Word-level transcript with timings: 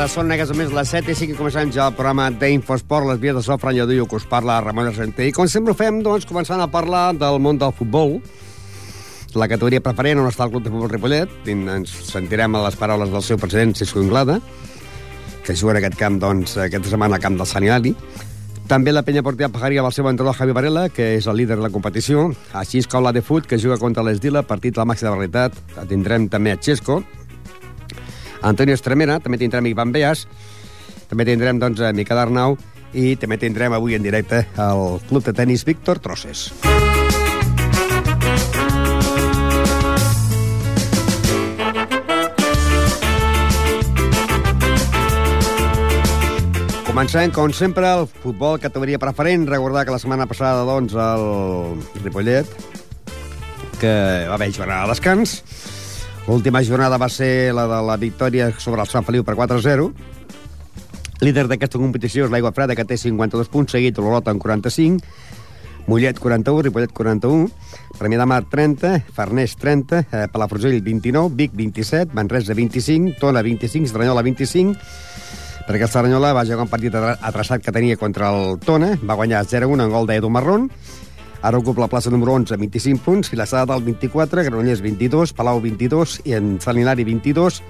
tarda, 0.00 0.14
són 0.14 0.30
negues 0.32 0.50
més 0.56 0.70
les 0.72 0.90
7 0.94 1.12
i 1.12 1.14
5 1.18 1.34
i 1.34 1.36
començant 1.36 1.70
ja 1.74 1.88
el 1.90 1.96
programa 1.96 2.30
d'Infosport, 2.32 3.04
les 3.10 3.18
vies 3.20 3.34
de 3.36 3.42
so, 3.44 3.56
Fran 3.60 3.74
Lladullo, 3.76 4.06
que 4.08 4.16
us 4.16 4.24
parla 4.24 4.60
Ramon 4.64 4.88
Argenter. 4.88 5.26
I 5.28 5.34
com 5.36 5.48
sempre 5.50 5.74
ho 5.74 5.76
fem, 5.76 5.98
doncs, 6.04 6.24
començant 6.28 6.62
a 6.62 6.68
parlar 6.72 7.10
del 7.20 7.36
món 7.42 7.58
del 7.60 7.74
futbol, 7.76 8.14
la 9.36 9.48
categoria 9.50 9.82
preferent 9.84 10.22
on 10.22 10.30
està 10.30 10.46
el 10.46 10.54
Club 10.54 10.64
de 10.64 10.72
Futbol 10.72 10.88
Ripollet, 10.88 11.34
ens 11.52 11.92
sentirem 12.08 12.56
a 12.56 12.64
les 12.64 12.80
paraules 12.80 13.12
del 13.12 13.26
seu 13.26 13.36
president, 13.42 13.76
Cisco 13.76 14.00
Inglada, 14.00 14.38
que 15.44 15.56
juga 15.58 15.76
en 15.76 15.82
aquest 15.82 16.00
camp, 16.00 16.16
doncs, 16.22 16.56
aquesta 16.64 16.94
setmana 16.94 17.20
al 17.20 17.26
camp 17.26 17.36
del 17.36 17.50
Sant 17.50 17.68
Hilari. 17.68 17.92
També 18.70 18.94
la 18.94 19.04
penya 19.04 19.24
portilla 19.26 19.52
Pajaria 19.52 19.82
amb 19.82 19.90
el 19.90 19.96
seu 19.98 20.08
entrenador 20.08 20.38
Javi 20.38 20.56
Varela, 20.56 20.88
que 20.88 21.16
és 21.18 21.28
el 21.28 21.42
líder 21.42 21.58
de 21.58 21.66
la 21.66 21.74
competició. 21.74 22.30
Així 22.56 22.80
com 22.88 23.04
la 23.04 23.12
de 23.12 23.20
Fut, 23.20 23.44
que 23.44 23.58
juga 23.58 23.76
contra 23.82 24.06
l'Esdila, 24.06 24.46
partit 24.48 24.78
a 24.78 24.84
la 24.84 24.92
màxima 24.94 25.12
realitat. 25.18 25.58
Tindrem 25.90 26.30
també 26.30 26.54
a 26.54 26.60
Xesco, 26.62 27.02
Antonio 28.42 28.74
Estremera, 28.74 29.18
també 29.20 29.38
tindrem 29.40 29.66
Ivan 29.70 29.92
Beas, 29.92 30.26
també 31.10 31.26
tindrem 31.28 31.58
doncs, 31.60 31.80
a 31.82 31.92
Miquel 31.92 32.18
Arnau 32.18 32.56
i 32.94 33.14
també 33.20 33.38
tindrem 33.38 33.74
avui 33.76 33.94
en 33.94 34.02
directe 34.02 34.44
el 34.58 35.00
club 35.08 35.26
de 35.26 35.34
tenis 35.36 35.64
Víctor 35.66 36.00
Trosses. 36.02 36.48
Comencem, 46.90 47.30
com 47.32 47.52
sempre, 47.54 47.86
el 47.86 48.08
futbol 48.10 48.58
categoria 48.60 48.98
preferent. 48.98 49.46
Recordar 49.48 49.86
que 49.86 49.94
la 49.94 50.00
setmana 50.02 50.26
passada, 50.28 50.66
doncs, 50.68 50.92
el 50.92 52.02
Ripollet, 52.02 52.50
que 53.80 53.92
va 54.28 54.34
haver 54.34 54.50
jornada 54.52 54.84
de 54.84 54.92
descans, 54.92 55.38
L'última 56.28 56.62
jornada 56.62 56.98
va 57.00 57.08
ser 57.08 57.52
la 57.56 57.66
de 57.66 57.80
la 57.86 57.96
victòria 57.96 58.50
sobre 58.58 58.82
el 58.82 58.88
Sant 58.90 59.06
Feliu 59.06 59.24
per 59.24 59.34
4-0. 59.38 59.90
Líder 61.20 61.46
d'aquesta 61.48 61.80
competició 61.80 62.26
és 62.26 62.32
l'Aigua 62.32 62.52
Freda, 62.56 62.76
que 62.76 62.86
té 62.88 62.96
52 63.00 63.48
punts, 63.52 63.72
seguit 63.72 63.98
l'Olota 63.98 64.32
amb 64.32 64.40
45, 64.40 65.00
Mollet 65.90 66.20
41, 66.22 66.62
Ripollet 66.68 66.92
41, 66.94 67.48
Premià 67.98 68.20
de 68.20 68.26
Mar 68.28 68.44
30, 68.52 68.92
Farners 69.16 69.56
30, 69.58 70.04
eh, 70.04 70.26
Palafrugell 70.32 70.80
29, 70.86 71.34
Vic 71.34 71.56
27, 71.56 72.14
Manresa 72.14 72.54
25, 72.54 73.16
Tona 73.20 73.42
25, 73.42 73.90
Estranyola 73.90 74.22
25, 74.22 74.76
perquè 75.66 75.86
el 75.88 75.92
Cerdanyola 75.92 76.32
va 76.36 76.46
jugar 76.46 76.68
un 76.68 76.72
partit 76.72 76.94
atrasat 76.94 77.64
que 77.64 77.74
tenia 77.74 77.98
contra 78.00 78.30
el 78.30 78.60
Tona, 78.62 78.94
va 79.02 79.18
guanyar 79.18 79.42
0-1 79.44 79.84
en 79.84 79.92
gol 79.92 80.08
d'Edu 80.08 80.30
Marrón, 80.30 80.70
Ara 81.42 81.56
ocupa 81.56 81.80
la 81.80 81.88
plaça 81.88 82.10
número 82.10 82.34
11, 82.34 82.56
25 82.56 83.00
punts, 83.02 83.30
Vilassada 83.30 83.72
del 83.72 83.84
24, 83.84 84.42
Granollers 84.44 84.82
22, 84.82 85.32
Palau 85.32 85.60
22, 85.60 86.20
i 86.28 86.34
en 86.36 86.58
Sant 86.60 86.76
Hilari 86.76 87.06
22, 87.08 87.62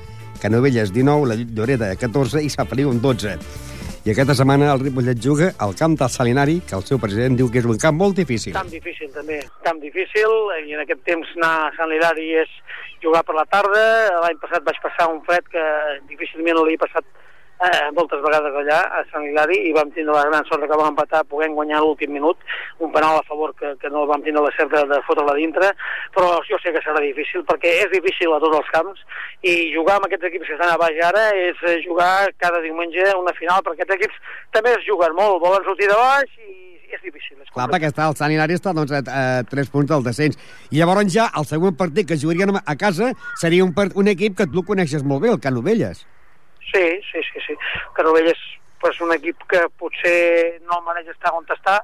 Canovelles 0.42 0.90
19, 0.90 1.28
la 1.30 1.36
Lloreda 1.38 1.92
14 1.94 2.42
i 2.42 2.50
Sant 2.50 2.66
Feliu 2.66 2.90
12. 2.90 3.36
I 4.00 4.10
aquesta 4.10 4.34
setmana 4.34 4.72
el 4.72 4.82
Ripollet 4.82 5.22
juga 5.22 5.52
al 5.62 5.76
camp 5.78 5.94
del 6.00 6.10
Salinari, 6.10 6.58
que 6.66 6.74
el 6.74 6.82
seu 6.88 6.98
president 6.98 7.38
diu 7.38 7.50
que 7.52 7.62
és 7.62 7.68
un 7.68 7.78
camp 7.78 7.94
molt 7.94 8.18
difícil. 8.18 8.56
Camp 8.58 8.72
difícil, 8.72 9.12
també. 9.14 9.38
Camp 9.62 9.78
difícil, 9.78 10.34
i 10.66 10.74
en 10.74 10.82
aquest 10.82 11.04
temps 11.06 11.30
anar 11.36 11.54
a 11.68 11.72
Sant 11.78 11.94
Hilari 11.94 12.30
és 12.42 12.54
jugar 13.04 13.22
per 13.28 13.38
la 13.38 13.46
tarda. 13.46 13.84
L'any 14.24 14.40
passat 14.42 14.66
vaig 14.66 14.82
passar 14.82 15.12
un 15.14 15.22
fred 15.28 15.46
que 15.52 15.64
difícilment 16.10 16.58
l'he 16.64 16.80
passat 16.80 17.06
eh, 17.66 17.90
moltes 17.96 18.22
vegades 18.24 18.56
allà 18.60 18.78
a 18.98 19.02
Sant 19.10 19.26
Hilari 19.26 19.58
i 19.68 19.74
vam 19.76 19.90
tindre 19.94 20.16
la 20.16 20.26
gran 20.28 20.46
sort 20.48 20.64
que 20.64 20.78
vam 20.80 20.92
empatar 20.92 21.22
podent 21.30 21.56
guanyar 21.56 21.82
l'últim 21.82 22.12
minut, 22.14 22.38
un 22.78 22.92
penal 22.94 23.20
a 23.20 23.26
favor 23.28 23.52
que, 23.58 23.74
que 23.82 23.90
no 23.92 24.06
vam 24.10 24.24
tindre 24.24 24.44
la 24.46 24.54
cert 24.56 24.72
de, 24.72 24.84
de 24.92 25.00
fotre-la 25.08 25.36
dintre, 25.38 25.72
però 26.16 26.32
jo 26.48 26.60
sé 26.62 26.72
que 26.74 26.84
serà 26.84 27.02
difícil 27.04 27.44
perquè 27.48 27.76
és 27.84 27.92
difícil 27.92 28.32
a 28.32 28.40
tots 28.42 28.62
els 28.62 28.72
camps 28.76 29.04
i 29.42 29.72
jugar 29.74 29.98
amb 29.98 30.08
aquests 30.08 30.30
equips 30.30 30.48
que 30.48 30.56
estan 30.56 30.72
a 30.72 30.80
baix 30.80 30.98
ara 31.10 31.28
és 31.36 31.66
eh, 31.68 31.78
jugar 31.84 32.30
cada 32.40 32.62
diumenge 32.64 33.12
una 33.18 33.36
final 33.36 33.64
perquè 33.66 33.84
aquests 33.84 33.98
equips 33.98 34.34
també 34.56 34.74
es 34.78 34.86
juguen 34.88 35.16
molt, 35.18 35.42
volen 35.44 35.64
sortir 35.68 35.90
de 35.90 35.98
baix 36.00 36.36
i 36.40 36.70
és 36.90 37.02
difícil. 37.04 37.38
És 37.38 37.52
Clar, 37.54 37.68
perquè 37.70 37.90
està, 37.90 38.08
el 38.10 38.16
Sant 38.18 38.32
Hilari 38.34 38.56
està 38.58 38.72
doncs, 38.74 38.90
a, 38.90 39.02
a 39.06 39.42
3 39.46 39.70
punts 39.70 39.90
del 39.92 40.06
descens. 40.06 40.38
I 40.74 40.80
llavors 40.80 41.12
ja 41.14 41.28
el 41.38 41.46
següent 41.46 41.76
partit 41.78 42.08
que 42.08 42.18
jugarien 42.18 42.56
a 42.58 42.76
casa 42.80 43.12
seria 43.38 43.66
un, 43.66 43.70
part, 43.76 43.94
un 43.94 44.10
equip 44.10 44.40
que 44.40 44.48
tu 44.50 44.66
coneixes 44.66 45.06
molt 45.06 45.22
bé, 45.22 45.30
el 45.30 45.38
Canovelles. 45.44 46.02
Sí, 46.70 46.86
sí, 47.10 47.22
sí, 47.32 47.44
sí. 47.46 47.56
Canovelles 47.94 48.38
pues, 48.80 49.00
un 49.00 49.12
equip 49.12 49.42
que 49.50 49.66
potser 49.78 50.60
no 50.64 50.78
el 50.78 50.86
maneja 50.86 51.12
estar 51.12 51.34
on 51.36 51.44
està. 51.50 51.80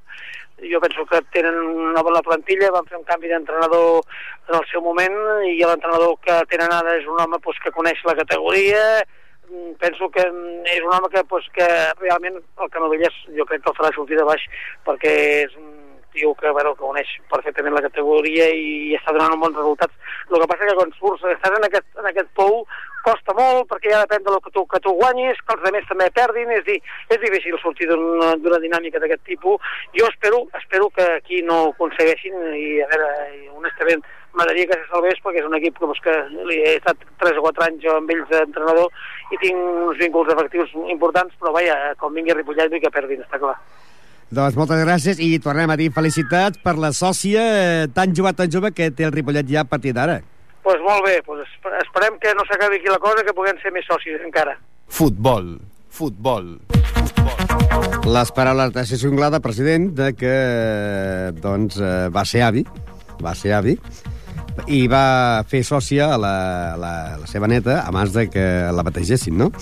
Jo 0.56 0.80
penso 0.80 1.04
que 1.04 1.20
tenen 1.34 1.58
una 1.60 2.00
bona 2.00 2.22
plantilla, 2.24 2.72
van 2.72 2.86
fer 2.88 2.97
un 2.97 3.04
canvi 3.04 3.28
d'entrenador 3.28 4.00
en 4.48 4.56
el 4.56 4.64
seu 4.70 4.80
moment 4.80 5.19
i 5.44 5.58
l'entrenador 5.60 6.16
que 6.24 6.38
tenen 6.48 6.72
ara 6.72 6.97
és 6.97 7.04
un 7.04 7.20
home 7.20 7.42
pues, 7.44 7.60
que 7.60 7.74
coneix 7.76 8.00
la 8.08 8.16
categoria, 8.16 9.04
Mm, 9.48 9.74
penso 9.78 10.08
que 10.10 10.22
és 10.22 10.82
un 10.82 10.92
home 10.92 11.08
que, 11.12 11.22
pues, 11.24 11.44
que 11.54 11.66
realment 12.00 12.34
el 12.34 12.70
Canovelles 12.70 13.14
jo 13.36 13.47
crec 13.47 13.62
que 13.62 13.70
el 13.70 13.76
farà 13.78 13.92
sortir 13.94 14.18
de 14.18 14.24
baix 14.26 14.42
perquè 14.86 15.12
és 15.44 15.54
un 15.60 15.75
tio 16.16 16.34
que, 16.41 16.50
bueno, 16.50 16.75
que 16.75 16.84
coneix 16.84 17.12
perfectament 17.31 17.77
la 17.77 17.84
categoria 17.84 18.49
i 18.50 18.97
està 18.99 19.15
donant 19.15 19.38
bons 19.41 19.56
resultats. 19.60 19.94
El 20.27 20.43
que 20.43 20.50
passa 20.50 20.69
que 20.69 20.77
quan 20.81 20.93
surts, 20.99 21.25
estàs 21.37 21.56
en 21.60 21.69
aquest, 21.69 21.88
en 22.00 22.10
aquest 22.10 22.32
pou, 22.38 22.65
costa 23.06 23.34
molt 23.38 23.69
perquè 23.71 23.93
ja 23.93 24.03
depèn 24.03 24.25
del 24.27 24.41
que 24.43 24.53
tu, 24.54 24.65
que 24.72 24.82
tu 24.82 24.94
guanyis, 24.99 25.38
que 25.47 25.54
els 25.54 25.66
altres 25.69 25.88
també 25.93 26.10
perdin, 26.16 26.50
és 26.56 26.65
dir, 26.66 26.81
és 27.15 27.22
difícil 27.22 27.59
sortir 27.62 27.88
d'una 27.93 28.62
dinàmica 28.65 29.03
d'aquest 29.03 29.22
tipus. 29.28 29.62
Jo 29.94 30.10
espero, 30.10 30.44
espero 30.59 30.91
que 30.97 31.06
aquí 31.21 31.43
no 31.47 31.62
ho 31.66 31.72
aconsegueixin 31.75 32.34
i, 32.59 32.69
a 32.83 32.91
veure, 32.91 33.10
honestament, 33.60 34.03
m'agradaria 34.37 34.69
que 34.69 34.81
se 34.81 34.91
salvés 34.91 35.22
perquè 35.25 35.41
és 35.41 35.48
un 35.48 35.56
equip 35.56 35.78
que, 35.78 35.87
pues, 35.88 36.03
que 36.04 36.16
li 36.50 36.60
he 36.65 36.77
estat 36.77 37.06
3 37.22 37.41
o 37.41 37.47
4 37.47 37.66
anys 37.69 37.83
jo 37.87 37.97
amb 37.97 38.10
ells 38.12 38.28
d'entrenador 38.33 38.91
i 39.33 39.41
tinc 39.43 39.56
uns 39.88 40.03
vínculs 40.03 40.33
efectius 40.34 40.75
importants, 40.84 41.34
però 41.41 41.54
vaja, 41.56 41.78
com 42.03 42.15
vingui 42.15 42.34
a 42.34 42.38
Ripollet 42.41 42.75
vull 42.75 42.83
que 42.83 42.94
perdin, 42.98 43.25
està 43.25 43.41
clar. 43.43 43.56
Doncs 44.34 44.56
moltes 44.59 44.81
gràcies 44.82 45.20
i 45.22 45.37
tornem 45.38 45.70
a 45.70 45.76
dir 45.78 45.92
felicitats 45.94 46.59
per 46.59 46.75
la 46.82 46.91
sòcia 46.91 47.42
eh, 47.47 47.84
tan 47.94 48.10
jove, 48.10 48.32
tan 48.34 48.50
jove 48.50 48.72
que 48.75 48.91
té 48.91 49.06
el 49.06 49.12
Ripollet 49.14 49.47
ja 49.47 49.62
a 49.62 49.69
partir 49.70 49.92
d'ara. 49.94 50.19
Doncs 50.19 50.64
pues 50.66 50.82
molt 50.82 51.06
bé, 51.06 51.20
pues 51.22 51.47
esperem 51.84 52.19
que 52.19 52.32
no 52.34 52.42
s'acabi 52.48 52.81
aquí 52.81 52.91
la 52.91 52.98
cosa, 52.98 53.22
que 53.22 53.34
puguem 53.36 53.54
ser 53.62 53.70
més 53.70 53.86
socis 53.86 54.19
encara. 54.26 54.56
Futbol, 54.91 55.53
futbol. 55.94 56.56
Les 58.03 58.34
paraules 58.34 58.75
de 58.75 58.84
César 58.91 59.12
Inglada, 59.12 59.38
president, 59.38 59.92
de 59.94 60.10
que 60.19 60.34
doncs, 61.38 61.78
eh, 61.78 62.09
va 62.10 62.26
ser 62.26 62.42
avi, 62.48 62.66
va 63.22 63.34
ser 63.38 63.54
avi, 63.54 63.76
i 64.66 64.86
va 64.91 65.44
fer 65.47 65.62
sòcia 65.62 66.10
a 66.16 66.19
la, 66.19 66.36
la, 66.82 66.94
la 67.22 67.31
seva 67.31 67.47
neta 67.47 67.84
abans 67.86 68.10
de 68.10 68.26
que 68.32 68.47
la 68.75 68.82
bategessin, 68.82 69.38
no? 69.38 69.53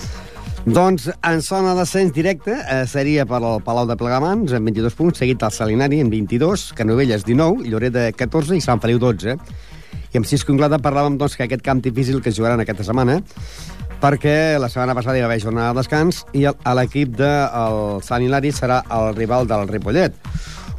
Doncs 0.65 1.11
en 1.21 1.43
zona 1.45 1.75
d'ascens 1.77 2.09
directe 2.09 2.55
eh, 2.57 2.87
seria 2.89 3.21
per 3.29 3.37
al 3.37 3.59
Palau 3.61 3.85
de 3.85 3.93
Plegamans 3.99 4.49
amb 4.57 4.65
22 4.65 4.95
punts, 4.97 5.19
seguit 5.21 5.43
al 5.45 5.51
Salinari 5.53 5.99
amb 6.01 6.09
22, 6.09 6.71
Canovelles 6.73 7.21
19, 7.27 7.67
Lloreda 7.69 8.07
14 8.17 8.57
i 8.57 8.63
Sant 8.65 8.81
Feliu 8.81 8.97
12. 8.97 9.35
I 9.35 10.17
amb 10.17 10.25
Cisco 10.25 10.55
Inglada 10.55 10.79
parlàvem 10.81 11.19
doncs, 11.21 11.35
que 11.37 11.45
aquest 11.45 11.61
camp 11.61 11.83
difícil 11.85 12.17
que 12.17 12.33
jugaran 12.33 12.63
aquesta 12.63 12.87
setmana 12.87 13.19
perquè 14.01 14.57
la 14.57 14.71
setmana 14.73 14.95
passada 14.97 15.19
hi 15.19 15.21
va 15.21 15.29
haver 15.29 15.43
jornada 15.43 15.69
de 15.69 15.83
descans 15.83 16.23
i 16.33 16.47
l'equip 16.49 17.13
del 17.21 18.01
Sant 18.01 18.25
Hilari 18.25 18.49
serà 18.49 18.81
el 18.97 19.13
rival 19.13 19.45
del 19.45 19.69
Ripollet. 19.69 20.17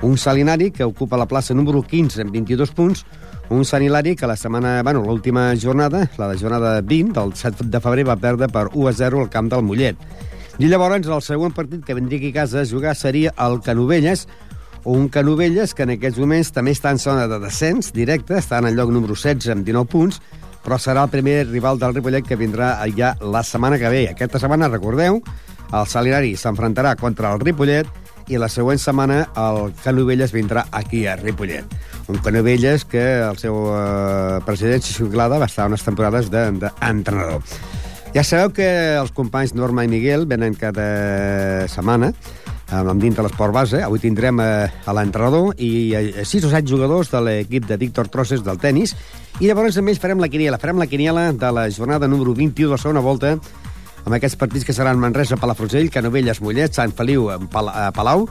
Un 0.02 0.18
Salinari 0.18 0.72
que 0.74 0.84
ocupa 0.84 1.16
la 1.16 1.30
plaça 1.30 1.54
número 1.54 1.84
15 1.86 2.26
amb 2.26 2.34
22 2.34 2.74
punts, 2.74 3.06
un 3.50 3.64
Sant 3.64 3.82
Hilari 3.84 4.16
que 4.16 4.26
la 4.26 4.36
setmana, 4.36 4.82
bueno, 4.82 5.04
l'última 5.04 5.52
jornada, 5.60 6.08
la 6.18 6.28
de 6.28 6.38
jornada 6.38 6.80
20, 6.80 7.12
del 7.20 7.34
7 7.34 7.66
de 7.70 7.80
febrer, 7.80 8.06
va 8.08 8.16
perdre 8.16 8.48
per 8.48 8.68
1 8.72 8.88
a 8.88 8.92
0 8.92 9.20
al 9.20 9.30
camp 9.30 9.50
del 9.52 9.62
Mollet. 9.62 10.00
I 10.58 10.70
llavors 10.70 11.06
el 11.06 11.22
següent 11.22 11.54
partit 11.54 11.84
que 11.84 11.94
vendria 11.94 12.18
aquí 12.18 12.32
a 12.32 12.40
casa 12.42 12.62
a 12.62 12.66
jugar 12.66 12.96
seria 12.96 13.34
el 13.38 13.60
Canovelles, 13.60 14.26
un 14.84 15.08
Canovelles 15.08 15.74
que 15.74 15.84
en 15.84 15.92
aquests 15.96 16.18
moments 16.22 16.52
també 16.54 16.72
està 16.72 16.90
en 16.94 16.98
zona 17.02 17.26
de 17.28 17.38
descens 17.42 17.92
directe, 17.92 18.38
està 18.38 18.58
en 18.62 18.70
el 18.70 18.78
lloc 18.78 18.90
número 18.94 19.14
16 19.14 19.52
amb 19.52 19.66
19 19.66 19.90
punts, 19.90 20.20
però 20.64 20.78
serà 20.82 21.04
el 21.06 21.12
primer 21.12 21.44
rival 21.46 21.78
del 21.78 21.94
Ripollet 21.94 22.26
que 22.26 22.38
vindrà 22.38 22.72
ja 22.96 23.14
la 23.20 23.44
setmana 23.46 23.78
que 23.78 23.90
ve. 23.92 24.02
Aquesta 24.10 24.40
setmana, 24.42 24.70
recordeu, 24.72 25.20
el 25.74 25.86
Salinari 25.86 26.34
s'enfrontarà 26.38 26.96
contra 26.98 27.34
el 27.34 27.42
Ripollet 27.42 27.90
i 28.28 28.38
la 28.40 28.48
següent 28.50 28.80
setmana 28.82 29.22
el 29.38 29.72
Canovelles 29.84 30.32
vindrà 30.34 30.66
aquí 30.74 31.04
a 31.06 31.16
Ripollet. 31.16 31.76
Un 32.08 32.18
Canovelles 32.22 32.84
que 32.84 33.04
el 33.22 33.38
seu 33.38 33.56
eh, 33.72 34.40
president, 34.46 34.82
Xixi 34.82 35.08
Glada, 35.12 35.38
va 35.42 35.50
estar 35.50 35.68
unes 35.70 35.84
temporades 35.86 36.30
d'entrenador. 36.30 37.42
De, 37.42 38.14
ja 38.16 38.24
sabeu 38.24 38.52
que 38.56 38.66
els 38.96 39.12
companys 39.12 39.54
Norma 39.54 39.84
i 39.84 39.92
Miguel 39.92 40.26
venen 40.30 40.54
cada 40.56 41.66
setmana 41.68 42.12
amb 42.72 43.02
dintre 43.02 43.22
l'esport 43.22 43.54
base. 43.54 43.82
Avui 43.84 44.00
tindrem 44.02 44.40
eh, 44.42 44.66
a 44.66 44.94
l'entrenador 44.96 45.54
i 45.62 45.70
eh, 45.94 46.24
sis 46.26 46.44
o 46.44 46.50
set 46.50 46.66
jugadors 46.66 47.12
de 47.12 47.20
l'equip 47.22 47.66
de 47.68 47.78
Víctor 47.78 48.08
Trosses 48.08 48.42
del 48.46 48.58
tennis. 48.58 48.96
I 49.38 49.50
llavors 49.50 49.76
amb 49.78 49.92
ells 49.92 50.00
farem 50.02 50.22
la 50.22 50.30
quiniela. 50.32 50.58
Farem 50.58 50.80
la 50.80 50.88
quiniela 50.90 51.28
de 51.32 51.52
la 51.52 51.68
jornada 51.70 52.08
número 52.08 52.34
21 52.34 52.70
de 52.70 52.74
la 52.74 52.82
segona 52.82 53.04
volta 53.04 53.36
amb 54.06 54.14
aquests 54.14 54.38
partits 54.38 54.64
que 54.64 54.74
seran 54.74 55.00
Manresa, 55.02 55.36
Palafrugell, 55.36 55.90
Canovelles, 55.90 56.40
Mollet, 56.40 56.74
Sant 56.78 56.94
Feliu, 56.94 57.26
Palau, 57.50 58.28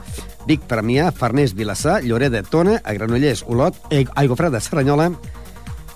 Vic, 0.48 0.64
Premià, 0.68 1.10
Farners, 1.12 1.52
Vilassar, 1.54 2.00
Lloret 2.02 2.32
de 2.32 2.42
Tona, 2.42 2.78
a 2.82 2.94
Granollers, 2.96 3.44
Olot, 3.46 3.76
Aigofreda, 3.92 4.60
Serranyola, 4.64 5.10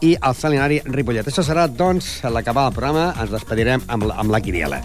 i 0.04 0.14
el 0.16 0.36
Salinari 0.36 0.80
Ripollet. 0.84 1.28
Això 1.28 1.44
serà, 1.44 1.66
doncs, 1.68 2.20
l'acabar 2.28 2.68
del 2.68 2.76
programa. 2.76 3.08
Ens 3.20 3.32
despedirem 3.32 3.82
amb 3.88 4.08
la, 4.08 4.18
amb 4.20 4.32
la 4.32 4.40
quiniela. 4.44 4.80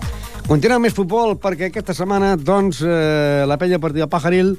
Continuem 0.45 0.87
més 0.87 0.95
futbol 0.95 1.35
perquè 1.41 1.69
aquesta 1.71 1.95
setmana, 1.97 2.35
doncs, 2.37 2.81
eh, 2.85 3.43
la 3.47 3.59
penya 3.59 3.79
partida 3.81 4.07
Pajaril 4.11 4.55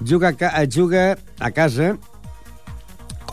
juga, 0.00 0.32
a, 0.32 0.66
juga 0.66 1.14
a 1.38 1.50
casa 1.54 1.94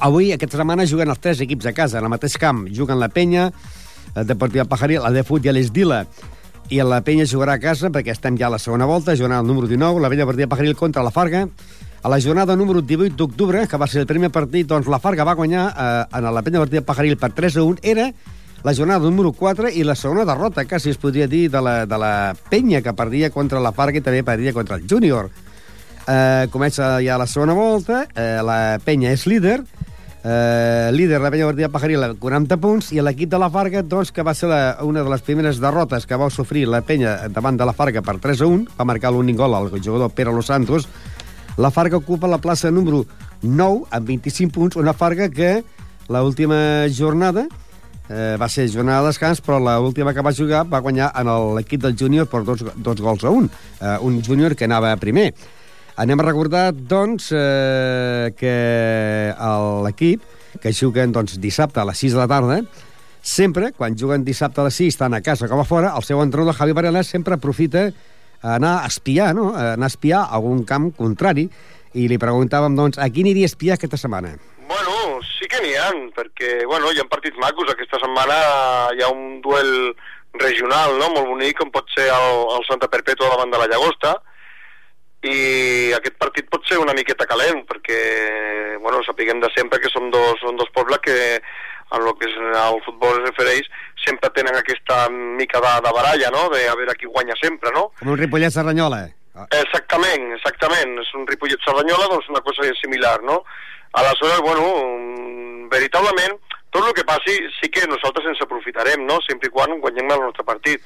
Avui, 0.04 0.34
aquesta 0.34 0.58
setmana, 0.60 0.84
juguen 0.90 1.08
els 1.14 1.22
tres 1.24 1.40
equips 1.46 1.70
a 1.70 1.72
casa, 1.72 2.00
en 2.00 2.08
el 2.08 2.12
mateix 2.12 2.34
camp. 2.42 2.66
Juguen 2.76 3.00
la 3.00 3.08
penya, 3.14 3.46
el 4.18 4.26
Deportiva 4.28 4.66
Pajaril, 4.68 5.06
el 5.08 5.16
de 5.16 5.24
Fut 5.24 5.46
i 5.46 5.54
l'Esdila. 5.54 6.02
I 6.71 6.80
la 6.88 7.01
penya 7.04 7.25
jugarà 7.27 7.57
a 7.57 7.62
casa, 7.62 7.89
perquè 7.92 8.13
estem 8.13 8.38
ja 8.39 8.48
a 8.48 8.54
la 8.54 8.60
segona 8.60 8.86
volta, 8.86 9.13
el 9.13 9.48
número 9.48 9.68
19, 9.68 10.00
la 10.00 10.10
vella 10.10 10.25
partida 10.25 10.48
Pajaril 10.48 10.75
contra 10.75 11.04
la 11.04 11.12
Farga. 11.12 11.48
A 12.01 12.10
la 12.10 12.19
jornada 12.19 12.56
número 12.56 12.81
18 12.81 13.15
d'octubre, 13.15 13.68
que 13.68 13.77
va 13.77 13.88
ser 13.88 14.01
el 14.01 14.07
primer 14.07 14.30
partit, 14.30 14.68
doncs 14.68 14.88
la 14.88 15.00
Farga 15.00 15.24
va 15.24 15.36
guanyar 15.36 15.68
eh, 15.71 16.18
en 16.18 16.33
la 16.33 16.42
penya 16.42 16.60
partida 16.60 16.81
Pajaril 16.81 17.18
per 17.18 17.31
3 17.31 17.57
a 17.57 17.63
1. 17.63 17.77
Era 17.81 18.12
la 18.63 18.74
jornada 18.74 19.04
número 19.04 19.31
4 19.31 19.69
i 19.69 19.83
la 19.83 19.95
segona 19.95 20.25
derrota, 20.25 20.65
quasi 20.65 20.89
es 20.89 20.98
podria 20.98 21.27
dir, 21.27 21.50
de 21.51 21.62
la, 21.62 21.86
de 21.86 21.98
la 21.98 22.36
penya 22.50 22.81
que 22.81 22.94
perdia 22.94 23.30
contra 23.30 23.60
la 23.60 23.71
Farga 23.71 24.00
i 24.00 24.04
també 24.04 24.24
perdia 24.24 24.54
contra 24.54 24.77
el 24.80 24.88
Júnior. 24.88 25.30
Eh, 26.07 26.48
comença 26.51 26.98
ja 27.04 27.19
la 27.19 27.27
segona 27.27 27.54
volta, 27.56 28.06
eh, 28.15 28.39
la 28.44 28.80
penya 28.83 29.12
és 29.15 29.27
líder, 29.27 29.62
eh, 30.24 30.90
líder 30.94 31.22
la 31.22 31.31
penya 31.31 31.48
partida 31.50 31.70
Pajaril 31.70 32.06
40 32.20 32.58
punts 32.64 32.92
i 32.96 33.02
l'equip 33.04 33.31
de 33.31 33.40
la 33.40 33.50
Farga 33.54 33.84
doncs, 33.84 34.12
que 34.12 34.24
va 34.24 34.34
ser 34.34 34.50
la, 34.52 34.62
una 34.84 35.04
de 35.04 35.12
les 35.12 35.22
primeres 35.22 35.60
derrotes 35.60 36.08
que 36.08 36.20
va 36.20 36.30
sofrir 36.31 36.66
la 36.68 36.81
penya 36.81 37.18
davant 37.30 37.60
de 37.60 37.68
la 37.68 37.75
Farga 37.75 38.02
per 38.02 38.20
3 38.24 38.42
a 38.42 38.48
1 38.48 38.78
va 38.80 38.88
marcar 38.88 39.12
l'únic 39.12 39.38
gol 39.38 39.56
al 39.56 39.70
jugador 39.80 40.12
Pere 40.12 40.34
Los 40.34 40.52
Santos 40.52 40.88
la 41.58 41.70
Farga 41.72 41.98
ocupa 41.98 42.28
la 42.28 42.42
plaça 42.42 42.72
número 42.72 43.06
9 43.44 43.92
amb 43.92 44.08
25 44.08 44.52
punts, 44.54 44.80
una 44.80 44.94
Farga 44.94 45.30
que 45.30 45.64
l'última 46.10 46.88
jornada 46.90 47.48
eh, 48.10 48.36
va 48.40 48.50
ser 48.50 48.68
jornada 48.72 49.02
de 49.02 49.12
descans, 49.12 49.42
però 49.42 49.60
l'última 49.60 50.14
que 50.14 50.24
va 50.25 50.34
jugar 50.34 50.64
va 50.70 50.81
guanyar 50.81 51.12
en 51.20 51.30
l'equip 51.56 51.84
del 51.84 51.98
júnior 52.00 52.28
per 52.28 52.44
dos, 52.44 52.64
dos 52.75 53.02
gols 53.02 53.24
a 53.24 53.30
un. 53.30 53.50
Eh, 53.80 53.98
un 54.02 54.22
júnior 54.24 54.56
que 54.56 54.66
anava 54.66 54.96
primer. 54.98 55.34
Anem 55.95 56.19
a 56.19 56.24
recordar, 56.25 56.72
doncs, 56.74 57.30
eh, 57.31 58.34
que 58.34 58.54
l'equip 59.86 60.24
que 60.62 60.74
juguen 60.74 61.12
doncs, 61.13 61.38
dissabte 61.42 61.81
a 61.81 61.86
les 61.86 62.00
6 62.01 62.16
de 62.16 62.19
la 62.19 62.28
tarda, 62.28 62.57
sempre, 63.22 63.72
quan 63.78 63.98
juguen 63.98 64.25
dissabte 64.25 64.62
a 64.62 64.66
les 64.66 64.80
6, 64.81 64.98
tant 64.98 65.13
a 65.13 65.22
casa 65.22 65.48
com 65.48 65.62
a 65.62 65.68
fora, 65.69 65.94
el 65.95 66.04
seu 66.04 66.22
entrenador, 66.24 66.57
Javi 66.57 66.74
Varela, 66.74 67.04
sempre 67.04 67.38
aprofita 67.38 67.92
anar 68.42 68.80
a 68.81 68.90
espiar, 68.90 69.36
no? 69.38 69.51
anar 69.54 69.86
a 69.86 69.94
espiar 69.94 70.24
a 70.24 70.40
algun 70.40 70.66
camp 70.66 70.90
contrari, 70.98 71.45
i 71.94 72.07
li 72.10 72.18
preguntàvem, 72.18 72.74
doncs, 72.74 72.98
a 72.98 73.06
qui 73.13 73.22
aniria 73.22 73.46
a 73.46 73.54
espiar 73.54 73.78
aquesta 73.78 74.01
setmana? 74.01 74.34
Bueno, 74.66 75.22
sí 75.38 75.46
que 75.46 75.62
n'hi 75.62 75.78
ha, 75.78 75.92
perquè, 76.18 76.66
bueno, 76.66 76.89
hi 76.89 77.00
ha 77.00 77.06
partits 77.06 77.38
macos. 77.38 77.69
Aquesta 77.69 78.01
setmana 78.01 78.42
hi 78.98 79.06
ha 79.06 79.13
un 79.13 79.42
duel 79.46 79.94
regional, 80.42 80.98
no?, 80.98 81.13
molt 81.13 81.30
bonic, 81.30 81.60
com 81.62 81.69
pot 81.69 81.86
ser 81.94 82.10
el, 82.10 82.48
el 82.57 82.66
Santa 82.66 82.89
Perpètua 82.89 83.30
davant 83.30 83.54
de 83.54 83.62
la 83.62 83.69
Llagosta, 83.69 84.18
i 85.24 85.92
aquest 85.96 86.18
partit 86.20 86.50
pot 86.52 86.66
ser 86.68 86.80
una 86.81 86.96
miqueta 86.98 87.28
calent, 87.30 87.64
perquè, 87.70 88.00
bueno, 88.84 89.00
sapiguem 89.08 89.40
de 89.40 89.50
sempre 89.56 89.80
que 89.80 89.92
són 89.94 90.12
dos, 90.12 90.40
són 90.44 90.60
dos 90.60 90.72
pobles 90.75 91.00
que 91.04 91.18
en 91.94 92.02
el 92.02 92.14
que 92.18 92.28
el 92.28 92.80
futbol 92.84 93.20
es 93.20 93.30
refereix, 93.30 93.68
sempre 94.04 94.30
tenen 94.34 94.56
aquesta 94.58 95.08
mica 95.10 95.62
de, 95.62 95.74
de 95.86 95.92
baralla, 95.94 96.31
no?, 96.34 96.48
de 96.50 96.64
a 96.68 96.78
veure 96.80 96.96
qui 96.98 97.06
guanya 97.06 97.36
sempre, 97.42 97.72
no? 97.75 97.92
Com 98.00 98.16
un 98.16 98.18
Ripollet-Serranyola. 98.18 99.04
Exactament, 99.60 100.31
exactament. 100.40 100.98
És 101.04 101.14
un 101.18 101.28
Ripollet-Serranyola, 101.30 102.10
doncs 102.10 102.31
una 102.34 102.42
cosa 102.42 102.66
similar, 102.81 103.20
no? 103.24 103.44
Aleshores, 104.02 104.42
bueno, 104.42 105.70
veritablement, 105.70 106.40
tot 106.74 106.88
el 106.88 106.96
que 106.98 107.06
passi 107.06 107.38
sí 107.60 107.70
que 107.70 107.86
nosaltres 107.86 108.31
ens 108.34 108.42
aprofitarem, 108.42 109.06
no?, 109.06 109.20
sempre 109.28 109.52
i 109.52 109.54
quan 109.54 109.78
guanyem 109.84 110.10
el 110.18 110.25
nostre 110.25 110.46
partit. 110.48 110.81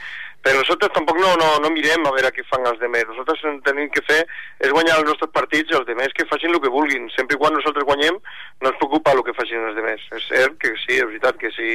Però 0.46 0.62
nosaltres 0.62 0.94
tampoc 0.96 1.18
no, 1.20 1.32
no, 1.42 1.48
no 1.64 1.70
mirem 1.74 2.06
a 2.08 2.12
veure 2.16 2.30
què 2.32 2.44
fan 2.48 2.66
els 2.70 2.80
demés. 2.80 3.08
Nosaltres 3.10 3.42
tenim 3.66 3.90
que 3.92 4.04
fer 4.08 4.20
és 4.64 4.72
guanyar 4.72 5.00
els 5.00 5.10
nostres 5.10 5.32
partits 5.36 5.74
i 5.74 5.78
els 5.80 5.88
demés 5.90 6.14
que 6.16 6.28
facin 6.30 6.54
el 6.54 6.62
que 6.64 6.72
vulguin. 6.72 7.10
Sempre 7.16 7.36
i 7.36 7.42
quan 7.42 7.58
nosaltres 7.58 7.88
guanyem 7.90 8.20
no 8.20 8.72
ens 8.72 8.80
preocupa 8.80 9.16
el 9.18 9.24
que 9.28 9.36
facin 9.36 9.66
els 9.68 9.76
demés. 9.76 10.06
És 10.16 10.30
cert 10.30 10.56
que 10.62 10.72
sí, 10.86 11.00
és 11.02 11.08
veritat 11.10 11.40
que 11.42 11.52
si, 11.58 11.72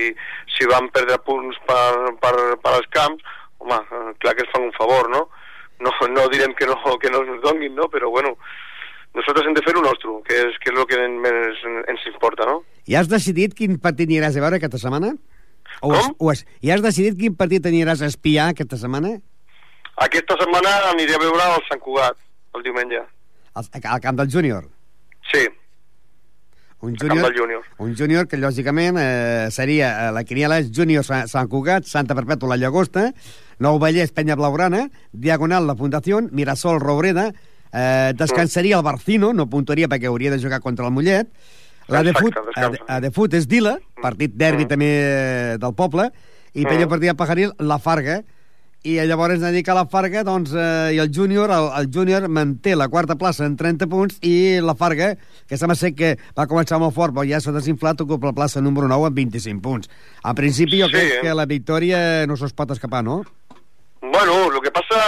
si 0.54 0.68
van 0.70 0.88
perdre 0.94 1.18
punts 1.26 1.58
per, 1.68 2.14
per, 2.22 2.34
per 2.64 2.74
als 2.76 2.88
camps, 2.96 3.34
home, 3.62 3.78
clar 4.22 4.36
que 4.38 4.46
es 4.46 4.52
fan 4.54 4.68
un 4.70 4.74
favor, 4.78 5.10
no? 5.12 5.26
No, 5.82 5.92
no 6.14 6.28
direm 6.30 6.54
que 6.54 6.68
no, 6.70 6.78
que 7.02 7.10
no 7.10 7.24
ens 7.26 7.42
donguin, 7.42 7.74
no? 7.74 7.90
Però 7.90 8.08
bueno, 8.14 8.36
nosaltres 9.18 9.46
hem 9.46 9.58
de 9.58 9.64
fer 9.66 9.74
el 9.76 9.84
nostre, 9.84 10.14
que 10.28 10.38
és, 10.46 10.56
que 10.62 10.72
és 10.72 10.78
el 10.78 10.88
que 10.88 11.02
més 11.26 11.66
ens 11.92 12.08
importa, 12.08 12.48
no? 12.48 12.62
I 12.88 12.96
has 12.98 13.10
decidit 13.10 13.54
quin 13.58 13.76
partit 13.82 14.08
aniràs 14.08 14.38
a 14.38 14.44
veure 14.44 14.62
aquesta 14.62 14.80
setmana? 14.80 15.12
O? 15.82 15.92
Has, 15.92 16.10
o 16.18 16.30
has, 16.30 16.44
I 16.62 16.70
has 16.70 16.82
decidit 16.84 17.18
quin 17.18 17.34
partit 17.38 17.66
aniràs 17.66 18.02
a 18.02 18.10
espiar 18.10 18.52
aquesta 18.52 18.78
setmana? 18.78 19.16
Aquesta 20.06 20.36
setmana 20.38 20.76
aniré 20.92 21.16
a 21.18 21.22
veure 21.22 21.48
el 21.56 21.66
Sant 21.66 21.82
Cugat, 21.82 22.16
el 22.56 22.62
diumenge. 22.64 23.02
Al, 23.58 23.66
al 23.82 24.00
camp 24.00 24.20
del 24.20 24.30
júnior? 24.30 24.68
Sí. 25.32 25.48
Un 26.82 26.96
júnior, 26.98 27.30
júnior. 27.36 27.62
un 27.78 27.92
júnior 27.94 28.26
que, 28.26 28.38
lògicament, 28.42 28.96
eh, 28.98 29.48
seria 29.54 29.90
eh, 30.08 30.12
la 30.14 30.24
quiniela 30.26 30.56
júnior 30.66 31.04
Sant, 31.06 31.28
Sant 31.30 31.50
Cugat, 31.50 31.86
Santa 31.86 32.16
Perpètua 32.18 32.50
la 32.50 32.58
Llagosta, 32.58 33.12
Nou 33.62 33.78
Vallès, 33.78 34.10
Penya 34.10 34.34
Blaugrana, 34.34 34.88
Diagonal 35.12 35.68
la 35.68 35.76
Fundació, 35.78 36.18
Mirasol 36.34 36.80
Robreda, 36.82 37.28
eh, 37.70 38.12
descansaria 38.18 38.80
el 38.80 38.82
Barcino, 38.82 39.30
no 39.32 39.46
puntuaria 39.46 39.86
perquè 39.86 40.10
hauria 40.10 40.34
de 40.34 40.40
jugar 40.42 40.58
contra 40.64 40.88
el 40.88 40.94
Mollet, 40.96 41.30
la 41.92 42.02
de 42.02 42.12
fut, 42.16 42.36
a, 42.56 42.68
a 42.96 43.00
de 43.04 43.10
fut 43.14 43.34
és 43.38 43.48
Dila, 43.48 43.76
partit 44.02 44.34
derbi 44.34 44.66
mm. 44.66 44.70
també 44.70 44.92
eh, 44.92 45.56
del 45.62 45.74
poble, 45.78 46.10
i 46.52 46.64
mm. 46.64 46.70
Penya 46.70 46.88
Partida 46.90 47.18
Pajaril, 47.18 47.52
la 47.60 47.78
Farga, 47.82 48.22
i 48.82 48.96
llavors 49.06 49.36
es 49.36 49.42
dedica 49.44 49.70
a 49.72 49.76
la 49.76 49.84
Farga, 49.86 50.24
doncs, 50.26 50.50
eh, 50.58 50.96
i 50.96 50.98
el 50.98 51.12
júnior, 51.14 51.52
el, 51.54 51.68
el 51.78 51.90
júnior 51.94 52.26
manté 52.26 52.74
la 52.74 52.88
quarta 52.90 53.14
plaça 53.14 53.46
en 53.46 53.54
30 53.56 53.86
punts, 53.92 54.18
i 54.26 54.58
la 54.64 54.74
Farga, 54.78 55.12
que 55.46 55.58
sembla 55.58 55.76
ser 55.78 55.92
que 55.94 56.16
va 56.38 56.48
començar 56.50 56.80
molt 56.82 56.96
fort, 56.96 57.14
però 57.14 57.26
ja 57.28 57.38
s'ha 57.40 57.54
desinflat, 57.54 58.02
ocupa 58.02 58.32
la 58.32 58.38
plaça 58.40 58.64
número 58.64 58.90
9 58.90 59.12
amb 59.12 59.22
25 59.22 59.62
punts. 59.62 59.92
En 60.24 60.34
principi, 60.38 60.82
jo 60.82 60.90
sí, 60.90 60.96
crec 60.96 61.14
eh? 61.18 61.22
que 61.22 61.36
la 61.38 61.46
victòria 61.46 62.02
no 62.26 62.38
se'ls 62.40 62.56
pot 62.58 62.74
escapar, 62.74 63.04
no? 63.06 63.22
Bueno, 64.02 64.34
el 64.50 64.58
que 64.64 64.72
passa 64.74 64.98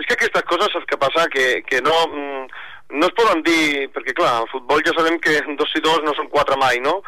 és 0.00 0.06
que 0.08 0.16
aquestes 0.16 0.46
coses, 0.48 0.72
saps 0.72 0.88
què 0.88 0.96
passa? 0.98 1.26
Que, 1.30 1.60
que 1.68 1.82
no, 1.84 1.92
mm, 2.08 2.62
no 2.90 3.06
es 3.06 3.14
poden 3.16 3.42
dir, 3.46 3.88
perquè 3.94 4.14
clar, 4.16 4.40
al 4.40 4.50
futbol 4.50 4.82
ja 4.86 4.94
sabem 4.96 5.18
que 5.22 5.40
dos 5.58 5.72
i 5.78 5.82
dos 5.84 6.02
no 6.04 6.14
són 6.16 6.28
quatre 6.32 6.58
mai, 6.60 6.80
no? 6.84 7.00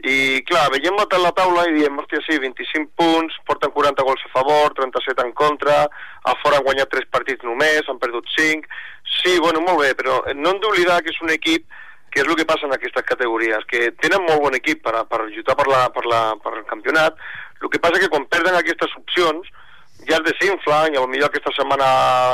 I 0.00 0.40
clar, 0.48 0.70
veiem 0.72 0.96
la, 0.96 1.04
la 1.20 1.32
taula 1.36 1.66
i 1.68 1.74
diem, 1.76 1.98
hòstia, 2.00 2.22
sí, 2.24 2.38
25 2.40 2.94
punts, 2.96 3.36
porten 3.48 3.72
40 3.74 4.06
gols 4.06 4.22
a 4.24 4.32
favor, 4.32 4.72
37 4.78 5.26
en 5.26 5.34
contra, 5.36 5.82
a 6.24 6.34
fora 6.40 6.56
han 6.56 6.64
guanyat 6.64 6.88
3 6.94 7.10
partits 7.12 7.44
només, 7.44 7.84
han 7.88 8.00
perdut 8.00 8.28
5... 8.36 8.80
Sí, 9.10 9.38
bueno, 9.42 9.60
molt 9.66 9.80
bé, 9.82 9.90
però 9.98 10.20
no 10.38 10.52
hem 10.52 10.60
d'oblidar 10.62 11.00
que 11.02 11.10
és 11.10 11.20
un 11.24 11.32
equip 11.34 11.64
que 12.10 12.22
és 12.22 12.26
el 12.26 12.36
que 12.38 12.46
passa 12.46 12.66
en 12.66 12.74
aquestes 12.74 13.04
categories, 13.06 13.64
que 13.70 13.90
tenen 14.02 14.24
molt 14.26 14.42
bon 14.42 14.56
equip 14.58 14.82
per, 14.84 14.94
per 15.10 15.24
lluitar 15.28 15.56
per, 15.58 15.66
la, 15.70 15.84
per, 15.94 16.04
la, 16.10 16.20
per 16.42 16.56
el 16.58 16.64
campionat, 16.70 17.18
el 17.60 17.70
que 17.70 17.80
passa 17.82 18.00
que 18.02 18.10
quan 18.10 18.26
perden 18.30 18.56
aquestes 18.58 18.94
opcions, 18.98 19.50
ja 20.08 20.18
es 20.18 20.26
desinflen, 20.26 20.94
i 20.94 21.02
potser 21.02 21.26
aquesta 21.28 21.54
setmana 21.56 21.88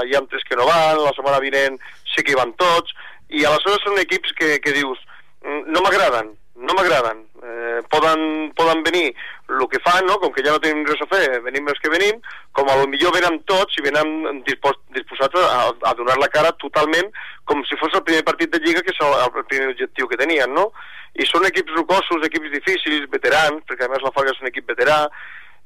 hi 0.07 0.17
ha 0.17 0.25
tres 0.31 0.47
que 0.49 0.59
no 0.59 0.67
van, 0.69 1.03
la 1.03 1.15
setmana 1.17 1.43
vinent 1.45 1.79
sí 2.15 2.23
que 2.23 2.35
hi 2.35 2.41
van 2.41 2.55
tots, 2.61 2.95
i 3.29 3.45
aleshores 3.45 3.85
són 3.85 4.03
equips 4.03 4.35
que, 4.39 4.57
que 4.63 4.75
dius, 4.77 5.01
mm, 5.45 5.73
no 5.75 5.83
m'agraden, 5.83 6.35
no 6.57 6.77
m'agraden. 6.77 7.25
Eh, 7.47 7.81
poden, 7.93 8.53
poden 8.57 8.83
venir 8.83 9.15
el 9.49 9.69
que 9.71 9.79
fan, 9.85 10.07
no? 10.07 10.17
com 10.19 10.33
que 10.35 10.43
ja 10.43 10.55
no 10.55 10.63
tenim 10.63 10.87
res 10.89 11.03
a 11.05 11.09
fer, 11.11 11.41
venim 11.45 11.69
els 11.71 11.79
que 11.83 11.93
venim, 11.93 12.19
com 12.57 12.69
a 12.71 12.77
lo 12.81 12.89
millor 12.91 13.15
venen 13.15 13.39
tots 13.51 13.79
i 13.79 13.85
venen 13.85 14.41
dispos, 14.47 14.79
disposats 14.97 15.39
a, 15.39 15.71
a 15.71 15.95
donar 15.99 16.17
la 16.19 16.31
cara 16.33 16.55
totalment 16.63 17.13
com 17.47 17.63
si 17.69 17.79
fos 17.79 17.95
el 17.95 18.03
primer 18.09 18.25
partit 18.27 18.51
de 18.51 18.61
Lliga, 18.65 18.83
que 18.83 18.95
és 18.95 19.03
el, 19.05 19.15
el 19.23 19.47
primer 19.47 19.71
objectiu 19.75 20.09
que 20.11 20.19
tenien, 20.19 20.51
no? 20.57 20.71
I 21.15 21.29
són 21.29 21.47
equips 21.49 21.77
rocosos, 21.77 22.25
equips 22.27 22.51
difícils, 22.53 23.07
veterans, 23.13 23.63
perquè 23.69 23.87
a 23.87 23.93
més 23.93 24.03
la 24.05 24.13
Farga 24.17 24.35
és 24.35 24.43
un 24.43 24.51
equip 24.51 24.67
veterà, 24.73 25.05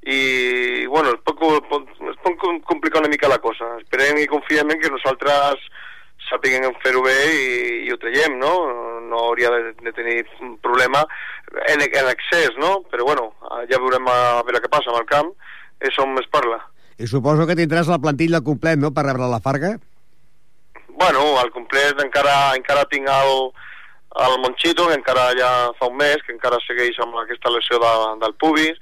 i 0.02 0.86
bueno, 0.86 1.10
es 1.12 1.20
pot, 1.24 1.88
es 2.10 2.18
pot 2.24 2.64
complicar 2.64 3.02
una 3.02 3.12
mica 3.12 3.28
la 3.28 3.38
cosa. 3.38 3.76
Esperem 3.82 4.22
i 4.22 4.28
confiem 4.30 4.72
en 4.72 4.80
que 4.80 4.92
nosaltres 4.92 5.60
sàpiguen 6.30 6.66
fer-ho 6.84 7.02
bé 7.04 7.18
i, 7.34 7.46
i 7.86 7.92
ho 7.92 7.98
traiem, 8.00 8.38
no? 8.40 8.52
No 9.10 9.24
hauria 9.26 9.50
de, 9.50 9.72
de 9.82 9.92
tenir 9.92 10.22
un 10.40 10.56
problema 10.62 11.02
en, 11.66 11.82
en 11.82 12.10
excés, 12.12 12.54
no? 12.62 12.80
Però 12.90 13.06
bueno, 13.08 13.30
ja 13.70 13.80
veurem 13.82 14.06
a, 14.08 14.18
a 14.38 14.44
veure 14.46 14.62
què 14.62 14.70
passa 14.72 14.92
amb 14.92 15.00
el 15.00 15.08
camp, 15.10 15.32
és 15.80 15.96
on 16.02 16.14
es 16.20 16.28
parla. 16.30 16.60
I 17.00 17.08
suposo 17.08 17.46
que 17.48 17.56
tindràs 17.58 17.88
la 17.90 17.98
plantilla 17.98 18.42
complet, 18.44 18.78
no?, 18.78 18.92
per 18.92 19.06
rebre 19.06 19.28
la 19.28 19.40
Farga? 19.40 19.74
Bueno, 21.00 21.22
al 21.40 21.50
complet 21.54 22.00
encara, 22.04 22.52
encara 22.58 22.84
tinc 22.92 23.08
el, 23.08 23.46
el 24.26 24.38
Monchito, 24.42 24.86
que 24.88 24.98
encara 24.98 25.30
ja 25.38 25.50
fa 25.78 25.88
un 25.88 25.96
mes, 25.96 26.20
que 26.26 26.34
encara 26.36 26.60
segueix 26.66 26.98
amb 27.00 27.16
aquesta 27.22 27.52
lesió 27.54 27.80
de, 27.80 27.92
del 28.20 28.36
pubis, 28.42 28.76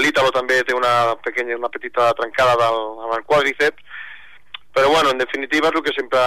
l'Ítalo 0.00 0.32
també 0.34 0.62
té 0.64 0.74
una, 0.74 1.14
pequeña, 1.24 1.56
una 1.58 1.70
petita 1.72 2.10
trencada 2.18 2.56
del, 2.58 2.78
amb 3.04 3.16
el 3.18 3.24
quadríceps, 3.28 3.82
però 4.74 4.88
bueno, 4.88 5.10
en 5.10 5.18
definitiva 5.18 5.68
és 5.68 5.76
el 5.76 5.84
que 5.84 5.94
sempre 5.96 6.20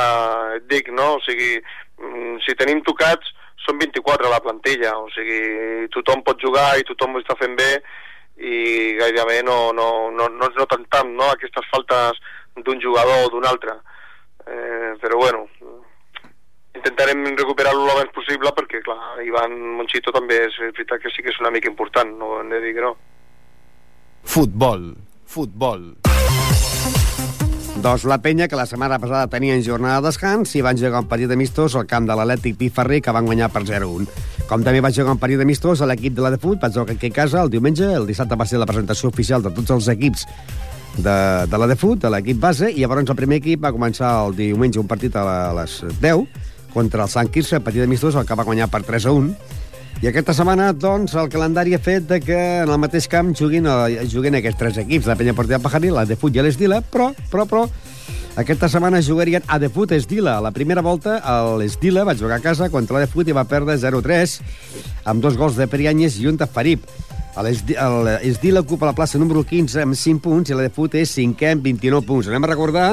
dic, 0.69 0.91
no? 0.91 1.15
O 1.17 1.21
sigui, 1.25 1.57
mm, 1.99 2.37
si 2.45 2.55
tenim 2.59 2.83
tocats, 2.85 3.31
són 3.65 3.79
24 3.79 4.27
a 4.27 4.33
la 4.33 4.41
plantilla, 4.43 4.93
o 4.99 5.09
sigui, 5.15 5.87
tothom 5.95 6.23
pot 6.23 6.41
jugar 6.43 6.73
i 6.79 6.87
tothom 6.87 7.15
ho 7.15 7.23
està 7.23 7.35
fent 7.39 7.55
bé 7.59 7.71
i 8.43 8.95
gairebé 8.99 9.41
no, 9.47 9.71
no, 9.77 10.09
no, 10.11 10.27
no 10.27 10.49
es 10.49 10.55
noten 10.59 10.83
tant 10.91 11.11
no, 11.15 11.29
aquestes 11.31 11.67
faltes 11.71 12.19
d'un 12.65 12.81
jugador 12.81 13.27
o 13.27 13.31
d'un 13.31 13.47
altre. 13.47 13.77
Eh, 14.43 14.93
però 14.99 15.19
bueno, 15.21 15.47
intentarem 16.73 17.23
recuperar-lo 17.37 17.97
més 17.99 18.11
possible 18.15 18.51
perquè, 18.57 18.81
clar, 18.85 18.99
Ivan 19.25 19.55
Monchito 19.77 20.13
també 20.15 20.39
és, 20.47 20.55
és 20.57 20.73
veritat 20.73 21.01
que 21.03 21.11
sí 21.13 21.23
que 21.23 21.31
és 21.33 21.41
una 21.41 21.51
mica 21.53 21.69
important, 21.69 22.15
no 22.19 22.39
hem 22.41 22.49
de 22.53 22.61
dir 22.63 22.73
que 22.77 22.85
no. 22.85 22.95
Futbol, 24.23 24.93
futbol. 25.27 25.93
Doncs 27.83 28.05
la 28.05 28.19
penya, 28.21 28.47
que 28.47 28.55
la 28.55 28.67
setmana 28.69 28.99
passada 29.01 29.27
tenien 29.27 29.63
jornada 29.65 29.99
de 29.99 30.07
descans, 30.07 30.53
i 30.55 30.61
van 30.63 30.77
jugar 30.79 31.01
un 31.03 31.09
partit 31.09 31.31
amistós 31.33 31.75
al 31.75 31.87
camp 31.89 32.05
de 32.07 32.15
l'Atlètic 32.15 32.55
Piferrer, 32.59 33.01
que 33.03 33.13
van 33.15 33.25
guanyar 33.27 33.49
per 33.51 33.63
0-1. 33.67 34.05
Com 34.47 34.63
també 34.63 34.81
va 34.83 34.93
jugar 34.93 35.15
un 35.17 35.21
partit 35.21 35.41
amistós 35.41 35.81
a 35.81 35.89
l'equip 35.89 36.15
de 36.15 36.23
la 36.23 36.31
de 36.33 36.39
Fut, 36.39 36.61
va 36.61 36.71
jugar 36.71 36.95
aquí 36.95 37.09
a 37.11 37.17
casa 37.17 37.41
el 37.41 37.51
diumenge, 37.51 37.89
el 37.97 38.07
dissabte 38.07 38.37
va 38.39 38.47
ser 38.47 38.61
la 38.61 38.69
presentació 38.69 39.09
oficial 39.09 39.43
de 39.43 39.51
tots 39.57 39.73
els 39.73 39.89
equips 39.91 40.25
de, 40.97 41.17
de 41.49 41.57
la 41.59 41.67
de 41.67 41.75
Fut, 41.75 41.99
de 41.99 42.13
l'equip 42.13 42.39
base, 42.39 42.69
i 42.71 42.85
llavors 42.85 43.09
el 43.09 43.19
primer 43.19 43.41
equip 43.41 43.63
va 43.65 43.73
començar 43.75 44.13
el 44.27 44.37
diumenge 44.37 44.79
un 44.79 44.87
partit 44.87 45.15
a, 45.17 45.25
la, 45.27 45.37
a 45.49 45.53
les 45.63 45.81
10 45.99 46.25
contra 46.73 47.05
el 47.05 47.11
Sant 47.13 47.29
Quirze, 47.31 47.61
partit 47.63 47.85
amistós, 47.85 48.17
el 48.19 48.25
que 48.27 48.37
va 48.37 48.47
guanyar 48.47 48.69
per 48.73 48.83
3-1, 48.87 49.33
i 50.03 50.09
aquesta 50.09 50.33
setmana, 50.35 50.73
doncs, 50.75 51.13
el 51.15 51.29
calendari 51.31 51.77
ha 51.77 51.79
fet 51.79 52.09
de 52.09 52.19
que 52.19 52.37
en 52.65 52.71
el 52.73 52.79
mateix 52.81 53.07
camp 53.07 53.31
juguin, 53.39 53.69
eh, 53.69 54.03
juguin 54.11 54.35
aquests 54.35 54.59
tres 54.59 54.79
equips, 54.81 55.07
la 55.07 55.15
Penya 55.15 55.35
Portilla 55.37 55.61
Pajaril, 55.63 55.93
la 55.95 56.03
de 56.09 56.17
Fut 56.19 56.35
i 56.35 56.43
l'Esdila, 56.43 56.81
però, 56.91 57.13
però, 57.31 57.45
però, 57.47 57.61
aquesta 58.35 58.67
setmana 58.67 58.99
jugarien 59.05 59.45
a 59.47 59.59
de 59.61 59.69
Fut 59.69 59.91
Esdila. 59.93 60.39
A 60.39 60.41
la 60.41 60.51
primera 60.51 60.81
volta, 60.81 61.19
l'Esdila 61.55 62.03
va 62.03 62.17
jugar 62.17 62.39
a 62.39 62.43
casa 62.43 62.69
contra 62.73 62.97
la 62.97 63.05
de 63.05 63.11
Fut 63.11 63.29
i 63.29 63.35
va 63.35 63.45
perdre 63.45 63.77
0-3 63.77 64.39
amb 65.05 65.21
dos 65.21 65.37
gols 65.37 65.55
de 65.55 65.67
Perianyes 65.69 66.17
i 66.17 66.25
un 66.27 66.39
de 66.41 66.47
Farib. 66.49 66.81
L'Esdila 67.37 68.65
ocupa 68.65 68.89
la 68.89 68.95
plaça 68.97 69.21
número 69.21 69.45
15 69.45 69.85
amb 69.85 69.95
5 69.95 70.21
punts 70.25 70.49
i 70.49 70.57
la 70.57 70.65
de 70.65 70.73
Fut 70.73 70.97
és 70.97 71.13
5è 71.13 71.53
amb 71.53 71.69
29 71.69 72.07
punts. 72.09 72.27
Anem 72.27 72.43
a 72.43 72.51
recordar 72.51 72.87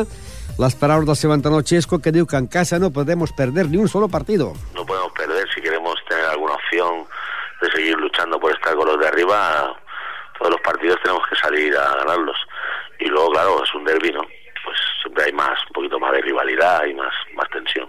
les 0.60 0.74
paraules 0.76 1.08
del 1.08 1.16
seu 1.16 1.32
entrenador 1.32 1.64
Chesco 1.64 1.98
que 2.04 2.12
diu 2.12 2.26
que 2.28 2.36
en 2.36 2.46
casa 2.46 2.78
no 2.78 2.90
podemos 2.92 3.32
perder 3.32 3.70
ni 3.72 3.78
un 3.80 3.88
solo 3.88 4.08
partido. 4.12 4.52
No 4.74 4.84
podemos 4.84 5.10
perder 5.12 5.48
si 5.54 5.62
queremos 5.62 5.96
tener 6.06 6.26
alguna 6.26 6.52
opción 6.52 7.08
de 7.62 7.70
seguir 7.72 7.96
luchando 7.96 8.38
por 8.38 8.52
estar 8.52 8.74
con 8.74 8.86
los 8.86 9.00
de 9.00 9.08
arriba. 9.08 9.74
Todos 10.38 10.52
los 10.52 10.60
partidos 10.60 10.98
tenemos 11.02 11.22
que 11.30 11.36
salir 11.36 11.74
a 11.76 11.96
ganarlos. 12.04 12.36
Y 12.98 13.06
luego, 13.06 13.30
claro, 13.30 13.64
es 13.64 13.74
un 13.74 13.84
derbi, 13.84 14.12
¿no? 14.12 14.20
Pues 14.20 14.76
siempre 15.00 15.24
hay 15.24 15.32
más, 15.32 15.56
un 15.68 15.72
poquito 15.72 15.98
más 15.98 16.12
de 16.12 16.20
rivalidad 16.20 16.84
y 16.84 16.92
más, 16.92 17.14
más 17.34 17.48
tensión. 17.48 17.88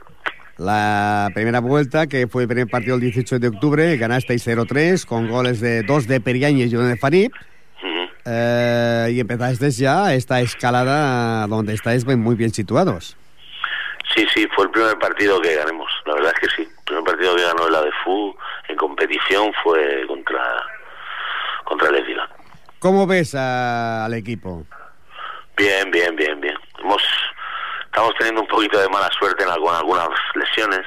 La 0.57 1.29
primera 1.33 1.59
vuelta, 1.59 2.07
que 2.07 2.27
fue 2.27 2.43
el 2.43 2.47
primer 2.47 2.69
partido 2.69 2.95
el 2.95 3.01
18 3.01 3.39
de 3.39 3.47
octubre, 3.49 3.97
ganasteis 3.97 4.47
0-3 4.47 5.05
con 5.05 5.27
goles 5.27 5.59
de 5.59 5.83
dos 5.83 6.07
de 6.07 6.21
Periáñez 6.21 6.71
y 6.71 6.75
uno 6.77 6.87
de 6.87 6.95
Farib. 6.95 7.31
Eh, 8.25 9.09
y 9.13 9.19
empezasteis 9.19 9.77
ya 9.77 10.13
esta 10.13 10.41
escalada 10.41 11.47
donde 11.47 11.73
estáis 11.73 12.05
muy 12.05 12.35
bien 12.35 12.51
situados. 12.51 13.17
Sí, 14.15 14.27
sí, 14.33 14.47
fue 14.55 14.65
el 14.65 14.71
primer 14.71 14.97
partido 14.99 15.39
que 15.41 15.55
ganemos. 15.55 15.89
La 16.05 16.15
verdad 16.15 16.33
es 16.35 16.49
que 16.49 16.55
sí. 16.55 16.69
El 16.69 16.83
primer 16.83 17.03
partido 17.03 17.35
que 17.35 17.43
ganó 17.43 17.69
la 17.69 17.81
de 17.81 17.91
FU 18.03 18.35
en 18.67 18.75
competición 18.75 19.51
fue 19.63 20.05
contra, 20.07 20.63
contra 21.63 21.89
el 21.89 21.95
Edila. 21.95 22.29
¿Cómo 22.79 23.07
ves 23.07 23.35
a, 23.35 24.05
al 24.05 24.13
equipo? 24.13 24.65
Bien, 25.55 25.89
bien, 25.91 26.15
bien, 26.15 26.41
bien. 26.41 26.55
Hemos, 26.79 27.03
estamos 27.85 28.13
teniendo 28.17 28.41
un 28.41 28.47
poquito 28.47 28.79
de 28.79 28.89
mala 28.89 29.09
suerte 29.17 29.43
en 29.43 29.49
algunas 29.49 30.09
lesiones. 30.35 30.85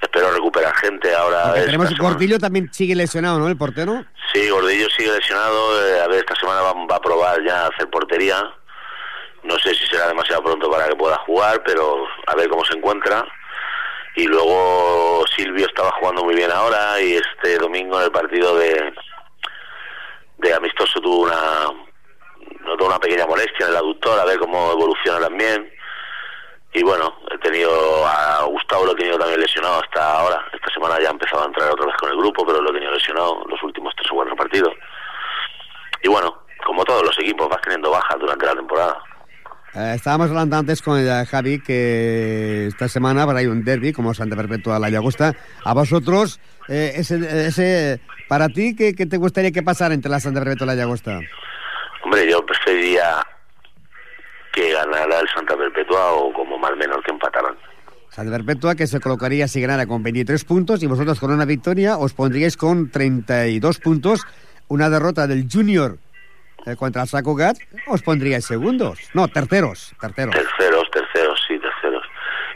Espero 0.00 0.32
recuperar 0.32 0.74
gente 0.76 1.14
ahora. 1.14 1.54
Tenemos 1.54 1.96
Gordillo 1.98 2.38
también 2.38 2.72
sigue 2.72 2.94
lesionado, 2.94 3.38
¿no? 3.38 3.48
El 3.48 3.56
portero. 3.56 4.04
Sí, 4.32 4.48
Gordillo 4.48 4.88
sigue 4.96 5.12
lesionado. 5.12 5.86
Eh, 5.86 6.00
a 6.00 6.08
ver, 6.08 6.20
esta 6.20 6.34
semana 6.36 6.62
va, 6.62 6.72
va, 6.86 6.96
a 6.96 7.00
probar 7.00 7.42
ya 7.44 7.64
a 7.64 7.68
hacer 7.68 7.88
portería. 7.90 8.42
No 9.42 9.58
sé 9.58 9.74
si 9.74 9.86
será 9.86 10.08
demasiado 10.08 10.42
pronto 10.42 10.70
para 10.70 10.88
que 10.88 10.96
pueda 10.96 11.16
jugar, 11.26 11.62
pero 11.64 12.06
a 12.26 12.34
ver 12.34 12.48
cómo 12.48 12.64
se 12.64 12.76
encuentra. 12.76 13.26
Y 14.16 14.26
luego 14.26 15.24
Silvio 15.36 15.66
estaba 15.66 15.90
jugando 15.92 16.24
muy 16.24 16.34
bien 16.34 16.50
ahora 16.50 17.00
y 17.00 17.14
este 17.14 17.58
domingo 17.58 17.98
en 17.98 18.04
el 18.04 18.10
partido 18.10 18.56
de, 18.56 18.92
de 20.38 20.54
amistoso 20.54 21.00
tuvo 21.00 21.22
una 21.22 21.68
notó 22.64 22.86
una 22.86 22.98
pequeña 22.98 23.26
molestia 23.26 23.66
en 23.66 23.72
el 23.72 23.76
aductor, 23.76 24.18
a 24.18 24.24
ver 24.24 24.38
cómo 24.38 24.72
evoluciona 24.72 25.20
también. 25.20 25.70
Y 26.72 26.82
bueno, 26.84 27.12
he 27.30 27.38
tenido 27.38 28.06
a 28.06 28.44
Gustavo 28.44 28.86
lo 28.86 28.92
he 28.92 28.96
tenido 28.96 29.18
también 29.18 29.40
lesionado 29.40 29.82
hasta 29.82 30.18
ahora. 30.18 30.40
Esta 30.52 30.72
semana 30.72 31.00
ya 31.00 31.08
ha 31.08 31.12
empezado 31.12 31.42
a 31.42 31.46
entrar 31.46 31.70
otra 31.70 31.86
vez 31.86 31.96
con 31.96 32.10
el 32.10 32.16
grupo, 32.16 32.46
pero 32.46 32.60
lo 32.60 32.70
he 32.70 32.74
tenido 32.74 32.92
lesionado 32.92 33.44
los 33.48 33.62
últimos 33.62 33.92
tres 33.96 34.10
o 34.12 34.14
cuatro 34.14 34.36
partidos. 34.36 34.72
Y 36.02 36.08
bueno, 36.08 36.42
como 36.64 36.84
todos 36.84 37.02
los 37.04 37.18
equipos, 37.18 37.48
vas 37.48 37.60
teniendo 37.62 37.90
bajas 37.90 38.18
durante 38.20 38.46
la 38.46 38.54
temporada. 38.54 39.02
Eh, 39.74 39.92
estábamos 39.94 40.30
hablando 40.30 40.56
antes 40.56 40.82
con 40.82 41.04
Javi 41.26 41.60
que 41.62 42.66
esta 42.66 42.88
semana 42.88 43.22
habrá 43.22 43.40
un 43.42 43.64
derby 43.64 43.92
como 43.92 44.14
Santa 44.14 44.36
Perpetua 44.36 44.78
la 44.78 44.90
Llagosta. 44.90 45.34
A 45.64 45.74
vosotros, 45.74 46.40
eh, 46.68 46.92
ese, 46.96 47.46
ese, 47.46 48.00
para 48.28 48.48
ti, 48.48 48.74
¿qué, 48.76 48.94
¿qué, 48.94 49.06
te 49.06 49.16
gustaría 49.16 49.52
que 49.52 49.62
pasara 49.62 49.94
entre 49.94 50.10
la 50.10 50.20
Santa 50.20 50.40
Perpetua 50.40 50.66
y 50.66 50.68
la 50.68 50.74
Llagosta? 50.76 51.20
Hombre, 52.04 52.30
yo 52.30 52.44
preferiría 52.44 53.24
que 54.52 54.72
ganara 54.72 55.20
el 55.20 55.28
Santa 55.28 55.56
Perpetua 55.56 56.12
o 56.12 56.32
como 56.32 56.58
más 56.58 56.76
menor 56.76 57.02
que 57.02 57.10
empataran. 57.10 57.56
Santa 58.08 58.32
Perpetua 58.32 58.74
que 58.74 58.86
se 58.86 59.00
colocaría 59.00 59.46
si 59.46 59.60
ganara 59.60 59.86
con 59.86 60.02
23 60.02 60.44
puntos 60.44 60.82
y 60.82 60.86
vosotros 60.86 61.20
con 61.20 61.32
una 61.32 61.44
victoria 61.44 61.96
os 61.98 62.12
pondríais 62.12 62.56
con 62.56 62.90
32 62.90 63.78
puntos. 63.78 64.26
Una 64.68 64.90
derrota 64.90 65.26
del 65.26 65.46
Junior 65.50 65.98
eh, 66.66 66.76
contra 66.76 67.02
el 67.02 67.08
Sacugat 67.08 67.56
os 67.86 68.02
pondríais 68.02 68.44
segundos. 68.44 68.98
No, 69.14 69.28
terceros, 69.28 69.94
terceros. 70.00 70.34
Terceros, 70.34 70.90
terceros, 70.90 71.40
sí, 71.46 71.58
terceros. 71.58 72.04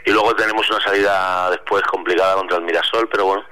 Y 0.05 0.11
luego 0.11 0.35
tenemos 0.35 0.69
una 0.69 0.79
salida 0.81 1.49
después 1.49 1.81
complicada 1.83 2.35
contra 2.35 2.57
el 2.57 2.63
Mirasol, 2.63 3.07
pero 3.09 3.25
bueno, 3.25 3.43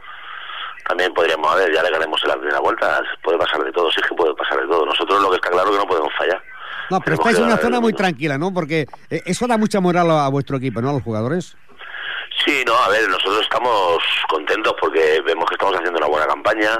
también 0.88 1.14
podríamos, 1.14 1.52
a 1.52 1.56
ver, 1.56 1.74
ya 1.74 1.82
le 1.82 1.90
ganemos 1.90 2.22
en 2.24 2.30
la 2.30 2.36
primera 2.36 2.60
vuelta, 2.60 3.02
puede 3.24 3.38
pasar 3.38 3.64
de 3.64 3.72
todo, 3.72 3.90
sí 3.92 4.02
que 4.08 4.14
puede 4.14 4.36
pasar 4.36 4.60
de 4.60 4.68
todo. 4.68 4.86
Nosotros 4.86 5.22
lo 5.22 5.30
que 5.30 5.38
está 5.38 5.50
claro 5.50 5.70
es 5.70 5.78
que 5.78 5.84
no 5.84 5.88
podemos 5.88 6.14
fallar. 6.18 6.44
No, 6.89 7.00
pero 7.01 7.15
estáis 7.15 7.38
en 7.38 7.46
una 7.46 7.58
zona 7.58 7.80
muy 7.80 7.94
tranquila, 7.94 8.38
¿no? 8.38 8.53
Porque 8.53 8.88
eh, 9.10 9.22
eso 9.25 9.48
da 9.48 9.58
mucha 9.58 9.80
moral 9.80 10.10
a 10.12 10.27
vuestro 10.30 10.58
equipo, 10.58 10.82
¿no? 10.82 10.89
A 10.89 10.94
los 10.94 11.03
jugadores. 11.03 11.56
Sí, 12.46 12.63
no, 12.65 12.75
a 12.75 12.89
ver, 12.89 13.08
nosotros 13.08 13.42
estamos 13.42 14.00
contentos 14.27 14.74
porque 14.80 15.22
vemos 15.25 15.46
que 15.46 15.56
estamos 15.56 15.75
haciendo 15.75 16.00
una 16.00 16.08
buena 16.08 16.27
campaña. 16.27 16.72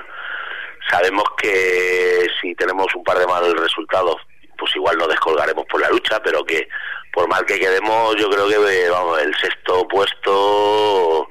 Sabemos 0.90 1.24
que 1.38 2.28
si 2.42 2.54
tenemos 2.56 2.88
un 2.96 3.04
par 3.04 3.18
de 3.18 3.28
malos 3.28 3.54
resultados, 3.54 4.18
pues 4.58 4.76
igual 4.76 4.98
no 4.98 5.08
descolgaremos 5.08 5.66
por 5.66 5.80
la 5.80 5.90
lucha, 5.90 6.22
pero 6.22 6.44
que 6.44 6.68
por 7.14 7.30
mal 7.30 7.46
que 7.46 7.60
quedemos, 7.60 8.16
yo 8.18 8.30
creo 8.30 8.50
que 8.50 8.90
vamos, 8.90 9.22
el 9.22 9.34
sexto 9.36 9.88
puesto 9.88 11.30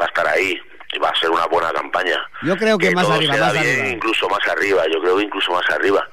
va 0.00 0.04
a 0.04 0.08
estar 0.08 0.26
ahí 0.28 0.58
y 0.92 0.98
va 0.98 1.08
a 1.08 1.20
ser 1.20 1.30
una 1.30 1.46
buena 1.46 1.72
campaña. 1.72 2.16
Yo 2.42 2.56
creo 2.56 2.78
que, 2.78 2.92
más 2.92 3.10
arriba, 3.10 3.36
más 3.36 3.52
bien, 3.52 3.80
arriba. 3.80 3.88
incluso 3.88 4.28
más 4.28 4.46
arriba, 4.48 4.84
yo 4.92 5.00
creo 5.00 5.16
que 5.16 5.24
incluso 5.24 5.52
más 5.52 5.68
arriba. 5.70 6.08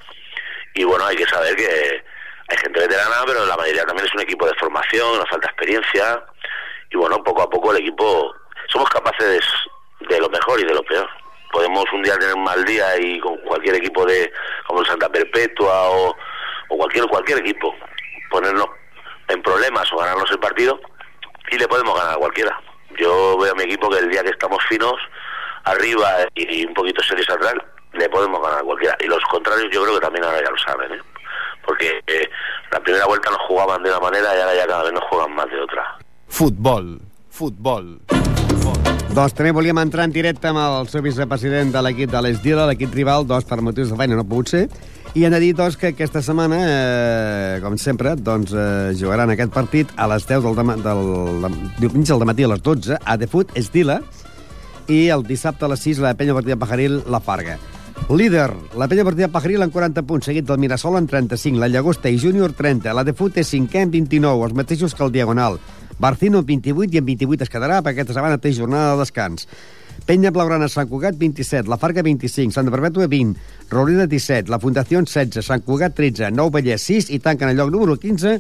Y 0.74 0.84
bueno, 0.84 1.06
hay 1.06 1.16
que 1.16 1.26
saber 1.26 1.56
que 1.56 2.04
hay 2.48 2.58
gente 2.58 2.80
veterana, 2.80 3.24
pero 3.26 3.46
la 3.46 3.58
mayoría 3.58 3.86
también 3.86 4.08
es 4.08 4.14
un 4.14 4.22
equipo 4.22 4.46
de 4.46 4.56
formación, 4.56 5.18
nos 5.18 5.30
falta 5.30 5.48
experiencia. 5.48 6.24
Y 6.90 6.98
bueno, 6.98 7.24
poco 7.24 7.44
a 7.44 7.50
poco 7.50 7.72
el 7.72 7.78
equipo, 7.78 8.34
somos 8.68 8.90
capaces 8.90 9.42
de 10.10 10.20
lo 10.20 10.30
mejor 10.30 10.60
y 10.60 10.66
de 10.66 10.74
lo 10.74 10.84
peor. 10.84 11.10
Podemos 11.52 11.86
un 11.94 12.04
día 12.04 12.18
tener 12.18 12.36
un 12.36 12.44
mal 12.44 12.64
día 12.66 12.98
y 13.00 13.20
con 13.20 13.38
cualquier 13.40 13.76
equipo 13.76 14.06
de, 14.06 14.32
como 14.68 14.82
el 14.82 14.88
Santa 14.88 15.10
Perpetua 15.10 15.90
o, 15.90 16.16
cualquier, 16.70 17.06
cualquier 17.08 17.40
equipo, 17.40 17.76
ponernos 18.30 18.68
en 19.28 19.42
problemas 19.42 19.92
o 19.92 19.98
ganarnos 19.98 20.32
el 20.32 20.40
partido 20.40 20.80
y 21.52 21.58
le 21.58 21.68
podemos 21.68 21.98
ganar 21.98 22.16
a 22.16 22.18
cualquiera. 22.18 22.60
Yo 22.98 23.38
veo 23.38 23.52
a 23.52 23.56
mi 23.56 23.64
equipo 23.64 23.90
que 23.90 24.00
el 24.00 24.10
día 24.10 24.24
que 24.24 24.30
estamos 24.30 24.60
finos, 24.70 24.96
arriba 25.66 26.10
y 26.36 26.66
un 26.66 26.74
poquito 26.74 27.04
serios 27.04 27.30
atrás, 27.30 27.56
le 27.94 28.10
podemos 28.10 28.42
ganar 28.42 28.60
a 28.60 28.64
cualquiera. 28.64 28.98
Y 29.00 29.08
los 29.08 29.24
contrarios 29.30 29.68
yo 29.72 29.84
creo 29.84 29.96
que 29.96 30.02
también 30.02 30.24
ahora 30.26 30.44
ya 30.44 30.50
lo 30.50 30.58
saben, 30.58 30.92
¿eh? 30.92 31.02
Porque 31.66 32.02
eh, 32.08 32.30
la 32.72 32.80
primera 32.80 33.06
vuelta 33.06 33.30
nos 33.30 33.40
jugaban 33.48 33.84
de 33.84 33.90
una 33.90 34.00
manera 34.00 34.36
y 34.36 34.40
ahora 34.40 34.56
ya 34.56 34.68
cada 34.68 34.84
vez 34.84 34.94
nos 34.94 35.04
juegan 35.10 35.36
más 35.36 35.50
de 35.50 35.62
otra. 35.62 35.98
Futbol, 36.28 37.00
futbol. 37.30 38.00
Doncs 39.12 39.34
també 39.36 39.52
volíem 39.52 39.76
entrar 39.82 40.06
en 40.08 40.14
directe 40.16 40.48
amb 40.48 40.62
el 40.62 40.88
seu 40.88 41.02
vicepresident 41.04 41.74
de 41.74 41.82
l'equip 41.84 42.14
de 42.14 42.20
l'Esdila, 42.24 42.64
l'equip 42.70 42.94
rival, 42.96 43.26
doncs 43.28 43.44
per 43.50 43.58
motius 43.60 43.90
de 43.92 43.98
feina 44.00 44.16
no 44.16 44.24
ha 44.24 44.28
pogut 44.30 44.48
ser, 44.48 44.62
i 45.20 45.26
han 45.28 45.36
de 45.36 45.42
dir 45.44 45.50
doncs, 45.58 45.76
que 45.76 45.90
aquesta 45.92 46.22
setmana, 46.24 46.60
eh, 46.64 47.58
com 47.60 47.76
sempre, 47.76 48.14
doncs, 48.16 48.54
eh, 48.56 48.94
jugaran 48.96 49.34
aquest 49.34 49.52
partit 49.52 49.92
a 49.98 50.08
les 50.08 50.24
10 50.30 50.46
del, 50.48 50.56
dema, 50.56 50.78
del, 50.80 51.04
del 51.44 51.60
diumenge 51.82 52.16
al 52.16 52.24
matí 52.24 52.48
a 52.48 52.54
les 52.54 52.64
12 52.64 53.02
a 53.04 53.18
The 53.20 53.28
Foot 53.28 53.52
Esdila 53.60 54.00
i 54.88 55.02
el 55.12 55.28
dissabte 55.28 55.68
a 55.68 55.74
les 55.74 55.84
6 55.84 56.00
la 56.00 56.16
Penya 56.16 56.38
Partida 56.38 56.56
Pajaril 56.56 57.02
La 57.12 57.20
Farga. 57.20 57.60
Líder, 58.10 58.52
la 58.76 58.88
Penya 58.92 59.06
Partida 59.08 59.30
Pajaril 59.32 59.62
amb 59.64 59.72
40 59.72 60.04
punts, 60.04 60.26
seguit 60.28 60.44
del 60.48 60.60
Mirasol 60.60 60.98
amb 61.00 61.10
35, 61.10 61.60
la 61.62 61.70
Llagosta 61.72 62.10
i 62.12 62.18
Júnior 62.20 62.52
30, 62.58 62.92
la 62.92 63.06
de 63.08 63.14
Fut 63.16 63.38
és 63.40 63.54
5è 63.54 63.86
amb 63.86 63.94
29, 63.96 64.48
els 64.50 64.56
mateixos 64.58 64.96
que 64.98 65.06
el 65.06 65.14
Diagonal. 65.16 65.62
Barcino 66.02 66.42
amb 66.42 66.50
28 66.50 66.98
i 66.98 67.00
amb 67.00 67.08
28 67.14 67.46
es 67.46 67.54
quedarà 67.54 67.80
perquè 67.80 68.02
aquesta 68.02 68.18
setmana 68.18 68.42
té 68.42 68.52
jornada 68.58 68.96
de 68.96 69.06
descans. 69.06 69.48
Penya 70.06 70.32
Blaugrana 70.34 70.68
Sant 70.72 70.90
Cugat 70.90 71.16
27, 71.16 71.70
la 71.70 71.78
Farga 71.80 72.04
25, 72.04 72.52
Santa 72.52 72.74
Perpètua 72.74 73.08
20, 73.08 73.38
Roureda 73.72 74.10
17, 74.10 74.52
la 74.52 74.60
Fundació 74.60 75.00
16, 75.06 75.46
Sant 75.46 75.64
Cugat 75.64 75.96
13, 75.96 76.34
Nou 76.36 76.52
Vallès 76.52 76.84
6 76.90 77.12
i 77.16 77.22
tanquen 77.24 77.54
el 77.54 77.62
lloc 77.62 77.72
número 77.72 77.96
15 78.02 78.38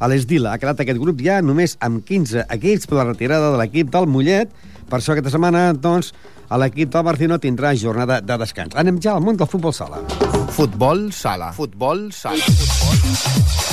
a 0.00 0.08
l'Esdila. 0.08 0.54
Ha 0.54 0.62
quedat 0.62 0.80
aquest 0.80 1.00
grup 1.02 1.20
ja 1.20 1.40
només 1.44 1.76
amb 1.84 2.04
15 2.06 2.46
equips 2.56 2.88
per 2.88 3.02
la 3.02 3.08
retirada 3.10 3.50
de 3.52 3.60
l'equip 3.60 3.90
del 3.92 4.08
Mollet. 4.08 4.54
Per 4.88 4.98
això 4.98 5.12
aquesta 5.12 5.34
setmana, 5.34 5.70
doncs, 5.74 6.14
l'equip 6.58 6.90
del 6.90 7.04
Barcino 7.06 7.38
tindrà 7.38 7.74
jornada 7.78 8.20
de 8.20 8.36
descans. 8.42 8.74
Anem 8.74 8.98
ja 9.02 9.14
al 9.14 9.22
món 9.22 9.36
del 9.38 9.46
futbol 9.46 9.74
sala. 9.74 10.02
Futbol 10.50 11.12
sala, 11.14 11.52
futbol 11.54 12.08
sala, 12.10 12.42
futbol. 12.42 13.70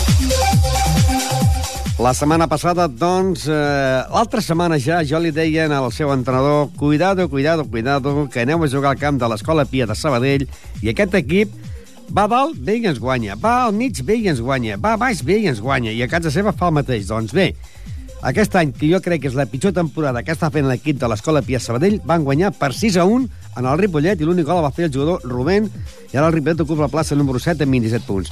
La 1.98 2.12
setmana 2.14 2.46
passada, 2.46 2.86
doncs, 2.88 3.48
eh, 3.50 3.54
l'altra 4.14 4.42
setmana 4.46 4.78
ja, 4.78 5.00
jo 5.02 5.18
li 5.18 5.32
deia 5.34 5.66
al 5.66 5.90
seu 5.92 6.12
entrenador 6.14 6.70
cuidado, 6.78 7.26
cuidado, 7.28 7.66
cuidado, 7.66 8.30
que 8.30 8.42
aneu 8.42 8.64
a 8.64 8.70
jugar 8.70 8.92
al 8.92 9.00
camp 9.02 9.18
de 9.18 9.28
l'Escola 9.28 9.66
Pia 9.66 9.88
de 9.90 9.96
Sabadell 9.98 10.46
i 10.84 10.92
aquest 10.94 11.16
equip 11.18 11.56
va 12.14 12.28
a 12.28 12.32
dalt, 12.32 12.60
bé 12.62 12.78
i 12.78 12.86
ens 12.86 13.00
guanya, 13.02 13.36
va 13.36 13.64
al 13.66 13.74
mig, 13.74 14.04
bé 14.06 14.16
i 14.22 14.30
ens 14.30 14.40
guanya, 14.40 14.78
va 14.78 14.94
a 14.94 15.02
baix, 15.02 15.24
bé 15.26 15.40
i 15.42 15.48
ens 15.50 15.60
guanya, 15.60 15.90
i 15.92 16.04
a 16.04 16.08
casa 16.08 16.30
seva 16.32 16.54
fa 16.54 16.70
el 16.70 16.78
mateix. 16.78 17.08
Doncs 17.10 17.34
bé, 17.34 17.50
aquest 18.22 18.56
any, 18.58 18.72
que 18.74 18.90
jo 18.90 18.98
crec 19.04 19.22
que 19.22 19.30
és 19.30 19.36
la 19.38 19.46
pitjor 19.46 19.76
temporada 19.78 20.24
que 20.26 20.34
està 20.34 20.50
fent 20.54 20.66
l'equip 20.66 20.98
de 20.98 21.08
l'Escola 21.10 21.44
Pia 21.46 21.60
Sabadell, 21.62 22.00
van 22.04 22.24
guanyar 22.26 22.50
per 22.58 22.72
6 22.74 22.98
a 22.98 23.06
1 23.06 23.28
en 23.60 23.66
el 23.70 23.78
Ripollet 23.78 24.18
i 24.18 24.26
l'únic 24.26 24.48
gol 24.48 24.64
va 24.66 24.74
fer 24.74 24.88
el 24.88 24.94
jugador 24.94 25.22
Rubén 25.22 25.70
i 26.12 26.18
ara 26.18 26.28
el 26.32 26.34
Ripollet 26.34 26.64
ocupa 26.66 26.88
la 26.88 26.94
plaça 26.94 27.16
número 27.16 27.38
7 27.38 27.68
amb 27.68 27.78
27 27.78 28.08
punts. 28.10 28.32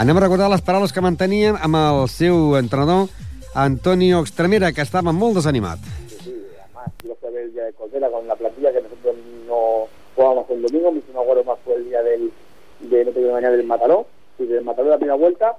Anem 0.00 0.16
a 0.16 0.24
recordar 0.24 0.48
les 0.48 0.64
paraules 0.64 0.94
que 0.94 1.04
mantenien 1.04 1.58
amb 1.60 1.76
el 1.76 2.08
seu 2.08 2.56
entrenador 2.56 3.08
Antonio 3.54 4.20
Extremera, 4.22 4.72
que 4.72 4.84
estava 4.84 5.12
molt 5.12 5.36
desanimat. 5.40 5.82
Sí, 6.22 6.32
además 6.62 6.92
quiero 6.96 7.16
el 7.36 7.52
día 7.52 7.64
de 7.64 7.72
Cordera 7.72 8.10
con 8.10 8.26
la 8.26 8.36
plantilla 8.36 8.72
que 8.72 8.82
nosotros 8.82 9.16
no 9.46 9.88
jugábamos 10.14 10.50
el 10.50 10.62
domingo, 10.62 10.92
mi 10.92 11.02
no 11.12 11.20
acuerdo 11.20 11.44
más 11.44 11.58
fue 11.64 11.74
el 11.74 11.84
día 11.84 12.02
del, 12.02 12.32
de 12.80 13.04
no 13.04 13.10
tengo 13.10 13.32
mañana 13.32 13.56
del 13.56 13.66
Mataró, 13.66 14.06
y 14.38 14.46
del 14.46 14.64
Mataró 14.64 14.88
la 14.88 14.96
primera 14.96 15.16
vuelta, 15.16 15.56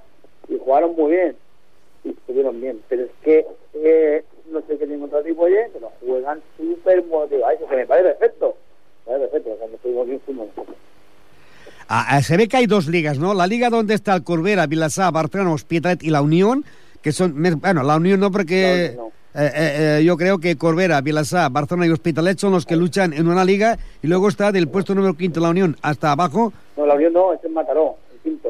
y 0.47 0.57
jugaron 0.57 0.95
muy 0.95 1.11
bien, 1.11 1.35
y 2.09 2.11
estuvieron 2.11 2.59
bien, 2.59 2.81
pero 2.89 3.03
es 3.03 3.11
que 3.23 3.45
eh, 3.75 4.23
no 4.51 4.61
sé 4.61 4.77
qué 4.77 4.99
contra 4.99 5.23
tipo 5.23 5.43
oye, 5.43 5.69
pero 5.73 5.91
juegan 6.05 6.41
súper 6.57 7.03
motivados, 7.05 7.59
que 7.69 7.75
me 7.75 7.85
parece 7.85 8.09
perfecto, 8.09 8.55
me 9.05 9.13
parece 9.13 9.27
perfecto, 9.29 9.57
cuando 9.59 9.75
estuvimos 9.75 10.07
bien. 10.07 10.19
Ah, 11.91 12.05
ah, 12.09 12.21
se 12.21 12.37
ve 12.37 12.47
que 12.47 12.57
hay 12.57 12.67
dos 12.67 12.87
ligas, 12.87 13.17
¿no? 13.17 13.33
La 13.33 13.47
liga 13.47 13.71
donde 13.71 13.95
está 13.95 14.13
el 14.13 14.23
Corbera, 14.23 14.67
Vilassar, 14.67 15.11
Barcelona, 15.11 15.53
Hospitalet 15.53 16.03
y 16.03 16.11
la 16.11 16.21
Unión, 16.21 16.63
que 17.01 17.11
son... 17.11 17.33
Bueno, 17.59 17.81
la 17.81 17.95
Unión 17.97 18.19
no, 18.19 18.31
porque... 18.31 18.93
No, 18.95 19.05
no. 19.05 19.07
eh, 19.33 19.51
eh, 19.55 19.97
eh, 19.99 20.03
yo 20.03 20.15
creo 20.15 20.37
que 20.37 20.55
Corbera, 20.55 21.01
Vilassar, 21.01 21.51
Barcelona 21.51 21.87
y 21.87 21.89
Hospitalet 21.89 22.37
son 22.37 22.51
los 22.51 22.67
que 22.67 22.75
luchan 22.75 23.13
en 23.13 23.27
una 23.27 23.43
liga 23.43 23.79
y 24.03 24.07
luego 24.07 24.27
está 24.27 24.51
del 24.51 24.67
puesto 24.67 24.93
número 24.93 25.15
quinto 25.15 25.39
la 25.39 25.49
Unión 25.49 25.77
hasta 25.81 26.11
abajo. 26.11 26.53
No, 26.77 26.85
la 26.85 26.93
Unión 26.93 27.13
no, 27.13 27.33
es 27.33 27.43
el 27.43 27.53
Mataró, 27.53 27.97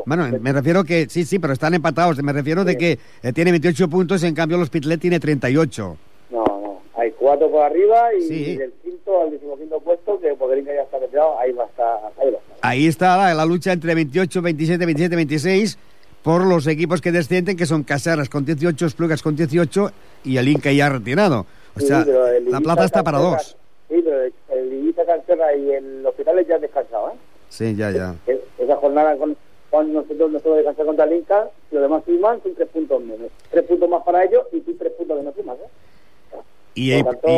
Bueno, 0.06 0.28
me 0.42 0.52
refiero 0.54 0.84
que 0.84 1.08
sí, 1.10 1.24
sí, 1.26 1.39
pero 1.39 1.54
están 1.54 1.74
empatados. 1.74 2.22
Me 2.24 2.34
refiero 2.34 2.63
de 2.65 2.74
Sí. 2.74 2.78
que 2.78 3.00
eh, 3.24 3.34
tiene 3.34 3.52
28 3.52 3.88
puntos, 3.89 4.24
en 4.24 4.34
cambio 4.36 4.58
el 4.58 4.63
Hospitalet 4.63 5.00
tiene 5.00 5.20
38. 5.20 5.98
No, 6.32 6.44
no, 6.46 6.82
hay 6.96 7.12
cuatro 7.12 7.50
por 7.52 7.63
arriba 7.63 8.13
y 8.15 8.22
Sí. 8.24 8.58
del 8.58 8.72
quinto 8.84 9.22
al 9.22 9.32
decimoquinto 9.32 9.80
puesto, 9.80 10.20
que 10.20 10.34
Poderín 10.36 10.65
ya 10.65 10.82
está 10.84 11.00
retirado, 11.00 11.39
ahí 11.39 11.52
va 11.52 11.63
a 11.63 11.68
estar, 11.68 11.98
ahí 12.22 12.32
va 12.32 12.38
a 12.38 12.42
estar. 12.42 12.58
Ahí 12.62 12.88
está 12.88 13.18
la, 13.18 13.34
la 13.34 13.46
lucha 13.46 13.72
entre 13.72 13.96
28, 13.96 14.42
27, 14.42 14.86
27, 14.86 15.15
26 15.15 15.78
por 16.24 16.46
los 16.46 16.68
equipos 16.68 17.02
que 17.02 17.12
descienden, 17.12 17.56
que 17.56 17.65
son 17.65 17.84
Caseras 17.84 18.28
con 18.30 18.44
18, 18.46 18.86
Esplugas 18.86 19.22
con 19.22 19.36
18 19.36 19.92
y 20.26 20.38
el 20.38 20.48
Inca 20.50 20.72
ya 20.72 20.89
retirado. 20.89 21.46
O 21.76 21.80
Sí, 21.80 21.88
sea, 21.88 22.06
la 22.06 22.60
plata 22.60 22.84
está 22.86 23.04
para 23.04 23.20
Cancerra- 23.20 23.38
dos. 23.38 23.58
Sí, 23.88 24.02
pero 24.04 24.24
el- 24.24 24.74
Ibiza 24.74 25.06
Cancerra 25.06 25.56
y 25.56 25.72
el 25.72 26.06
Hospitalet 26.06 26.48
ya 26.48 26.56
han 26.56 26.62
descansado, 26.62 27.10
¿eh? 27.12 27.18
Sí, 27.50 27.76
ya, 27.76 27.92
ya. 27.92 28.15
Es- 28.28 28.38
Esa 28.60 28.76
jornada 28.76 29.15
con, 29.18 29.36
con 29.69 29.93
nosotros 29.93 30.32
nosotros 30.32 30.58
descansar 30.58 30.86
contra 30.86 31.05
el 31.05 31.13
Inca, 31.13 31.49
los 31.71 31.82
demás 31.82 32.03
suman, 32.05 32.41
son 32.41 32.55
tres 32.55 32.67
puntos 32.69 33.01
menos. 33.01 33.29
Tres 33.51 33.65
puntos 33.65 33.89
más 33.89 34.03
para 34.03 34.23
ellos 34.23 34.45
y 34.51 34.62
tú 34.62 34.75
tres 34.75 34.93
puntos 34.93 35.17
menos 35.17 35.36
sumas, 35.36 35.58
¿eh? 35.60 36.38
Y, 36.75 37.03
Por 37.03 37.13
lo 37.13 37.19
tanto, 37.19 37.29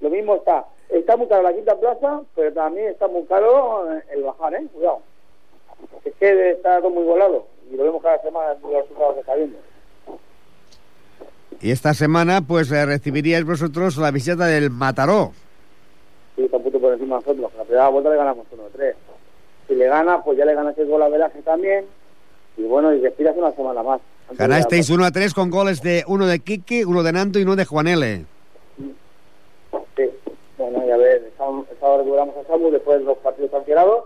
y- 0.00 0.04
lo 0.04 0.10
mismo 0.10 0.36
está. 0.36 0.64
Está 0.88 1.16
muy 1.16 1.26
caro 1.26 1.42
la 1.42 1.52
quinta 1.54 1.76
plaza, 1.78 2.22
pero 2.34 2.52
también 2.52 2.88
está 2.88 3.08
muy 3.08 3.24
caro 3.24 3.92
eh, 3.92 4.02
el 4.12 4.22
bajar, 4.22 4.54
¿eh? 4.54 4.66
Cuidado. 4.72 5.00
Es 6.04 6.14
que 6.14 6.50
está 6.52 6.78
todo 6.80 6.90
muy 6.90 7.02
volado 7.04 7.46
y 7.70 7.76
lo 7.76 7.84
vemos 7.84 8.02
cada 8.02 8.20
semana 8.22 8.52
en 8.52 8.62
los 8.62 8.82
resultados 8.82 9.14
que 9.14 9.20
está 9.20 9.34
viendo. 9.34 9.58
y 11.60 11.70
esta 11.70 11.94
semana, 11.94 12.40
pues 12.46 12.70
eh, 12.70 12.86
recibiríais 12.86 13.44
vosotros 13.44 13.96
la 13.98 14.10
visita 14.10 14.46
del 14.46 14.70
Mataró. 14.70 15.32
Sí, 16.36 16.44
está 16.44 16.56
un 16.58 16.62
punto 16.62 16.78
por 16.80 16.92
encima 16.92 17.16
de 17.18 17.22
nosotros. 17.22 17.52
La 17.56 17.64
primera 17.64 17.88
vuelta 17.88 18.10
le 18.10 18.16
ganamos 18.16 18.46
1-3. 18.76 18.94
Si 19.68 19.74
le 19.74 19.86
gana, 19.86 20.22
pues 20.22 20.38
ya 20.38 20.44
le 20.44 20.54
ganas 20.54 20.76
el 20.78 20.86
gol 20.88 21.02
a 21.02 21.08
Velaje 21.08 21.42
también. 21.42 21.84
Y 22.56 22.62
bueno, 22.62 22.92
y 22.94 23.00
respiras 23.00 23.36
una 23.36 23.52
semana 23.52 23.82
más. 23.82 24.00
Ganasteis 24.32 24.88
la- 24.88 24.94
1 24.96 25.04
a 25.04 25.10
3 25.10 25.34
con 25.34 25.50
goles 25.50 25.80
de 25.82 26.04
uno 26.06 26.26
de 26.26 26.40
Quique, 26.40 26.84
uno 26.84 27.02
de 27.02 27.12
Nando 27.12 27.38
y 27.38 27.42
uno 27.42 27.56
de 27.56 27.64
Juanele. 27.64 28.24
Sí. 29.96 30.10
Bueno, 30.58 30.86
y 30.86 30.90
a 30.90 30.96
ver, 30.96 31.22
el 31.24 31.32
sábado 31.36 31.66
el 31.70 31.78
sábado 31.78 31.98
recuperamos 31.98 32.36
a 32.36 32.44
Samu 32.46 32.70
después 32.70 32.98
de 32.98 33.04
los 33.04 33.18
partidos 33.18 33.50
cancelados. 33.50 34.04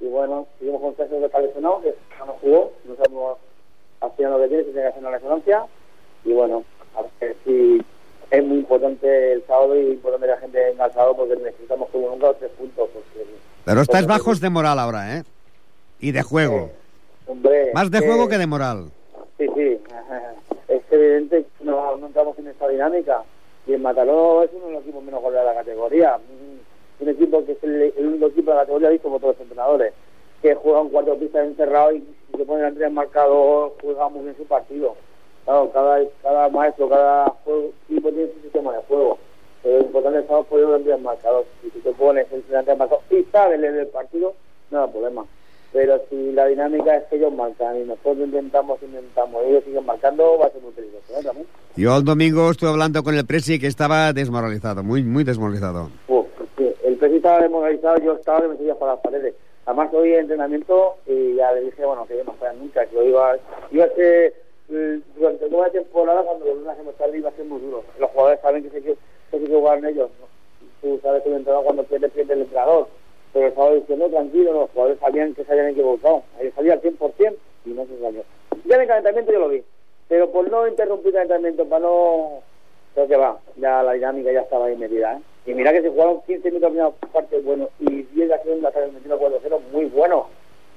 Y 0.00 0.06
bueno, 0.06 0.46
seguimos 0.58 0.80
con 0.80 0.94
César 0.96 1.18
que 1.18 1.24
está 1.26 1.40
lesionado, 1.40 1.80
que 1.82 1.94
no 2.26 2.32
jugó. 2.40 2.72
No 2.84 2.96
sabemos 2.96 3.38
final 4.16 4.32
lo 4.32 4.38
que 4.40 4.48
tiene, 4.48 4.64
si 4.64 4.70
tiene 4.70 4.82
que 4.82 4.88
hacer 4.88 5.00
una 5.02 5.10
resonancia. 5.12 5.64
Y 6.24 6.32
bueno, 6.32 6.64
a 6.96 7.02
ver 7.20 7.36
si 7.44 7.82
es 8.30 8.44
muy 8.44 8.58
importante 8.58 9.32
el 9.32 9.44
sábado 9.46 9.76
y 9.78 9.92
importante 9.92 10.26
que 10.26 10.32
la 10.32 10.38
gente 10.38 10.58
venga 10.64 10.84
al 10.84 10.92
sábado 10.92 11.16
porque 11.16 11.36
necesitamos 11.36 11.88
como 11.90 12.10
nunca 12.10 12.28
los 12.28 12.38
tres 12.38 12.50
puntos. 12.52 12.88
Porque, 12.92 13.26
Pero 13.64 13.82
porque- 13.84 14.06
bajos 14.06 14.40
de 14.40 14.50
moral 14.50 14.78
ahora, 14.78 15.16
¿eh? 15.18 15.22
Y 16.00 16.12
de 16.12 16.22
juego. 16.22 16.70
Hombre, 17.26 17.70
Más 17.72 17.90
de 17.90 18.00
juego 18.00 18.28
que 18.28 18.38
de 18.38 18.46
moral. 18.46 18.90
Sí, 19.38 19.46
sí. 19.54 19.78
Es 20.68 20.80
evidente 20.90 21.44
que 21.58 21.64
no, 21.64 21.96
no 21.96 22.06
entramos 22.06 22.38
en 22.38 22.48
esta 22.48 22.68
dinámica. 22.68 23.22
Y 23.66 23.72
el 23.74 23.80
Mataró 23.80 24.42
es 24.42 24.50
uno 24.54 24.66
de 24.66 24.72
los 24.74 24.82
equipos 24.82 25.02
menos 25.02 25.20
goleados 25.22 25.48
de 25.50 25.54
la 25.54 25.60
categoría. 25.60 26.18
Mm, 26.18 27.02
Un 27.02 27.08
equipo 27.08 27.44
que 27.44 27.52
es 27.52 27.58
el, 27.62 27.92
el 27.96 28.06
único 28.06 28.26
equipo 28.26 28.50
de 28.50 28.56
la 28.56 28.62
categoría, 28.62 28.88
visto 28.90 29.08
por 29.08 29.20
todos 29.20 29.34
los 29.34 29.42
entrenadores, 29.42 29.92
que 30.42 30.54
juega 30.54 30.80
un 30.82 30.90
cuarto 30.90 31.12
de 31.12 31.16
pista 31.18 31.42
encerrado 31.44 31.92
y 31.92 32.04
se 32.36 32.44
pone 32.44 32.58
delante 32.60 32.80
del 32.80 32.92
marcador, 32.92 33.74
juega 33.80 34.08
muy 34.08 34.24
bien 34.24 34.36
su 34.36 34.44
partido. 34.44 34.94
Claro, 35.44 35.70
cada, 35.72 36.00
cada 36.22 36.48
maestro, 36.50 36.88
cada 36.88 37.26
juego- 37.44 37.70
equipo 37.90 38.08
tiene 38.10 38.30
su 38.34 38.40
sistema 38.42 38.72
de 38.72 38.82
juego. 38.88 39.18
Pero 39.64 39.78
lo 39.78 39.84
importante 39.86 40.18
es 40.18 40.24
estar 40.24 40.44
poniendo 40.44 40.72
delante 40.72 40.90
del 40.90 41.02
marcador. 41.02 41.44
Y 41.66 41.70
si 41.70 41.80
te 41.80 41.90
pones 41.92 42.30
delante 42.30 42.70
del 42.70 42.78
marcador 42.78 43.02
y 43.10 43.24
sabes 43.32 43.58
leer 43.58 43.74
el 43.74 43.86
partido, 43.88 44.34
no 44.70 44.84
hay 44.84 44.90
problema. 44.90 45.24
Pero 45.72 46.00
si 46.08 46.30
la 46.30 46.46
dinámica 46.46 46.96
es 46.96 47.04
que 47.04 47.16
ellos 47.16 47.32
marcan 47.32 47.80
y 47.80 47.84
nosotros 47.84 48.18
intentamos, 48.18 48.80
intentamos, 48.80 49.42
ellos 49.44 49.64
siguen 49.64 49.84
marcando, 49.84 50.38
va 50.38 50.46
a 50.46 50.50
ser 50.50 50.62
muy 50.62 50.70
peligroso, 50.70 51.18
¿eh? 51.18 51.24
También. 51.24 51.46
Yo 51.74 51.96
el 51.96 52.04
domingo 52.04 52.48
estuve 52.50 52.70
hablando 52.70 53.02
con 53.02 53.16
el 53.16 53.26
Presi 53.26 53.58
que 53.58 53.66
estaba 53.66 54.12
desmoralizado, 54.12 54.84
muy, 54.84 55.02
muy 55.02 55.24
desmoralizado. 55.24 55.88
Uf, 56.06 56.26
el 56.84 56.96
precio 56.96 57.16
estaba 57.16 57.40
desmoralizado, 57.40 57.98
yo 57.98 58.12
estaba 58.12 58.42
que 58.42 58.48
me 58.48 58.56
seguía 58.56 58.76
para 58.76 58.92
las 58.92 59.00
paredes. 59.00 59.34
Además, 59.66 59.92
hoy 59.94 60.12
en 60.12 60.20
entrenamiento 60.20 60.96
y 61.06 61.36
ya 61.36 61.50
le 61.52 61.62
dije, 61.62 61.84
bueno, 61.84 62.06
que 62.06 62.18
yo 62.18 62.24
no 62.24 62.34
fuera 62.34 62.52
nunca, 62.52 62.86
que 62.86 62.94
lo 62.94 63.02
iba, 63.02 63.36
iba 63.72 63.84
a 63.86 63.94
ser, 63.96 64.34
eh, 64.68 65.00
durante 65.16 65.48
toda 65.48 65.66
la 65.66 65.72
temporada, 65.72 66.22
cuando 66.22 66.44
los 66.44 66.58
lunes 66.58 66.78
hemos 66.78 66.94
tarde, 66.94 67.18
iba 67.18 67.30
a 67.30 67.32
ser 67.32 67.46
muy 67.46 67.60
duro. 67.60 67.82
Los 67.98 68.10
jugadores 68.10 68.40
saben 68.42 68.62
que 68.62 68.70
se 68.70 68.96
que, 69.34 69.40
que 69.40 69.46
se 69.46 69.52
que 69.52 69.58
jugar 69.58 69.84
ellos. 69.84 70.10
Tú 70.80 71.00
sabes 71.02 71.22
que 71.22 71.28
el 71.30 71.36
entrenador 71.36 71.64
cuando 71.64 71.84
pierde, 71.84 72.08
pierde 72.08 72.34
el 72.34 72.40
entrenador. 72.42 72.88
Pero 73.32 73.48
estaba 73.48 73.72
diciendo, 73.72 74.08
tranquilo, 74.08 74.52
los 74.52 74.70
jugadores 74.70 75.00
sabían 75.00 75.34
que 75.34 75.44
se 75.44 75.52
habían 75.52 75.68
equivocado. 75.68 76.22
Ahí 76.38 76.50
salía 76.54 76.74
al 76.74 76.82
100% 76.82 77.36
y 77.66 77.70
no 77.70 77.86
se 77.86 78.00
salió. 78.00 78.22
Ya 78.64 78.76
en 78.76 78.82
el 78.82 78.88
calentamiento 78.88 79.32
yo 79.32 79.40
lo 79.40 79.48
vi. 79.48 79.62
Pero 80.08 80.30
por 80.30 80.48
no 80.50 80.68
interrumpir 80.68 81.08
el 81.08 81.14
calentamiento, 81.14 81.64
para 81.66 81.84
no... 81.84 82.42
Creo 82.94 83.08
que 83.08 83.16
va, 83.16 83.38
ya 83.56 83.82
la 83.82 83.92
dinámica 83.94 84.30
ya 84.30 84.42
estaba 84.42 84.66
ahí 84.66 84.80
¿eh? 84.80 85.22
Y 85.46 85.54
mira 85.54 85.72
que 85.72 85.82
se 85.82 85.90
jugaron 85.90 86.22
15 86.26 86.48
minutos 86.48 86.60
de 86.60 86.68
primera 86.68 86.90
parte 87.12 87.40
bueno 87.40 87.68
y 87.80 88.02
10 88.02 88.16
de 88.16 88.26
la 88.26 88.42
segunda 88.42 88.68
hasta 88.68 88.84
el 88.84 88.92
4-0 88.92 89.60
muy 89.72 89.86
bueno. 89.86 90.28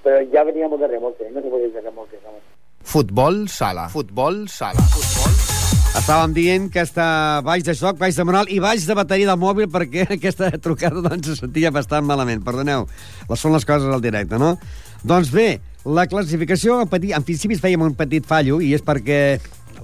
Pero 0.04 0.22
ya 0.22 0.43
veníamos 0.43 0.80
de 0.80 0.88
remolque, 0.88 1.30
no 1.30 1.41
se 1.41 1.48
puede 1.48 1.65
ir 1.65 1.74
de 1.74 1.82
remolque. 1.82 2.17
¿sabes? 2.24 2.41
Futbol 2.82 3.48
sala. 3.50 3.88
Futbol 3.89 4.50
sala. 4.50 4.80
Futbol 4.80 5.57
Estàvem 5.97 6.33
dient 6.36 6.67
que 6.69 6.83
està 6.86 7.05
baix 7.41 7.63
de 7.65 7.73
xoc, 7.75 7.97
baix 7.97 8.15
de 8.15 8.23
moral 8.27 8.51
i 8.53 8.60
baix 8.62 8.83
de 8.86 8.95
bateria 8.95 9.31
del 9.31 9.39
mòbil 9.41 9.65
perquè 9.73 10.05
aquesta 10.15 10.51
trucada 10.62 11.01
doncs, 11.01 11.31
se 11.31 11.39
sentia 11.39 11.71
bastant 11.73 12.05
malament. 12.05 12.43
Perdoneu, 12.45 12.86
les 13.27 13.41
són 13.41 13.55
les 13.55 13.65
coses 13.65 13.89
al 13.89 14.03
directe, 14.03 14.38
no? 14.38 14.53
Doncs 15.01 15.31
bé, 15.33 15.47
la 15.89 16.05
classificació, 16.07 16.83
petit, 16.91 17.15
en 17.17 17.25
principi 17.25 17.57
fèiem 17.57 17.81
un 17.88 17.97
petit 17.97 18.29
fallo 18.29 18.62
i 18.62 18.75
és 18.77 18.86
perquè 18.86 19.39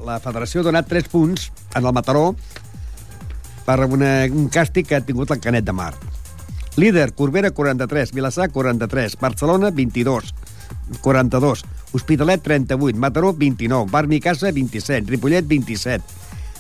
la 0.06 0.20
federació 0.22 0.62
ha 0.62 0.68
donat 0.70 0.90
3 0.92 1.10
punts 1.10 1.50
en 1.74 1.82
el 1.82 1.96
Mataró 1.98 2.30
per 3.66 3.80
una, 3.90 4.14
un 4.30 4.52
càstig 4.54 4.92
que 4.92 5.00
ha 5.00 5.06
tingut 5.06 5.34
el 5.34 5.42
Canet 5.42 5.66
de 5.66 5.74
Mar. 5.74 5.96
Líder, 6.78 7.10
Corbera, 7.18 7.52
43, 7.52 8.14
Vilassar, 8.14 8.52
43, 8.54 9.18
Barcelona, 9.22 9.74
22, 9.74 10.30
42, 11.02 11.66
Hospitalet, 11.92 12.42
38, 12.42 12.98
Mataró, 12.98 13.34
29, 13.34 13.90
Barmi 13.92 14.20
Casa, 14.20 14.52
27, 14.52 15.10
Ripollet, 15.10 15.48
27, 15.48 16.04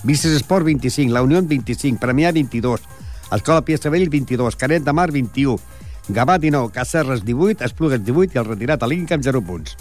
Vices 0.03 0.33
Esport, 0.33 0.65
25, 0.65 1.13
La 1.13 1.21
Unió, 1.23 1.41
25, 1.41 1.99
Premià, 1.99 2.31
22, 2.31 2.81
Escola 3.31 3.65
Pia 3.65 3.77
Sabell, 3.77 4.09
22, 4.09 4.55
Canet 4.55 4.83
de 4.83 4.93
Mar, 4.93 5.11
21, 5.11 5.59
Gavà, 6.09 6.37
19, 6.37 6.71
Cacerres, 6.71 7.23
18, 7.23 7.63
Esplugues, 7.63 8.03
18 8.03 8.35
i 8.35 8.41
el 8.41 8.49
retirat 8.49 8.83
a 8.83 8.87
l'Inca 8.91 9.15
amb 9.15 9.23
0 9.23 9.41
punts. 9.41 9.77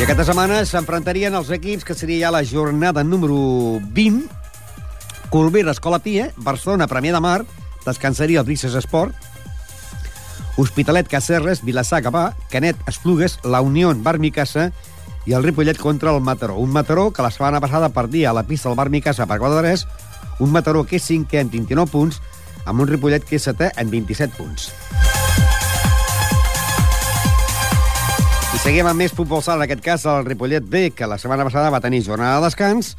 I 0.00 0.06
aquesta 0.06 0.24
setmana 0.24 0.62
s'enfrontarien 0.64 1.34
els 1.36 1.50
equips 1.52 1.84
que 1.84 1.92
seria 1.92 2.24
ja 2.24 2.30
la 2.32 2.40
jornada 2.40 3.04
número 3.04 3.36
20. 3.92 4.39
Corbera, 5.30 5.70
Escola 5.70 6.00
Pia, 6.02 6.32
Barcelona, 6.36 6.88
Premià 6.90 7.14
de 7.14 7.20
Mar, 7.22 7.44
descansaria 7.86 8.40
el 8.40 8.46
Brises 8.46 8.74
Esport, 8.74 9.14
Hospitalet, 10.58 11.06
Cacerres, 11.08 11.62
Vilassar, 11.64 12.02
Gavà, 12.02 12.34
Canet, 12.50 12.76
Esplugues, 12.90 13.38
La 13.44 13.62
Unió, 13.62 13.94
Barmicassa 13.94 14.72
i 15.24 15.32
el 15.32 15.44
Ripollet 15.46 15.78
contra 15.78 16.10
el 16.10 16.20
Mataró. 16.20 16.56
Un 16.58 16.74
Mataró 16.74 17.12
que 17.12 17.22
la 17.22 17.30
setmana 17.30 17.60
passada 17.60 17.88
perdia 17.88 18.30
a 18.30 18.34
la 18.34 18.42
pista 18.42 18.68
del 18.68 18.76
Barmicassa 18.76 19.26
per 19.30 19.38
4 19.38 19.62
3, 19.62 19.86
un 20.40 20.50
Mataró 20.52 20.82
que 20.84 20.98
és 20.98 21.06
cinquè 21.06 21.44
amb 21.44 21.54
29 21.54 21.88
punts, 21.94 22.20
amb 22.66 22.82
un 22.82 22.90
Ripollet 22.90 23.24
que 23.24 23.38
és 23.38 23.46
setè 23.46 23.70
amb 23.78 23.94
27 23.94 24.34
punts. 24.36 24.68
I 28.50 28.58
seguim 28.58 28.90
amb 28.90 28.98
més 28.98 29.14
futbol 29.14 29.46
sala, 29.46 29.62
en 29.62 29.70
aquest 29.70 29.86
cas 29.86 30.04
el 30.10 30.26
Ripollet 30.26 30.66
B, 30.66 30.90
que 30.90 31.06
la 31.06 31.22
setmana 31.22 31.46
passada 31.46 31.70
va 31.70 31.80
tenir 31.80 32.02
jornada 32.04 32.40
de 32.40 32.50
descans, 32.50 32.96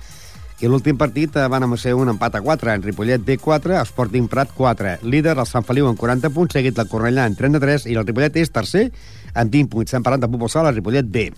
i 0.61 0.69
l'últim 0.69 0.97
partit 0.97 1.33
eh, 1.41 1.47
van 1.49 1.65
ser 1.81 1.95
un 1.97 2.11
empat 2.11 2.35
a 2.37 2.41
4, 2.45 2.69
en 2.75 2.83
Ripollet 2.85 3.23
B 3.25 3.39
4, 3.41 3.79
Sporting 3.89 4.27
Prat 4.29 4.51
4. 4.53 4.99
Líder 5.09 5.33
el 5.33 5.47
Sant 5.49 5.65
Feliu 5.65 5.87
amb 5.89 5.97
40 5.97 6.29
punts, 6.35 6.53
seguit 6.53 6.77
el 6.77 6.89
Cornellà 6.89 7.25
amb 7.25 7.39
33, 7.39 7.87
i 7.89 7.97
el 7.97 8.05
Ripollet 8.05 8.37
és 8.37 8.53
tercer 8.53 8.83
amb 9.33 9.49
20 9.49 9.71
punts. 9.73 9.89
Estem 9.89 10.05
parlant 10.05 10.21
de 10.21 10.29
futbol 10.29 10.51
sala, 10.53 10.73
Ripollet 10.75 11.09
B. 11.09 11.31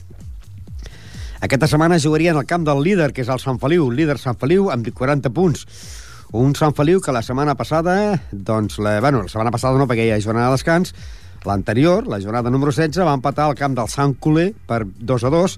Aquesta 1.44 1.70
setmana 1.72 2.02
jugarien 2.04 2.36
al 2.40 2.48
camp 2.48 2.68
del 2.68 2.84
líder, 2.84 3.12
que 3.16 3.24
és 3.24 3.32
el 3.32 3.40
Sant 3.40 3.62
Feliu, 3.64 3.88
líder 3.92 4.18
Sant 4.20 4.40
Feliu 4.40 4.68
amb 4.74 4.90
40 4.92 5.32
punts. 5.36 5.64
Un 6.36 6.56
Sant 6.60 6.76
Feliu 6.76 7.00
que 7.00 7.16
la 7.16 7.22
setmana 7.24 7.56
passada, 7.56 7.96
doncs, 8.32 8.80
la, 8.84 8.98
bueno, 9.00 9.22
la 9.24 9.32
setmana 9.32 9.54
passada 9.56 9.80
no, 9.80 9.88
perquè 9.88 10.10
hi 10.10 10.12
ha 10.16 10.20
jornada 10.24 10.52
de 10.52 10.58
descans, 10.58 10.92
l'anterior, 11.48 12.08
la 12.12 12.20
jornada 12.20 12.52
número 12.52 12.76
16, 12.76 13.06
va 13.08 13.16
empatar 13.16 13.48
al 13.48 13.56
camp 13.56 13.80
del 13.80 13.88
Sant 13.92 14.18
Coler 14.20 14.50
per 14.68 14.82
2 14.84 15.28
a 15.28 15.32
2, 15.32 15.58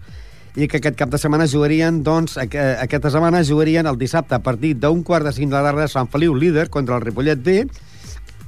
i 0.56 0.70
que 0.72 0.80
aquest 0.80 0.96
cap 0.96 1.12
de 1.12 1.20
setmana 1.20 1.48
jugarien, 1.52 2.00
doncs, 2.04 2.38
aqu 2.40 2.62
aquesta 2.80 3.12
setmana 3.12 3.44
jugarien 3.44 3.88
el 3.90 3.98
dissabte 4.00 4.38
a 4.38 4.42
partir 4.44 4.76
d'un 4.80 5.04
quart 5.04 5.28
de 5.28 5.34
cinc 5.36 5.52
de 5.52 5.58
la 5.58 5.72
tarda 5.72 5.88
Sant 5.92 6.08
Feliu, 6.12 6.36
líder, 6.36 6.70
contra 6.72 6.96
el 6.96 7.04
Ripollet 7.04 7.42
B, 7.44 7.58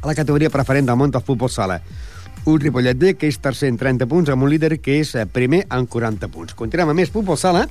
a 0.01 0.07
la 0.07 0.15
categoria 0.15 0.53
preferent 0.53 0.87
del 0.87 0.95
món 0.99 1.11
del 1.11 1.25
futbol 1.27 1.51
sala. 1.51 1.81
Un 2.47 2.61
Ripollet 2.63 2.95
B 2.95 3.15
que 3.19 3.27
és 3.27 3.39
tercer 3.43 3.67
en 3.73 3.77
30 3.77 4.07
punts, 4.07 4.31
amb 4.31 4.47
un 4.47 4.53
líder 4.53 4.77
que 4.79 5.01
és 5.01 5.13
eh, 5.15 5.25
primer 5.27 5.65
en 5.67 5.85
40 5.85 6.31
punts. 6.31 6.55
Continuem 6.55 6.93
amb 6.93 7.01
més 7.01 7.11
futbol 7.11 7.35
sala, 7.35 7.65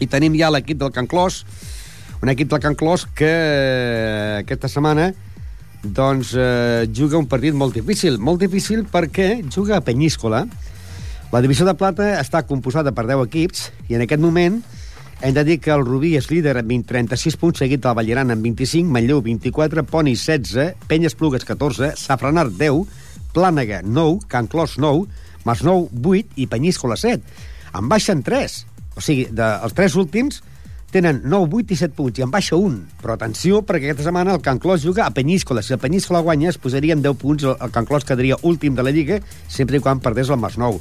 i 0.00 0.08
tenim 0.08 0.36
ja 0.36 0.48
l'equip 0.52 0.80
del 0.80 0.92
Can 0.92 1.08
Clos, 1.08 1.44
un 2.22 2.32
equip 2.32 2.48
del 2.48 2.62
Can 2.64 2.76
Clos 2.76 3.04
que 3.16 3.28
eh, 3.28 4.40
aquesta 4.40 4.72
setmana 4.72 5.10
doncs 5.84 6.32
eh, 6.34 6.88
juga 6.88 7.18
un 7.20 7.28
partit 7.28 7.54
molt 7.54 7.76
difícil. 7.76 8.16
Molt 8.18 8.40
difícil 8.40 8.86
perquè 8.90 9.42
juga 9.52 9.76
a 9.76 9.84
Penyíscola. 9.84 10.46
La 11.32 11.40
divisió 11.42 11.66
de 11.66 11.74
plata 11.74 12.12
està 12.20 12.44
composada 12.46 12.92
per 12.94 13.02
10 13.08 13.24
equips 13.26 13.70
i 13.90 13.96
en 13.96 14.04
aquest 14.04 14.22
moment 14.22 14.60
hem 15.26 15.34
de 15.34 15.42
dir 15.48 15.56
que 15.64 15.72
el 15.74 15.82
Rubí 15.82 16.12
és 16.14 16.28
líder 16.30 16.54
amb 16.60 16.70
20, 16.70 16.86
36 16.86 17.38
punts, 17.40 17.58
seguit 17.62 17.82
del 17.82 17.96
Ballaran 17.98 18.30
amb 18.30 18.44
25, 18.46 18.92
Manlleu 18.94 19.22
24, 19.24 19.82
Poni 19.90 20.12
16, 20.14 20.86
Penyes 20.86 21.16
Plugues 21.18 21.46
14, 21.48 21.94
Safranar 21.98 22.50
10, 22.52 22.84
Plànega 23.34 23.80
9, 23.82 24.28
Can 24.30 24.46
Clos 24.52 24.76
9, 24.78 25.06
Masnou 25.48 25.88
8 26.02 26.36
i 26.36 26.46
Penyíscola 26.52 26.98
7. 27.00 27.22
En 27.76 27.88
baixen 27.88 28.22
3. 28.26 28.58
O 28.96 29.02
sigui, 29.02 29.26
de, 29.32 29.48
els 29.66 29.74
tres 29.76 29.96
últims 29.98 30.42
tenen 30.94 31.24
9, 31.24 31.64
8 31.64 31.74
i 31.74 31.80
7 31.80 31.96
punts 31.96 32.20
i 32.20 32.26
en 32.26 32.30
baixa 32.32 32.60
un. 32.60 32.78
Però 33.02 33.16
atenció, 33.16 33.64
perquè 33.66 33.90
aquesta 33.90 34.06
setmana 34.06 34.36
el 34.36 34.44
Can 34.44 34.62
Clos 34.62 34.86
juga 34.86 35.08
a 35.08 35.16
Penyíscola. 35.16 35.64
Si 35.64 35.74
el 35.74 35.82
Penyíscola 35.82 36.22
guanya, 36.22 36.52
es 36.52 36.60
posaria 36.62 36.94
en 36.94 37.02
10 37.02 37.18
punts, 37.18 37.48
el, 37.48 37.58
el 37.58 37.74
Can 37.74 37.88
Clos 37.88 38.06
quedaria 38.06 38.38
últim 38.46 38.78
de 38.78 38.86
la 38.86 38.94
Lliga, 38.94 39.18
sempre 39.48 39.80
i 39.80 39.84
quan 39.84 40.04
perdés 40.04 40.30
el 40.30 40.40
Masnou. 40.40 40.78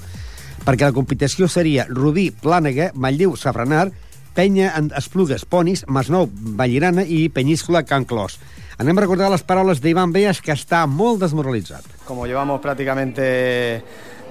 Perquè 0.66 0.88
la 0.88 0.96
competició 0.96 1.48
seria 1.48 1.86
Rubí, 1.90 2.32
Plànega, 2.32 2.90
Manlleu, 2.96 3.36
Safranar, 3.38 3.92
Penya, 4.36 4.74
Esplugues, 4.98 5.46
Ponis, 5.46 5.86
Masnou, 5.88 6.28
Vallirana 6.32 7.04
i 7.06 7.30
Penyíscola, 7.30 7.84
Can 7.88 8.04
Clos. 8.10 8.40
Anem 8.82 8.98
a 8.98 9.06
recordar 9.06 9.30
les 9.32 9.46
paraules 9.48 9.80
d'Ivan 9.80 10.12
Beas, 10.12 10.42
que 10.44 10.52
està 10.52 10.82
molt 10.90 11.22
desmoralitzat. 11.22 11.86
Como 12.06 12.26
llevamos 12.28 12.60
prácticamente 12.60 13.84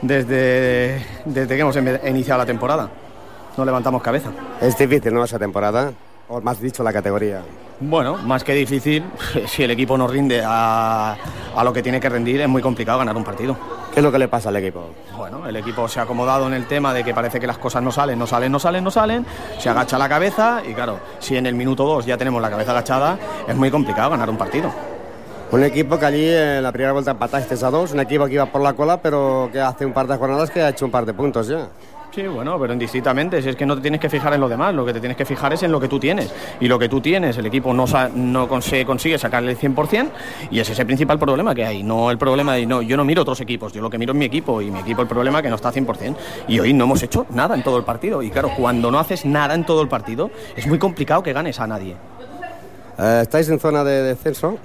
desde, 0.02 1.00
desde 1.24 1.54
que 1.54 1.60
hemos 1.62 1.76
em- 1.76 2.00
iniciado 2.10 2.40
la 2.42 2.46
temporada. 2.46 2.90
No 3.56 3.64
levantamos 3.64 4.02
cabeza. 4.02 4.32
Es 4.60 4.76
difícil, 4.76 5.14
¿no?, 5.14 5.24
esa 5.24 5.38
temporada. 5.38 5.92
O 6.34 6.40
más 6.40 6.60
dicho, 6.60 6.82
la 6.82 6.92
categoría. 6.92 7.42
Bueno, 7.78 8.16
más 8.16 8.42
que 8.42 8.54
difícil, 8.54 9.04
si 9.46 9.62
el 9.62 9.70
equipo 9.70 9.96
no 9.96 10.08
rinde 10.08 10.42
a, 10.44 11.16
a 11.54 11.62
lo 11.62 11.72
que 11.72 11.80
tiene 11.80 12.00
que 12.00 12.08
rendir, 12.08 12.40
es 12.40 12.48
muy 12.48 12.60
complicado 12.60 12.98
ganar 12.98 13.16
un 13.16 13.22
partido. 13.22 13.56
¿Qué 13.92 14.00
es 14.00 14.04
lo 14.04 14.10
que 14.10 14.18
le 14.18 14.26
pasa 14.26 14.48
al 14.48 14.56
equipo? 14.56 14.90
Bueno, 15.16 15.46
el 15.46 15.54
equipo 15.54 15.86
se 15.86 16.00
ha 16.00 16.02
acomodado 16.02 16.48
en 16.48 16.54
el 16.54 16.66
tema 16.66 16.92
de 16.92 17.04
que 17.04 17.14
parece 17.14 17.38
que 17.38 17.46
las 17.46 17.58
cosas 17.58 17.84
no 17.84 17.92
salen, 17.92 18.18
no 18.18 18.26
salen, 18.26 18.50
no 18.50 18.58
salen, 18.58 18.82
no 18.82 18.90
salen, 18.90 19.24
se 19.60 19.68
agacha 19.68 19.96
la 19.96 20.08
cabeza 20.08 20.60
y 20.68 20.74
claro, 20.74 20.98
si 21.20 21.36
en 21.36 21.46
el 21.46 21.54
minuto 21.54 21.84
2 21.84 22.04
ya 22.04 22.16
tenemos 22.16 22.42
la 22.42 22.50
cabeza 22.50 22.72
agachada, 22.72 23.16
es 23.46 23.54
muy 23.54 23.70
complicado 23.70 24.10
ganar 24.10 24.28
un 24.28 24.36
partido. 24.36 24.72
Un 25.52 25.62
equipo 25.62 25.96
que 26.00 26.06
allí 26.06 26.28
en 26.28 26.64
la 26.64 26.72
primera 26.72 26.92
vuelta 26.92 27.12
empataste 27.12 27.54
a 27.64 27.70
dos, 27.70 27.92
un 27.92 28.00
equipo 28.00 28.26
que 28.26 28.34
iba 28.34 28.46
por 28.46 28.60
la 28.60 28.72
cola, 28.72 29.00
pero 29.00 29.48
que 29.52 29.60
hace 29.60 29.86
un 29.86 29.92
par 29.92 30.08
de 30.08 30.16
jornadas 30.16 30.50
que 30.50 30.60
ha 30.60 30.70
hecho 30.70 30.84
un 30.84 30.90
par 30.90 31.06
de 31.06 31.14
puntos 31.14 31.46
ya. 31.46 31.68
Sí, 32.14 32.22
bueno, 32.28 32.56
pero 32.60 32.72
indistintamente, 32.72 33.42
si 33.42 33.48
es 33.48 33.56
que 33.56 33.66
no 33.66 33.74
te 33.74 33.82
tienes 33.82 34.00
que 34.00 34.08
fijar 34.08 34.32
en 34.34 34.40
lo 34.40 34.48
demás, 34.48 34.72
lo 34.72 34.86
que 34.86 34.92
te 34.92 35.00
tienes 35.00 35.16
que 35.16 35.24
fijar 35.24 35.52
es 35.52 35.64
en 35.64 35.72
lo 35.72 35.80
que 35.80 35.88
tú 35.88 35.98
tienes. 35.98 36.32
Y 36.60 36.68
lo 36.68 36.78
que 36.78 36.88
tú 36.88 37.00
tienes, 37.00 37.36
el 37.38 37.46
equipo 37.46 37.74
no, 37.74 37.88
sa- 37.88 38.08
no 38.08 38.46
consigue, 38.46 38.84
consigue 38.86 39.18
sacarle 39.18 39.50
el 39.50 39.58
100% 39.58 40.10
y 40.50 40.60
ese 40.60 40.74
es 40.74 40.78
el 40.78 40.86
principal 40.86 41.18
problema 41.18 41.56
que 41.56 41.64
hay. 41.64 41.82
No 41.82 42.12
el 42.12 42.18
problema 42.18 42.54
de, 42.54 42.66
no, 42.66 42.82
yo 42.82 42.96
no 42.96 43.04
miro 43.04 43.22
otros 43.22 43.40
equipos, 43.40 43.72
yo 43.72 43.82
lo 43.82 43.90
que 43.90 43.98
miro 43.98 44.12
es 44.12 44.18
mi 44.18 44.26
equipo 44.26 44.62
y 44.62 44.70
mi 44.70 44.78
equipo 44.78 45.02
el 45.02 45.08
problema 45.08 45.42
que 45.42 45.48
no 45.48 45.56
está 45.56 45.72
100%. 45.72 46.14
Y 46.46 46.60
hoy 46.60 46.72
no 46.72 46.84
hemos 46.84 47.02
hecho 47.02 47.26
nada 47.30 47.56
en 47.56 47.64
todo 47.64 47.78
el 47.78 47.84
partido. 47.84 48.22
Y 48.22 48.30
claro, 48.30 48.50
cuando 48.56 48.92
no 48.92 49.00
haces 49.00 49.24
nada 49.24 49.54
en 49.54 49.64
todo 49.64 49.82
el 49.82 49.88
partido, 49.88 50.30
es 50.54 50.68
muy 50.68 50.78
complicado 50.78 51.20
que 51.24 51.32
ganes 51.32 51.58
a 51.58 51.66
nadie. 51.66 51.96
Eh, 52.96 53.20
¿Estáis 53.22 53.48
en 53.48 53.58
zona 53.58 53.82
de 53.82 54.02
descenso? 54.02 54.56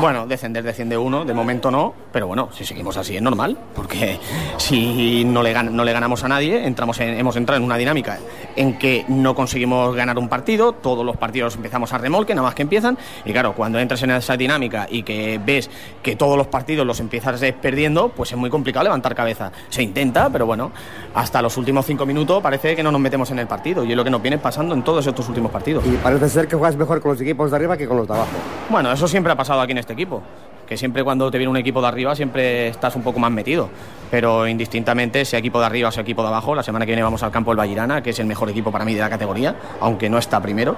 Bueno, 0.00 0.26
descender 0.26 0.64
desciende 0.64 0.96
uno, 0.96 1.24
de 1.24 1.34
momento 1.34 1.70
no, 1.70 1.92
pero 2.12 2.26
bueno, 2.26 2.48
si 2.52 2.64
seguimos 2.64 2.96
así 2.96 3.16
es 3.16 3.22
normal, 3.22 3.56
porque 3.74 4.18
si 4.56 5.24
no 5.24 5.42
le, 5.42 5.54
gan- 5.54 5.70
no 5.70 5.84
le 5.84 5.92
ganamos 5.92 6.24
a 6.24 6.28
nadie, 6.28 6.66
entramos 6.66 6.98
en- 7.00 7.18
hemos 7.18 7.36
entrado 7.36 7.58
en 7.58 7.64
una 7.64 7.76
dinámica 7.76 8.18
en 8.56 8.78
que 8.78 9.04
no 9.08 9.34
conseguimos 9.34 9.94
ganar 9.94 10.18
un 10.18 10.28
partido, 10.28 10.72
todos 10.72 11.04
los 11.04 11.16
partidos 11.16 11.56
empezamos 11.56 11.92
a 11.92 11.98
remolque, 11.98 12.34
nada 12.34 12.46
más 12.48 12.54
que 12.54 12.62
empiezan, 12.62 12.96
y 13.24 13.32
claro, 13.32 13.52
cuando 13.54 13.78
entras 13.78 14.02
en 14.02 14.10
esa 14.12 14.36
dinámica 14.36 14.86
y 14.90 15.02
que 15.02 15.40
ves 15.44 15.70
que 16.02 16.16
todos 16.16 16.36
los 16.36 16.46
partidos 16.46 16.86
los 16.86 16.98
empiezas 17.00 17.40
perdiendo, 17.60 18.08
pues 18.08 18.32
es 18.32 18.38
muy 18.38 18.50
complicado 18.50 18.84
levantar 18.84 19.14
cabeza. 19.14 19.52
Se 19.68 19.82
intenta, 19.82 20.30
pero 20.30 20.46
bueno, 20.46 20.72
hasta 21.14 21.42
los 21.42 21.56
últimos 21.56 21.84
cinco 21.86 22.06
minutos 22.06 22.42
parece 22.42 22.74
que 22.74 22.82
no 22.82 22.90
nos 22.90 23.00
metemos 23.00 23.30
en 23.30 23.38
el 23.38 23.46
partido, 23.46 23.84
y 23.84 23.90
es 23.90 23.96
lo 23.96 24.04
que 24.04 24.10
nos 24.10 24.22
viene 24.22 24.38
pasando 24.38 24.74
en 24.74 24.82
todos 24.82 25.06
estos 25.06 25.28
últimos 25.28 25.50
partidos. 25.52 25.84
Y 25.86 25.90
parece 25.96 26.28
ser 26.28 26.48
que 26.48 26.56
juegas 26.56 26.76
mejor 26.76 27.00
con 27.00 27.12
los 27.12 27.20
equipos 27.20 27.50
de 27.50 27.56
arriba 27.56 27.76
que 27.76 27.86
con 27.86 27.96
los 27.98 28.08
de 28.08 28.14
abajo. 28.14 28.30
Bueno, 28.70 28.90
eso 28.90 29.06
siempre 29.06 29.32
ha 29.32 29.36
pasado 29.36 29.60
aquí 29.60 29.72
en 29.72 29.78
este 29.82 29.92
equipo. 29.92 30.22
que 30.66 30.76
siempre 30.78 31.04
cuando 31.04 31.30
te 31.30 31.36
viene 31.36 31.50
un 31.50 31.56
equipo 31.58 31.82
de 31.82 31.88
arriba 31.88 32.14
siempre 32.14 32.68
estás 32.68 32.96
un 32.96 33.02
poco 33.02 33.18
más 33.18 33.30
metido. 33.30 33.68
Pero 34.10 34.46
indistintamente, 34.46 35.24
sea 35.24 35.38
equipo 35.38 35.60
de 35.60 35.66
arriba 35.66 35.88
o 35.88 35.92
sea 35.92 36.02
equipo 36.02 36.22
de 36.22 36.28
abajo, 36.28 36.54
la 36.54 36.62
semana 36.62 36.86
que 36.86 36.92
viene 36.92 37.02
vamos 37.02 37.22
al 37.22 37.30
campo 37.30 37.50
del 37.50 37.58
Vallirana, 37.58 38.02
que 38.02 38.10
es 38.10 38.18
el 38.18 38.26
mejor 38.26 38.48
equipo 38.48 38.70
para 38.72 38.84
mí 38.84 38.94
de 38.94 39.00
la 39.00 39.10
categoría, 39.10 39.54
aunque 39.80 40.08
no 40.08 40.18
está 40.18 40.40
primero. 40.40 40.76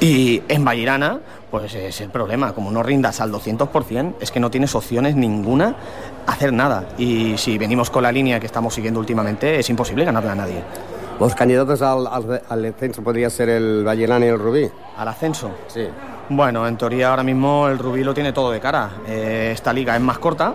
Y 0.00 0.42
en 0.48 0.64
Vallirana, 0.64 1.18
pues 1.50 1.74
es 1.74 2.00
el 2.00 2.10
problema, 2.10 2.54
como 2.54 2.70
no 2.70 2.82
rindas 2.82 3.20
al 3.20 3.32
200%, 3.32 4.14
es 4.20 4.30
que 4.30 4.40
no 4.40 4.50
tienes 4.50 4.74
opciones 4.74 5.14
ninguna 5.14 5.74
a 6.26 6.32
hacer 6.32 6.52
nada. 6.52 6.88
Y 6.96 7.36
si 7.36 7.58
venimos 7.58 7.90
con 7.90 8.02
la 8.02 8.12
línea 8.12 8.40
que 8.40 8.46
estamos 8.46 8.72
siguiendo 8.72 9.00
últimamente, 9.00 9.58
es 9.58 9.68
imposible 9.68 10.04
ganarle 10.04 10.30
a 10.30 10.34
nadie. 10.34 10.62
Los 11.20 11.34
candidatos 11.34 11.82
al, 11.82 12.06
al, 12.06 12.42
al 12.48 12.64
ascenso 12.64 13.02
podría 13.02 13.28
ser 13.28 13.48
el 13.48 13.84
Vallerana 13.84 14.24
y 14.26 14.28
el 14.28 14.38
Rubí. 14.38 14.70
¿Al 14.96 15.08
ascenso? 15.08 15.50
Sí. 15.66 15.86
Bueno, 16.28 16.66
en 16.68 16.76
teoría 16.76 17.10
ahora 17.10 17.24
mismo 17.24 17.68
el 17.68 17.78
Rubí 17.78 18.04
lo 18.04 18.14
tiene 18.14 18.32
todo 18.32 18.52
de 18.52 18.60
cara. 18.60 18.90
Eh, 19.06 19.50
esta 19.52 19.72
liga 19.72 19.96
es 19.96 20.00
más 20.00 20.18
corta 20.18 20.54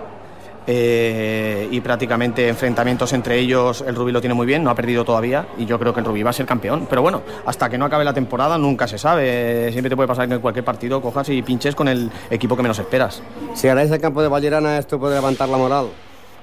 eh, 0.65 1.67
y 1.69 1.81
prácticamente 1.81 2.47
enfrentamientos 2.47 3.11
entre 3.11 3.39
ellos 3.39 3.83
el 3.85 3.93
Rubí 3.93 4.13
lo 4.13 4.21
tiene 4.21 4.35
muy 4.35 4.45
bien, 4.45 4.63
no 4.63 4.69
ha 4.69 4.75
perdido 4.75 5.03
todavía 5.03 5.47
y 5.57 5.65
yo 5.65 5.77
creo 5.77 5.93
que 5.93 5.99
el 5.99 6.05
Rubí 6.05 6.23
va 6.23 6.29
a 6.29 6.33
ser 6.33 6.45
campeón. 6.45 6.87
Pero 6.89 7.01
bueno, 7.01 7.23
hasta 7.45 7.67
que 7.69 7.77
no 7.77 7.83
acabe 7.83 8.05
la 8.05 8.13
temporada 8.13 8.57
nunca 8.57 8.87
se 8.87 8.97
sabe. 8.97 9.69
Siempre 9.71 9.89
te 9.89 9.97
puede 9.97 10.07
pasar 10.07 10.29
que 10.29 10.35
en 10.35 10.39
cualquier 10.39 10.63
partido 10.63 11.01
cojas 11.01 11.27
y 11.27 11.41
pinches 11.41 11.75
con 11.75 11.89
el 11.89 12.09
equipo 12.29 12.55
que 12.55 12.61
menos 12.61 12.79
esperas. 12.79 13.21
Si 13.53 13.67
ganáis 13.67 13.91
el 13.91 13.99
campo 13.99 14.21
de 14.21 14.29
Vallerana, 14.29 14.77
esto 14.77 14.97
puede 14.97 15.15
levantar 15.15 15.49
la 15.49 15.57
moral. 15.57 15.87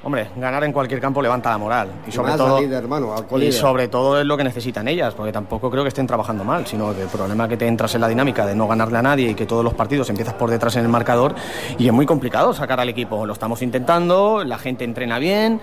Hombre, 0.02 0.28
ganar 0.36 0.64
en 0.64 0.72
cualquier 0.72 0.98
campo 0.98 1.20
levanta 1.20 1.50
la 1.50 1.58
moral. 1.58 1.88
Y 2.06 2.12
sobre, 2.12 2.32
todo, 2.32 2.58
líder, 2.58 2.84
hermano, 2.84 3.14
y 3.38 3.52
sobre 3.52 3.88
todo 3.88 4.18
es 4.18 4.24
lo 4.24 4.34
que 4.38 4.44
necesitan 4.44 4.88
ellas, 4.88 5.12
porque 5.14 5.30
tampoco 5.30 5.70
creo 5.70 5.82
que 5.82 5.88
estén 5.88 6.06
trabajando 6.06 6.42
mal, 6.42 6.66
sino 6.66 6.94
que 6.94 7.02
el 7.02 7.08
problema 7.08 7.44
es 7.44 7.50
que 7.50 7.56
te 7.58 7.66
entras 7.66 7.94
en 7.94 8.00
la 8.00 8.08
dinámica 8.08 8.46
de 8.46 8.54
no 8.54 8.66
ganarle 8.66 8.96
a 8.96 9.02
nadie 9.02 9.30
y 9.30 9.34
que 9.34 9.44
todos 9.44 9.62
los 9.62 9.74
partidos 9.74 10.08
empiezas 10.08 10.32
por 10.34 10.48
detrás 10.48 10.76
en 10.76 10.84
el 10.84 10.88
marcador 10.88 11.34
y 11.78 11.86
es 11.86 11.92
muy 11.92 12.06
complicado 12.06 12.54
sacar 12.54 12.80
al 12.80 12.88
equipo. 12.88 13.26
Lo 13.26 13.34
estamos 13.34 13.60
intentando, 13.60 14.42
la 14.42 14.56
gente 14.56 14.84
entrena 14.84 15.18
bien, 15.18 15.60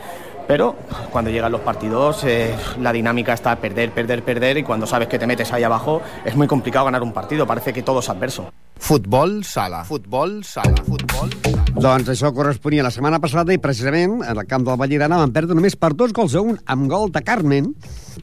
pero 0.47 0.75
cuando 1.11 1.31
llegan 1.31 1.51
los 1.51 1.61
partidos 1.61 2.23
eh, 2.23 2.55
la 2.79 2.93
dinámica 2.93 3.33
está 3.33 3.55
perder, 3.55 3.91
perder, 3.91 4.21
perder 4.21 4.59
y 4.59 4.63
cuando 4.63 4.85
sabes 4.85 5.07
que 5.07 5.17
te 5.17 5.25
metes 5.25 5.51
ahí 5.51 5.63
abajo 5.63 6.01
es 6.23 6.35
muy 6.35 6.45
complicado 6.45 6.85
ganar 6.85 7.01
un 7.01 7.11
partido, 7.11 7.47
parece 7.47 7.73
que 7.73 7.81
todo 7.81 8.01
es 8.01 8.09
adverso. 8.09 8.51
Futbol 8.79 9.43
sala. 9.43 9.83
Futbol 9.87 10.43
sala. 10.45 10.83
Futbol 10.85 11.31
sala. 11.43 11.63
Doncs 11.77 12.09
això 12.09 12.31
corresponia 12.33 12.85
la 12.85 12.91
setmana 12.93 13.19
passada 13.21 13.53
i 13.53 13.59
precisament 13.61 14.21
en 14.25 14.33
el 14.33 14.47
camp 14.49 14.65
del 14.65 14.77
Vallirana 14.79 15.19
van 15.21 15.33
perdre 15.35 15.57
només 15.57 15.75
per 15.77 15.91
dos 15.97 16.13
gols 16.15 16.33
a 16.33 16.41
un 16.41 16.57
amb 16.65 16.87
gol 16.89 17.11
de 17.13 17.21
Carmen. 17.25 17.73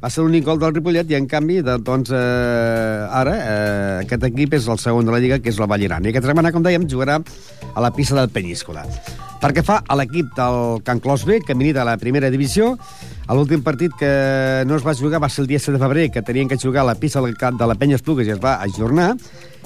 Va 0.03 0.11
ser 0.11 0.25
l'únic 0.25 0.47
gol 0.47 0.59
del 0.59 0.75
Ripollet 0.75 1.11
i 1.13 1.19
en 1.19 1.29
canvi 1.31 1.61
de, 1.63 1.77
doncs, 1.87 2.11
eh, 2.11 3.19
ara 3.21 3.35
eh, 3.37 3.99
aquest 4.05 4.27
equip 4.31 4.59
és 4.59 4.67
el 4.67 4.81
segon 4.83 5.07
de 5.07 5.15
la 5.15 5.21
Lliga 5.23 5.39
que 5.39 5.53
és 5.55 5.61
el 5.61 5.71
Vallirana. 5.71 6.09
I 6.09 6.15
aquesta 6.15 6.33
setmana, 6.33 6.51
com 6.55 6.67
dèiem, 6.67 6.89
jugarà 6.91 7.21
a 7.75 7.85
la 7.85 7.93
pista 7.95 8.19
del 8.19 8.33
Penyíscola. 8.35 8.83
Perquè 9.45 9.61
fa 9.61 9.83
a 9.87 9.97
l'equip 9.99 10.31
del 10.39 10.81
Can 10.83 11.03
Clos 11.05 11.27
B, 11.29 11.43
que 11.45 11.55
milita 11.55 11.83
a 11.83 11.89
la 11.93 11.99
primera 12.01 12.31
divisió, 12.33 12.71
l'últim 13.29 13.63
partit 13.65 13.93
que 14.01 14.13
no 14.65 14.79
es 14.79 14.85
va 14.87 14.95
jugar 14.97 15.21
va 15.21 15.29
ser 15.29 15.45
el 15.45 15.51
dia 15.51 15.61
7 15.61 15.77
de 15.77 15.83
febrer, 15.83 16.11
que 16.11 16.23
tenien 16.23 16.49
que 16.49 16.57
jugar 16.57 16.83
a 16.83 16.91
la 16.91 16.95
pista 16.95 17.21
del 17.21 17.37
camp 17.37 17.61
de 17.61 17.69
la 17.69 17.77
Penya 17.77 17.99
Esplugues 18.01 18.27
i 18.27 18.33
es 18.33 18.41
va 18.41 18.57
ajornar, 18.65 19.11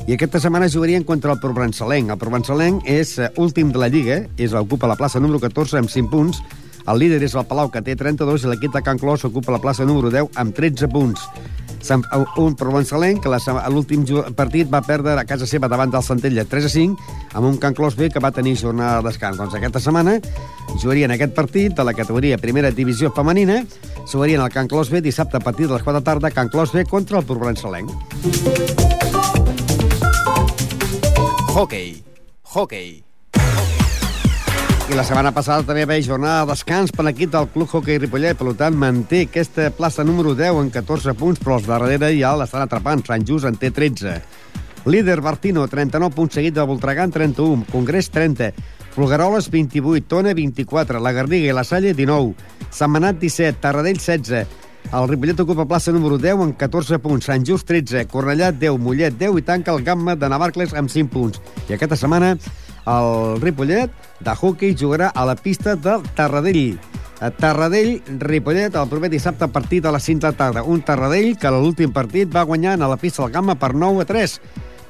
i 0.06 0.14
aquesta 0.14 0.40
setmana 0.42 0.68
jugarien 0.78 1.02
contra 1.04 1.34
el 1.34 1.40
Provençalenc. 1.42 2.14
El 2.14 2.20
Provençalenc 2.22 2.86
és 2.86 3.16
eh, 3.18 3.28
últim 3.42 3.72
de 3.74 3.82
la 3.82 3.90
Lliga, 3.90 4.22
és 4.38 4.54
ocupa 4.54 4.86
la 4.86 4.94
plaça 4.96 5.18
número 5.18 5.40
14 5.42 5.80
amb 5.82 5.90
5 5.90 6.10
punts, 6.12 6.38
el 6.88 7.02
líder 7.02 7.18
és 7.26 7.34
el 7.36 7.44
Palau, 7.44 7.68
que 7.68 7.82
té 7.84 7.96
32, 7.98 8.46
i 8.46 8.48
l'equip 8.48 8.72
de 8.72 8.80
Can 8.86 8.96
Clos 8.96 9.26
ocupa 9.26 9.52
la 9.52 9.58
plaça 9.60 9.84
número 9.84 10.08
10 10.14 10.30
amb 10.40 10.54
13 10.56 10.86
punts. 10.88 11.20
Sant- 11.84 12.02
Un 12.40 12.54
provençalenc 12.58 13.20
que 13.22 13.30
l'últim 13.70 14.02
partit 14.34 14.70
va 14.72 14.80
perdre 14.82 15.12
a 15.18 15.24
casa 15.28 15.46
seva 15.46 15.68
davant 15.68 15.92
del 15.92 16.02
Centella 16.02 16.44
3 16.48 16.64
a 16.64 16.68
5 16.72 16.96
amb 17.34 17.46
un 17.46 17.58
Can 17.60 17.74
Clos 17.76 17.94
B 17.96 18.08
que 18.10 18.18
va 18.24 18.32
tenir 18.32 18.56
jornada 18.56 18.98
de 19.02 19.08
descans. 19.10 19.36
Doncs 19.38 19.54
aquesta 19.54 19.80
setmana 19.84 20.16
jugarien 20.82 21.10
aquest 21.14 21.34
partit 21.36 21.74
de 21.76 21.84
la 21.86 21.94
categoria 21.94 22.38
Primera 22.38 22.70
Divisió 22.72 23.12
Femenina, 23.14 23.64
jugarien 24.10 24.40
al 24.40 24.50
Can 24.50 24.66
Clos 24.68 24.90
B 24.90 25.00
dissabte 25.02 25.36
a 25.36 25.40
partir 25.40 25.66
de 25.68 25.74
les 25.74 25.82
4 25.82 26.00
de 26.00 26.04
tarda, 26.04 26.30
Can 26.30 26.48
Clos 26.48 26.72
B 26.72 26.84
contra 26.84 27.18
el 27.20 27.24
provençalenc. 27.26 28.97
Hockey. 31.58 32.04
Hockey. 32.54 33.02
I 34.86 34.94
la 34.94 35.02
setmana 35.02 35.32
passada 35.34 35.64
també 35.66 35.82
haver 35.82 35.96
jornada 36.06 36.44
de 36.44 36.52
descans 36.52 36.92
per 36.94 37.02
l'equip 37.02 37.32
del 37.32 37.48
Club 37.50 37.74
Hockey 37.74 37.98
Ripollet, 37.98 38.38
per 38.38 38.52
tant 38.60 38.76
manté 38.78 39.24
aquesta 39.24 39.64
plaça 39.74 40.04
número 40.06 40.36
10 40.38 40.60
en 40.60 40.68
14 40.76 41.16
punts, 41.18 41.40
però 41.42 41.56
els 41.58 41.66
darrere 41.66 42.12
ja 42.14 42.30
l'estan 42.38 42.62
atrapant. 42.62 43.02
Sant 43.08 43.26
Just 43.26 43.50
en 43.50 43.58
té 43.58 43.72
13. 43.74 44.14
Líder 44.86 45.18
Bartino, 45.18 45.66
39 45.66 46.14
punts 46.14 46.38
seguit 46.38 46.54
del 46.54 46.70
Voltregà, 46.70 47.08
31. 47.18 47.66
Congrés, 47.74 48.12
30. 48.14 48.52
Folgueroles, 48.94 49.50
28. 49.50 50.06
Tona, 50.14 50.38
24. 50.38 51.02
La 51.02 51.16
Garriga 51.16 51.50
i 51.50 51.58
la 51.58 51.66
Salle, 51.66 51.90
19. 51.90 52.38
Sant 52.70 52.94
Manat, 52.94 53.18
17. 53.18 53.58
Tarradell, 53.66 53.98
16. 53.98 54.46
El 54.88 55.04
Ripollet 55.04 55.40
ocupa 55.42 55.66
plaça 55.68 55.92
número 55.92 56.16
10 56.16 56.40
amb 56.40 56.54
14 56.56 56.96
punts. 57.04 57.26
Sant 57.28 57.42
Just, 57.44 57.66
13. 57.68 58.06
Cornellà, 58.08 58.48
10. 58.56 58.78
Mollet, 58.80 59.18
10. 59.20 59.36
I 59.36 59.44
tanca 59.44 59.74
el 59.74 59.82
Gamma 59.84 60.14
de 60.16 60.30
Navarcles 60.32 60.72
amb 60.72 60.88
5 60.88 61.12
punts. 61.12 61.42
I 61.68 61.76
aquesta 61.76 61.98
setmana 62.00 62.30
el 62.88 63.36
Ripollet 63.42 63.92
de 64.24 64.32
hockey 64.34 64.72
jugarà 64.72 65.10
a 65.12 65.26
la 65.28 65.36
pista 65.36 65.76
del 65.76 66.08
Tarradell. 66.16 66.78
A 67.20 67.28
Tarradell, 67.30 67.98
Ripollet, 68.22 68.78
el 68.80 68.88
proper 68.88 69.10
dissabte 69.12 69.44
a 69.44 69.52
partir 69.52 69.82
de 69.84 69.92
les 69.92 70.08
5 70.08 70.24
de 70.24 70.32
tarda. 70.40 70.64
Un 70.64 70.80
Tarradell 70.80 71.36
que 71.36 71.52
l'últim 71.52 71.92
partit 71.92 72.32
va 72.32 72.48
guanyar 72.48 72.78
a 72.80 72.88
la 72.88 72.96
pista 72.96 73.22
del 73.26 73.36
Gamma 73.36 73.58
per 73.60 73.74
9 73.74 74.06
a 74.06 74.08
3 74.08 74.40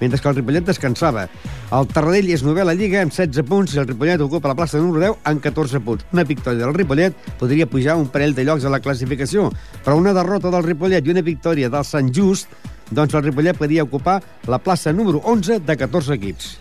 mentre 0.01 0.21
que 0.21 0.29
el 0.29 0.37
Ripollet 0.37 0.67
descansava. 0.67 1.27
El 1.75 1.89
Tarradell 1.93 2.31
és 2.35 2.45
novè 2.47 2.63
a 2.63 2.69
la 2.69 2.77
Lliga 2.79 3.03
amb 3.03 3.15
16 3.15 3.47
punts 3.49 3.75
i 3.75 3.83
el 3.83 3.89
Ripollet 3.89 4.23
ocupa 4.25 4.53
la 4.53 4.57
plaça 4.59 4.81
número 4.81 5.01
10 5.05 5.29
amb 5.33 5.43
14 5.45 5.83
punts. 5.85 6.07
Una 6.13 6.25
victòria 6.29 6.67
del 6.67 6.77
Ripollet 6.77 7.17
podria 7.41 7.69
pujar 7.71 7.99
un 8.01 8.09
parell 8.13 8.37
de 8.37 8.47
llocs 8.49 8.65
a 8.65 8.73
la 8.73 8.83
classificació, 8.85 9.49
però 9.85 9.99
una 9.99 10.15
derrota 10.17 10.53
del 10.55 10.67
Ripollet 10.67 11.07
i 11.07 11.15
una 11.15 11.25
victòria 11.27 11.71
del 11.73 11.85
Sant 11.85 12.13
Just, 12.15 12.53
doncs 12.91 13.15
el 13.15 13.27
Ripollet 13.27 13.59
podria 13.59 13.85
ocupar 13.85 14.21
la 14.47 14.63
plaça 14.63 14.93
número 14.93 15.21
11 15.25 15.61
de 15.67 15.77
14 15.77 16.17
equips. 16.17 16.57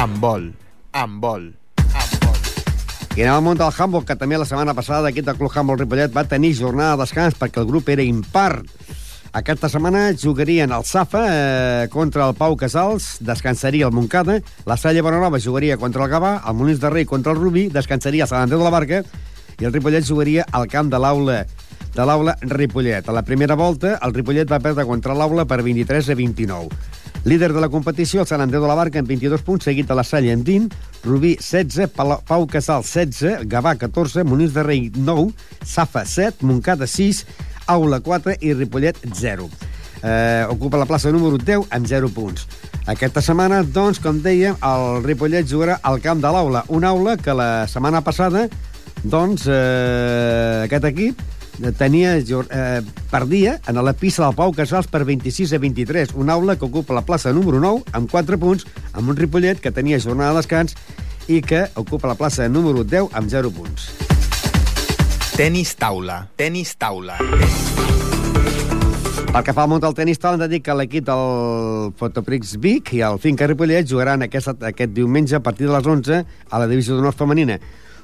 Handbol. 0.00 0.52
Handbol. 0.92 1.50
I 3.18 3.24
anem 3.24 3.34
al 3.34 3.42
món 3.42 3.58
del 3.58 3.72
handball, 3.74 4.04
que 4.06 4.14
també 4.14 4.38
la 4.38 4.46
setmana 4.46 4.72
passada 4.72 5.02
l'equip 5.08 5.26
del 5.26 5.36
Club 5.36 5.50
Handball 5.50 5.80
Ripollet 5.80 6.12
va 6.14 6.22
tenir 6.30 6.54
jornada 6.54 6.94
de 6.94 7.02
descans 7.02 7.34
perquè 7.36 7.58
el 7.60 7.66
grup 7.66 7.90
era 7.90 8.06
impar. 8.06 8.62
Aquesta 9.32 9.68
setmana 9.70 10.08
jugarien 10.18 10.72
el 10.74 10.82
Safa 10.84 11.20
eh, 11.30 11.88
contra 11.88 12.26
el 12.28 12.34
Pau 12.34 12.56
Casals, 12.58 13.18
descansaria 13.20 13.86
el 13.86 13.92
Montcada, 13.94 14.40
la 14.66 14.76
Salle 14.76 15.02
Bonanova 15.06 15.38
jugaria 15.38 15.76
contra 15.78 16.02
el 16.04 16.10
Gavà, 16.10 16.40
el 16.50 16.54
Molins 16.58 16.80
de 16.82 16.90
Rei 16.90 17.04
contra 17.06 17.30
el 17.32 17.38
Rubí, 17.38 17.68
descansaria 17.70 18.24
el 18.26 18.28
Sant 18.30 18.42
Andreu 18.42 18.58
de 18.58 18.66
la 18.66 18.74
Barca 18.74 19.04
i 19.60 19.68
el 19.68 19.72
Ripollet 19.72 20.02
jugaria 20.08 20.46
al 20.50 20.66
camp 20.66 20.90
de 20.90 20.98
l'aula 20.98 21.44
de 21.94 22.04
l'aula 22.06 22.34
Ripollet. 22.42 23.06
A 23.08 23.12
la 23.14 23.22
primera 23.26 23.54
volta, 23.58 23.96
el 24.02 24.14
Ripollet 24.14 24.50
va 24.50 24.58
perdre 24.62 24.84
contra 24.86 25.14
l'aula 25.14 25.44
per 25.46 25.60
23 25.62 26.10
a 26.10 26.14
29. 26.18 26.68
Líder 27.24 27.52
de 27.52 27.60
la 27.60 27.68
competició, 27.68 28.22
el 28.22 28.26
Sant 28.30 28.40
Andreu 28.42 28.62
de 28.64 28.70
la 28.70 28.76
Barca, 28.78 28.98
amb 29.02 29.10
22 29.10 29.42
punts, 29.46 29.66
seguit 29.68 29.86
de 29.90 29.94
la 29.98 30.02
Salle 30.06 30.32
amb 30.34 30.42
20, 30.46 30.74
Rubí 31.04 31.36
16, 31.38 31.90
Pala- 31.94 32.18
Pau 32.26 32.46
Casal 32.50 32.82
16, 32.82 33.44
Gavà 33.46 33.76
14, 33.78 34.24
Molins 34.24 34.54
de 34.56 34.62
Rei 34.66 34.88
9, 34.94 35.28
Safa 35.62 36.02
7, 36.06 36.46
Montcada 36.46 36.86
6, 36.88 37.26
Aula 37.70 38.00
4 38.02 38.36
i 38.42 38.54
Ripollet 38.54 38.98
0. 39.14 39.48
Eh, 40.02 40.46
ocupa 40.50 40.80
la 40.80 40.88
plaça 40.88 41.12
número 41.12 41.38
10 41.38 41.70
amb 41.70 41.86
0 41.86 42.10
punts. 42.14 42.46
Aquesta 42.90 43.22
setmana, 43.22 43.62
doncs, 43.62 44.00
com 44.02 44.18
dèiem, 44.24 44.56
el 44.66 45.04
Ripollet 45.04 45.46
jugarà 45.46 45.78
al 45.82 46.00
camp 46.02 46.22
de 46.22 46.32
l'Aula, 46.32 46.64
una 46.68 46.90
aula 46.90 47.16
que 47.20 47.34
la 47.36 47.66
setmana 47.68 48.00
passada, 48.02 48.48
doncs, 49.04 49.46
eh, 49.46 50.64
aquest 50.64 50.88
equip 50.90 51.20
tenia 51.76 52.16
eh, 52.16 52.82
perdia 53.10 53.60
en 53.68 53.84
la 53.84 53.92
pista 53.92 54.24
del 54.24 54.34
Pau 54.34 54.52
Casals 54.56 54.88
per 54.88 55.04
26 55.04 55.52
a 55.52 55.58
23, 55.58 56.14
una 56.14 56.32
aula 56.32 56.56
que 56.56 56.64
ocupa 56.64 56.96
la 56.96 57.04
plaça 57.04 57.32
número 57.36 57.60
9 57.60 57.84
amb 57.92 58.10
4 58.10 58.38
punts, 58.40 58.66
amb 58.92 59.12
un 59.12 59.16
Ripollet 59.16 59.60
que 59.60 59.70
tenia 59.72 60.00
jornada 60.00 60.32
de 60.32 60.40
descans 60.40 60.76
i 61.28 61.42
que 61.42 61.68
ocupa 61.76 62.08
la 62.08 62.16
plaça 62.16 62.48
número 62.48 62.84
10 62.84 63.12
amb 63.12 63.28
0 63.28 63.52
punts. 63.52 64.09
Tenis 65.36 65.74
taula. 65.78 66.16
Tenis 66.36 66.74
taula. 66.76 67.16
Pel 69.30 69.44
que 69.46 69.54
fa 69.54 69.62
al 69.62 69.70
món 69.70 69.80
del 69.82 69.94
tenis, 69.94 70.18
tal, 70.18 70.34
hem 70.34 70.42
de 70.42 70.48
dir 70.50 70.60
que 70.66 70.74
l'equip 70.74 71.06
del 71.06 71.92
Fotoprix 72.00 72.56
Vic 72.60 72.90
i 72.98 73.04
el 73.06 73.20
Finca 73.22 73.46
Ripollet 73.46 73.86
jugaran 73.86 74.26
aquest, 74.26 74.50
aquest 74.66 74.92
diumenge 74.96 75.38
a 75.38 75.42
partir 75.44 75.68
de 75.68 75.76
les 75.76 75.86
11 75.86 76.18
a 76.24 76.60
la 76.60 76.66
divisió 76.70 76.96
d'honor 76.96 77.14
femenina. 77.14 77.60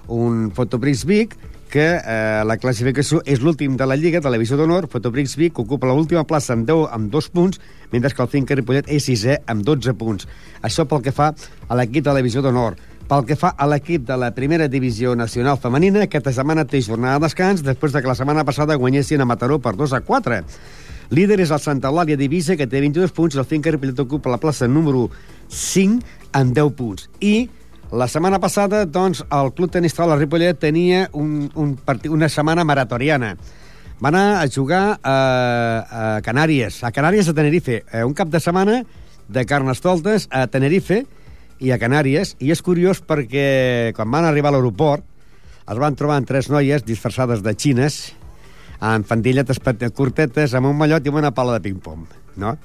Un 0.07 0.53
Fotoprix 0.55 1.03
Vic 1.09 1.35
que 1.69 1.87
eh, 1.99 2.43
la 2.47 2.57
classificació 2.63 3.21
és 3.27 3.43
l'últim 3.43 3.75
de 3.77 3.87
la 3.91 3.99
Lliga 3.99 4.23
de 4.23 4.31
la 4.31 4.39
divisió 4.39 4.57
d'honor. 4.57 4.87
Fotoprix 4.93 5.35
Vic 5.37 5.59
ocupa 5.59 5.91
l'última 5.91 6.25
plaça 6.25 6.55
amb 6.55 6.67
10 6.69 6.87
amb 6.95 7.11
2 7.13 7.31
punts, 7.35 7.61
mentre 7.93 8.15
que 8.15 8.23
el 8.23 8.31
Finca 8.33 8.57
Ripollet 8.57 8.87
és 8.87 9.11
sisè 9.11 9.41
amb 9.51 9.67
12 9.67 9.97
punts. 9.99 10.29
Això 10.63 10.87
pel 10.87 11.03
que 11.03 11.15
fa 11.17 11.33
a 11.35 11.79
l'equip 11.81 12.07
de 12.07 12.15
la 12.15 12.23
divisió 12.23 12.45
d'honor. 12.45 12.79
Pel 13.07 13.23
que 13.23 13.37
fa 13.39 13.53
a 13.55 13.69
l'equip 13.71 14.03
de 14.03 14.17
la 14.19 14.33
primera 14.35 14.67
divisió 14.67 15.13
nacional 15.15 15.61
femenina, 15.63 16.01
aquesta 16.03 16.33
setmana 16.35 16.65
té 16.67 16.81
jornada 16.83 17.21
de 17.21 17.29
descans 17.29 17.61
després 17.63 17.93
de 17.95 18.01
que 18.03 18.11
la 18.11 18.17
setmana 18.19 18.43
passada 18.45 18.75
guanyessin 18.75 19.21
a 19.23 19.27
Mataró 19.31 19.61
per 19.63 19.77
2 19.79 19.93
a 19.95 20.01
4. 20.03 20.39
Líder 21.15 21.37
és 21.45 21.53
el 21.55 21.61
Santa 21.63 21.93
Eulàlia 21.93 22.19
Divisa, 22.19 22.57
que 22.59 22.67
té 22.67 22.81
22 22.83 23.13
punts, 23.15 23.37
i 23.37 23.39
el 23.39 23.47
Finca 23.47 23.71
Ripollet 23.71 24.01
ocupa 24.03 24.33
la 24.33 24.41
plaça 24.43 24.67
número 24.67 25.05
5 25.47 26.03
amb 26.35 26.51
10 26.57 26.73
punts. 26.75 27.05
I 27.23 27.47
la 27.95 28.09
setmana 28.11 28.41
passada, 28.43 28.83
doncs, 28.91 29.23
el 29.31 29.53
Club 29.55 29.71
Tenis 29.77 29.95
Taula 29.95 30.17
Ripollet 30.19 30.59
tenia 30.59 31.05
un, 31.15 31.47
un 31.55 31.77
partit, 31.79 32.11
una 32.11 32.27
setmana 32.27 32.65
maratoriana. 32.67 33.37
Va 34.03 34.11
anar 34.11 34.25
a 34.41 34.49
jugar 34.51 34.99
a, 34.99 35.15
a 35.15 36.03
Canàries, 36.27 36.81
a 36.83 36.91
Canàries 36.91 37.31
a 37.31 37.37
Tenerife, 37.39 37.85
eh, 37.87 38.03
un 38.03 38.19
cap 38.19 38.35
de 38.35 38.43
setmana 38.43 38.81
de 39.29 39.47
Carnestoltes 39.47 40.27
a 40.35 40.49
Tenerife 40.51 41.05
i 41.61 41.73
a 41.73 41.79
Canàries, 41.81 42.35
i 42.43 42.53
és 42.53 42.63
curiós 42.63 43.01
perquè 43.05 43.93
quan 43.97 44.11
van 44.13 44.29
arribar 44.29 44.53
a 44.53 44.57
l'aeroport 44.57 45.05
es 45.67 45.81
van 45.83 45.97
trobar 45.99 46.21
amb 46.21 46.29
tres 46.29 46.51
noies 46.53 46.85
disfressades 46.87 47.43
de 47.43 47.55
xines, 47.59 47.97
amb 48.79 49.07
fandilletes 49.09 49.59
curtetes, 49.97 50.55
amb 50.55 50.71
un 50.71 50.77
mallot 50.79 51.05
i 51.05 51.11
amb 51.11 51.19
una 51.23 51.33
pala 51.35 51.57
de 51.57 51.65
ping-pong, 51.65 52.05
no? 52.43 52.57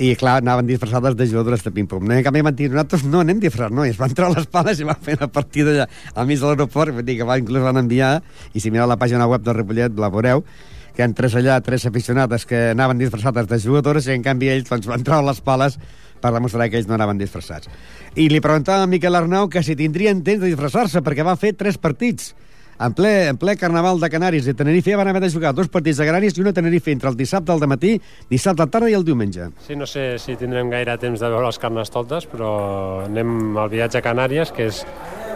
I, 0.00 0.14
clar, 0.16 0.38
anaven 0.40 0.64
disfressades 0.64 1.12
de 1.18 1.26
jugadores 1.28 1.60
de 1.60 1.70
ping-pong. 1.76 2.06
No, 2.08 2.14
en 2.16 2.24
canvi, 2.24 2.40
van 2.46 2.56
dir, 2.56 2.70
nosaltres 2.72 3.02
no 3.04 3.20
anem 3.20 3.42
disfressats, 3.42 3.74
no? 3.76 3.84
I 3.84 3.92
es 3.92 3.98
van 4.00 4.14
treure 4.16 4.38
les 4.38 4.48
pales 4.48 4.80
i 4.80 4.86
van 4.88 4.96
fer 5.04 5.18
una 5.18 5.28
partida 5.28 5.74
allà 5.74 5.88
al 6.14 6.30
mig 6.30 6.40
de 6.40 6.48
l'aeroport, 6.48 6.94
vull 6.96 7.04
dir 7.04 7.18
que 7.18 7.26
va, 7.28 7.36
inclús 7.42 7.66
van 7.66 7.82
enviar, 7.82 8.14
i 8.54 8.62
si 8.62 8.72
mireu 8.72 8.88
la 8.88 8.96
pàgina 8.96 9.28
web 9.28 9.44
del 9.44 9.58
Ripollet, 9.58 10.00
la 10.00 10.08
veureu, 10.14 10.46
que 10.94 11.02
hi 11.02 11.06
ha 11.06 11.10
tres 11.16 11.36
allà, 11.38 11.60
tres 11.64 11.86
aficionades 11.86 12.46
que 12.46 12.70
anaven 12.74 13.00
disfressades 13.00 13.48
de 13.50 13.60
jugadores 13.62 14.08
i 14.08 14.14
en 14.16 14.26
canvi 14.26 14.50
ells 14.52 14.70
doncs, 14.70 14.90
van 14.90 15.06
treure 15.06 15.26
les 15.26 15.40
pales 15.40 15.78
per 16.20 16.34
demostrar 16.34 16.68
que 16.68 16.78
ells 16.80 16.88
no 16.88 16.96
anaven 16.98 17.18
disfressats. 17.18 17.70
I 18.14 18.28
li 18.28 18.42
preguntava 18.44 18.84
a 18.84 18.90
Miquel 18.90 19.16
Arnau 19.16 19.48
que 19.48 19.64
si 19.64 19.76
tindrien 19.76 20.22
temps 20.22 20.42
de 20.42 20.52
disfressar-se, 20.52 21.02
perquè 21.02 21.26
van 21.26 21.40
fer 21.40 21.54
tres 21.56 21.80
partits. 21.80 22.34
En 22.80 22.94
ple, 22.96 23.28
en 23.28 23.36
ple 23.36 23.58
Carnaval 23.60 23.98
de 24.00 24.08
Canàries 24.08 24.46
i 24.48 24.54
Tenerife 24.56 24.94
van 24.96 25.08
haver 25.10 25.20
de 25.20 25.28
jugar 25.28 25.52
dos 25.52 25.68
partits 25.68 25.98
de 26.00 26.06
Canàries 26.08 26.38
i 26.38 26.40
una 26.40 26.54
Tenerife 26.56 26.88
entre 26.94 27.10
el 27.12 27.16
dissabte 27.18 27.52
al 27.52 27.60
matí, 27.68 27.98
dissabte 28.30 28.64
a 28.64 28.70
tarda 28.72 28.88
i 28.88 28.96
el 28.96 29.04
diumenge. 29.04 29.50
Sí, 29.66 29.76
no 29.76 29.84
sé 29.84 30.14
si 30.16 30.36
tindrem 30.40 30.72
gaire 30.72 30.96
temps 30.96 31.20
de 31.20 31.28
veure 31.28 31.50
els 31.50 31.60
carnestoltes, 31.60 32.24
però 32.30 33.04
anem 33.04 33.58
al 33.60 33.68
viatge 33.68 34.00
a 34.00 34.06
Canàries, 34.06 34.54
que 34.56 34.70
és 34.72 34.80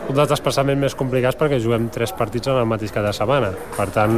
un 0.04 0.16
dels 0.16 0.30
desplaçaments 0.30 0.80
més 0.80 0.94
complicats 0.98 1.38
perquè 1.40 1.58
juguem 1.62 1.88
tres 1.92 2.12
partits 2.16 2.50
en 2.52 2.60
el 2.60 2.68
mateix 2.68 2.92
cada 2.92 3.12
setmana. 3.16 3.52
Per 3.76 3.86
tant, 3.94 4.16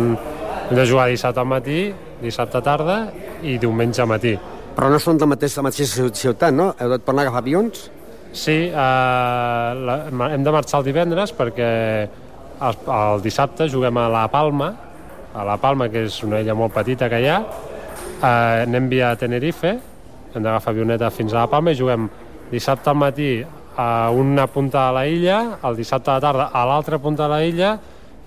hem 0.67 0.75
de 0.75 0.87
jugar 0.89 1.09
dissabte 1.11 1.43
al 1.43 1.49
matí, 1.51 1.81
dissabte 2.23 2.63
tarda 2.65 2.99
i 3.47 3.57
diumenge 3.63 4.03
al 4.03 4.11
matí. 4.11 4.35
Però 4.77 4.91
no 4.93 4.99
són 5.01 5.21
de 5.21 5.29
mateix, 5.31 5.55
la 5.57 5.65
mateixa 5.69 6.09
ciutat, 6.13 6.53
no? 6.53 6.73
Heu 6.79 6.91
de 6.93 6.99
tornar 7.05 7.25
a 7.25 7.29
agafar 7.29 7.45
avions? 7.45 7.87
Sí, 8.37 8.67
eh, 8.69 8.73
la, 8.75 10.01
hem 10.35 10.43
de 10.45 10.53
marxar 10.53 10.83
el 10.83 10.91
divendres 10.91 11.33
perquè 11.33 11.69
el, 12.05 12.83
el 12.99 13.23
dissabte 13.25 13.71
juguem 13.73 13.97
a 13.97 14.09
La 14.13 14.27
Palma, 14.33 14.73
a 15.33 15.45
La 15.47 15.57
Palma, 15.61 15.89
que 15.93 16.05
és 16.09 16.19
una 16.27 16.43
illa 16.43 16.57
molt 16.59 16.75
petita 16.75 17.09
que 17.13 17.23
hi 17.23 17.31
ha, 17.33 17.39
eh, 17.41 18.65
anem 18.67 18.91
via 18.93 19.15
Tenerife, 19.17 19.73
hem 20.35 20.43
d'agafar 20.43 20.75
avioneta 20.75 21.09
fins 21.15 21.33
a 21.33 21.45
La 21.45 21.53
Palma 21.53 21.73
i 21.73 21.79
juguem 21.79 22.11
dissabte 22.51 22.93
al 22.93 23.01
matí 23.01 23.31
a 23.77 24.11
una 24.11 24.47
punta 24.47 24.87
de 24.89 24.95
la 24.97 25.07
illa, 25.07 25.59
el 25.65 25.77
dissabte 25.77 26.11
a 26.11 26.15
la 26.15 26.21
tarda 26.21 26.47
a 26.53 26.65
l'altra 26.69 26.99
punta 26.99 27.25
de 27.25 27.29
la 27.29 27.45
illa 27.45 27.75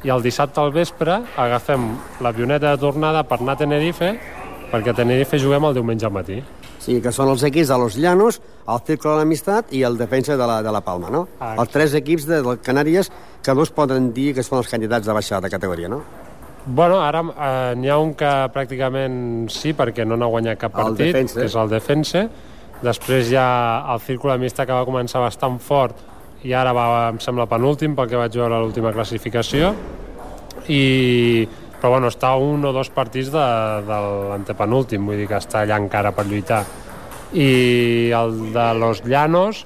i 0.03 0.09
el 0.13 0.21
dissabte 0.23 0.61
al 0.61 0.71
vespre 0.71 1.17
agafem 1.35 1.89
l'avioneta 2.23 2.71
de 2.71 2.79
tornada 2.79 3.23
per 3.27 3.41
anar 3.41 3.57
a 3.57 3.61
Tenerife 3.63 4.13
perquè 4.69 4.93
a 4.93 4.97
Tenerife 5.01 5.39
juguem 5.41 5.65
el 5.65 5.73
diumenge 5.73 6.05
al 6.05 6.13
matí. 6.13 6.37
Sí, 6.79 7.01
que 7.03 7.11
són 7.11 7.27
els 7.33 7.43
equips 7.43 7.67
de 7.67 7.77
Los 7.77 7.97
Llanos, 7.99 8.37
el 8.69 8.79
Círculo 8.87 9.15
de 9.17 9.23
l'Amistat 9.25 9.73
i 9.75 9.81
el 9.83 9.97
Defensa 9.99 10.37
de 10.39 10.45
la, 10.47 10.61
de 10.63 10.71
la 10.71 10.79
Palma, 10.85 11.09
no? 11.11 11.25
Ah, 11.41 11.55
els 11.59 11.73
tres 11.73 11.93
equips 11.97 12.27
de, 12.29 12.39
de 12.45 12.55
Canàries 12.63 13.09
que 13.43 13.55
dos 13.57 13.73
poden 13.75 14.13
dir 14.15 14.31
que 14.37 14.45
són 14.45 14.61
els 14.61 14.69
candidats 14.71 15.05
de 15.09 15.13
baixar 15.13 15.41
de 15.43 15.49
categoria, 15.51 15.89
no? 15.91 15.99
Bueno, 16.65 17.01
ara 17.01 17.23
eh, 17.25 17.75
n'hi 17.75 17.89
ha 17.89 17.97
un 17.99 18.13
que 18.15 18.29
pràcticament 18.53 19.49
sí, 19.51 19.73
perquè 19.73 20.05
no 20.05 20.15
n'ha 20.19 20.29
guanyat 20.29 20.59
cap 20.61 20.77
El 20.77 20.91
partit, 20.93 21.11
Defensa. 21.11 21.39
que 21.39 21.47
és 21.49 21.55
el 21.57 21.69
Defense. 21.73 22.23
Després 22.83 23.33
ha 23.35 23.49
el 23.93 23.99
Círculo 24.05 24.33
Amista 24.33 24.65
que 24.65 24.75
va 24.75 24.87
començar 24.87 25.19
bastant 25.23 25.57
fort 25.59 25.97
i 26.47 26.53
ara 26.55 26.71
va, 26.71 26.85
em 27.11 27.17
sembla, 27.19 27.49
penúltim 27.51 27.95
pel 27.97 28.07
que 28.07 28.19
vaig 28.19 28.35
veure 28.39 28.55
a 28.55 28.61
l'última 28.63 28.93
classificació. 28.95 29.73
I, 30.71 31.47
però 31.79 31.95
bueno, 31.95 32.11
està 32.11 32.31
un 32.39 32.63
o 32.67 32.71
dos 32.75 32.91
partits 32.95 33.31
de, 33.33 33.47
de 33.87 33.97
l'antepenúltim, 34.31 35.03
vull 35.07 35.19
dir 35.19 35.27
que 35.27 35.39
està 35.39 35.63
allà 35.63 35.79
encara 35.81 36.13
per 36.15 36.27
lluitar. 36.29 36.63
I 37.35 38.11
el 38.15 38.39
de 38.55 38.67
Los 38.79 39.03
Llanos, 39.05 39.65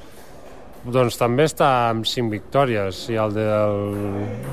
doncs 0.83 1.17
també 1.19 1.45
està 1.47 1.69
amb 1.91 2.07
5 2.09 2.33
victòries. 2.33 3.05
I 3.13 3.19
el 3.21 3.37
del... 3.37 3.83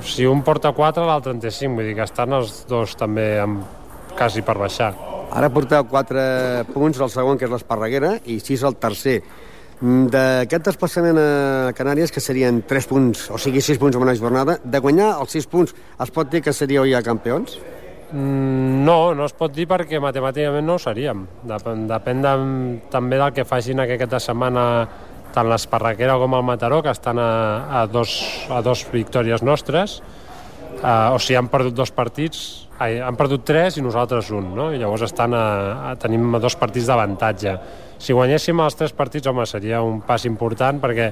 Si 0.07 0.29
un 0.29 0.45
porta 0.47 0.75
4, 0.77 1.07
l'altre 1.09 1.35
en 1.35 1.43
té 1.43 1.51
5. 1.51 1.75
Vull 1.81 1.91
dir 1.91 1.97
que 1.99 2.07
estan 2.07 2.37
els 2.37 2.65
dos 2.71 2.95
també 3.01 3.33
amb... 3.43 3.65
quasi 4.19 4.45
per 4.45 4.59
baixar. 4.61 4.93
Ara 5.31 5.51
porteu 5.55 5.85
4 5.87 6.23
punts 6.75 6.99
al 7.01 7.11
segon, 7.13 7.39
que 7.39 7.47
és 7.47 7.53
l'Esparreguera, 7.53 8.17
i 8.27 8.41
6 8.43 8.65
al 8.67 8.77
tercer. 8.83 9.21
Mm, 9.81 10.09
D'aquest 10.13 10.65
desplaçament 10.67 11.19
a 11.19 11.73
Canàries, 11.77 12.13
que 12.13 12.21
serien 12.21 12.63
3 12.69 12.89
punts, 12.91 13.29
o 13.31 13.39
sigui 13.39 13.63
6 13.65 13.79
punts 13.81 13.97
en 13.97 14.03
una 14.03 14.17
jornada, 14.19 14.59
de 14.63 14.79
guanyar 14.83 15.15
els 15.21 15.37
6 15.39 15.47
punts, 15.47 15.75
es 15.75 16.11
pot 16.11 16.29
dir 16.31 16.43
que 16.43 16.53
seríeu 16.53 16.85
ja 16.91 17.03
campions? 17.07 17.59
Mm, 18.13 18.85
No, 18.85 19.15
no 19.15 19.27
es 19.29 19.33
pot 19.37 19.53
dir 19.55 19.69
perquè 19.71 20.01
matemàticament 20.03 20.67
no 20.67 20.75
ho 20.75 20.83
seríem. 20.83 21.27
Depèn, 21.47 21.87
depèn 21.87 22.23
de, 22.25 22.35
també 22.91 23.19
del 23.21 23.33
que 23.37 23.45
facin 23.45 23.81
aquesta 23.81 24.19
setmana 24.19 24.65
tant 25.35 25.47
l'Esparraquera 25.47 26.17
com 26.19 26.35
el 26.35 26.43
Mataró, 26.43 26.83
que 26.83 26.91
estan 26.91 27.21
a, 27.23 27.31
a, 27.83 27.87
dos, 27.87 28.17
a 28.51 28.61
dos 28.67 28.83
victòries 28.91 29.45
nostres. 29.47 30.01
Uh, 30.81 31.13
o 31.13 31.19
sigui, 31.21 31.37
han 31.37 31.51
perdut 31.53 31.75
dos 31.77 31.91
partits, 31.93 32.69
ai, 32.81 32.97
han 33.05 33.17
perdut 33.19 33.45
tres 33.45 33.77
i 33.77 33.83
nosaltres 33.85 34.31
un, 34.33 34.55
no? 34.57 34.71
I 34.73 34.79
llavors 34.81 35.05
estan 35.05 35.35
a, 35.37 35.45
a, 35.91 35.97
tenim 36.01 36.39
dos 36.41 36.57
partits 36.57 36.89
d'avantatge. 36.89 37.57
Si 38.01 38.17
guanyéssim 38.17 38.63
els 38.65 38.79
tres 38.79 38.95
partits, 38.97 39.29
home, 39.29 39.45
seria 39.45 39.83
un 39.85 40.01
pas 40.07 40.25
important 40.25 40.81
perquè 40.81 41.11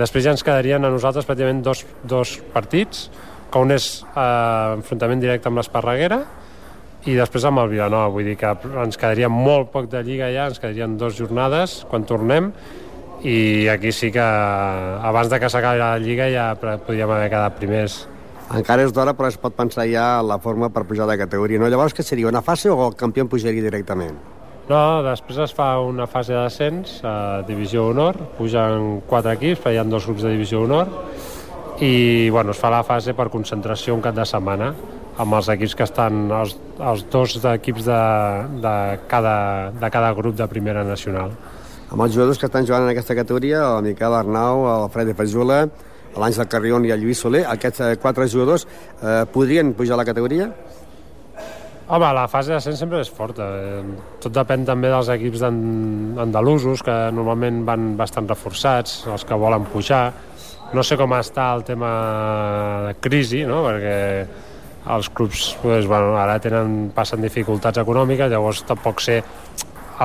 després 0.00 0.24
ja 0.24 0.32
ens 0.32 0.44
quedarien 0.46 0.86
a 0.86 0.92
nosaltres 0.92 1.28
pràcticament 1.28 1.60
dos, 1.66 1.84
dos 2.08 2.38
partits, 2.54 3.10
que 3.50 3.58
un 3.60 3.74
és 3.74 3.88
eh, 4.14 4.76
enfrontament 4.78 5.20
directe 5.20 5.50
amb 5.50 5.60
l'Esparreguera 5.60 6.20
i 7.10 7.16
després 7.16 7.44
amb 7.48 7.62
el 7.62 7.72
Vilanova, 7.72 8.12
vull 8.14 8.28
dir 8.28 8.36
que 8.38 8.52
ens 8.84 9.00
quedaria 9.00 9.28
molt 9.32 9.72
poc 9.74 9.88
de 9.90 10.02
Lliga 10.06 10.30
ja, 10.32 10.46
ens 10.50 10.60
quedarien 10.62 10.96
dues 11.00 11.18
jornades 11.18 11.80
quan 11.90 12.06
tornem 12.08 12.52
i 13.26 13.68
aquí 13.68 13.92
sí 13.92 14.12
que 14.14 14.22
abans 14.22 15.28
de 15.28 15.40
que 15.40 15.50
s'acabi 15.52 15.82
la 15.82 15.98
Lliga 16.00 16.30
ja 16.32 16.54
podríem 16.60 17.10
haver 17.10 17.28
quedat 17.32 17.58
primers. 17.58 17.98
Encara 18.50 18.82
és 18.82 18.90
d'hora, 18.90 19.14
però 19.14 19.28
es 19.30 19.38
pot 19.38 19.54
pensar 19.54 19.84
ja 19.86 20.18
la 20.26 20.40
forma 20.42 20.72
per 20.74 20.82
pujar 20.88 21.06
de 21.06 21.16
categoria. 21.20 21.60
No? 21.62 21.68
Llavors, 21.70 21.94
què 21.94 22.02
seria, 22.02 22.26
una 22.26 22.42
fase 22.42 22.70
o 22.72 22.78
el 22.88 22.96
campió 22.98 23.26
pujaria 23.30 23.62
directament? 23.62 24.16
No, 24.70 25.02
després 25.06 25.38
es 25.46 25.52
fa 25.54 25.72
una 25.82 26.06
fase 26.10 26.34
de 26.34 26.42
descens 26.44 27.00
a 27.06 27.42
Divisió 27.46 27.88
Honor, 27.90 28.18
pugen 28.38 29.00
quatre 29.10 29.34
equips, 29.38 29.66
hi 29.70 29.78
ha 29.78 29.84
dos 29.86 30.06
grups 30.06 30.22
de 30.26 30.34
Divisió 30.34 30.62
Honor, 30.62 30.90
i 31.82 32.30
bueno, 32.30 32.54
es 32.54 32.60
fa 32.60 32.70
la 32.70 32.82
fase 32.86 33.14
per 33.18 33.30
concentració 33.32 33.94
un 33.96 34.02
cap 34.04 34.14
de 34.14 34.26
setmana 34.26 34.72
amb 35.20 35.36
els 35.36 35.48
equips 35.52 35.74
que 35.76 35.86
estan, 35.86 36.26
els, 36.32 36.56
els 36.78 37.06
dos 37.12 37.36
equips 37.52 37.86
de, 37.86 38.00
de, 38.62 38.74
cada, 39.10 39.36
de 39.78 39.90
cada 39.92 40.12
grup 40.16 40.38
de 40.38 40.46
primera 40.50 40.84
nacional. 40.86 41.34
Amb 41.90 42.06
els 42.06 42.14
jugadors 42.14 42.38
que 42.38 42.46
estan 42.46 42.66
jugant 42.66 42.86
en 42.86 42.92
aquesta 42.92 43.16
categoria, 43.18 43.62
el 43.76 43.88
Miquel 43.90 44.14
Arnau, 44.14 44.66
el 44.70 44.90
Fred 44.94 45.10
de 45.10 45.16
Fajula, 45.18 45.64
l'Àngel 46.18 46.48
Carrion 46.50 46.86
i 46.86 46.92
el 46.94 47.04
Lluís 47.04 47.20
Soler, 47.22 47.44
aquests 47.46 47.84
eh, 47.86 47.94
quatre 48.02 48.26
jugadors 48.28 48.66
eh, 48.66 49.24
podrien 49.32 49.74
pujar 49.78 49.94
a 49.98 50.00
la 50.02 50.08
categoria? 50.08 50.50
Home, 51.90 52.08
la 52.14 52.28
fase 52.30 52.52
d'ascens 52.54 52.78
sempre 52.78 53.00
és 53.02 53.08
forta. 53.10 53.46
Tot 54.22 54.30
depèn 54.30 54.62
també 54.62 54.92
dels 54.92 55.08
equips 55.10 55.42
andalusos, 55.42 56.84
que 56.86 56.94
normalment 57.10 57.64
van 57.66 57.96
bastant 57.98 58.28
reforçats, 58.30 59.00
els 59.10 59.26
que 59.26 59.38
volen 59.38 59.66
pujar. 59.72 60.04
No 60.70 60.84
sé 60.86 60.94
com 60.94 61.10
està 61.16 61.48
el 61.56 61.64
tema 61.66 61.90
de 62.86 62.94
crisi, 63.02 63.42
no? 63.42 63.64
perquè 63.66 63.96
els 64.94 65.10
clubs 65.10 65.56
pues, 65.64 65.88
bueno, 65.90 66.14
ara 66.16 66.38
tenen, 66.38 66.92
passen 66.94 67.26
dificultats 67.26 67.82
econòmiques, 67.82 68.30
llavors 68.30 68.62
tampoc 68.68 69.02
sé 69.02 69.18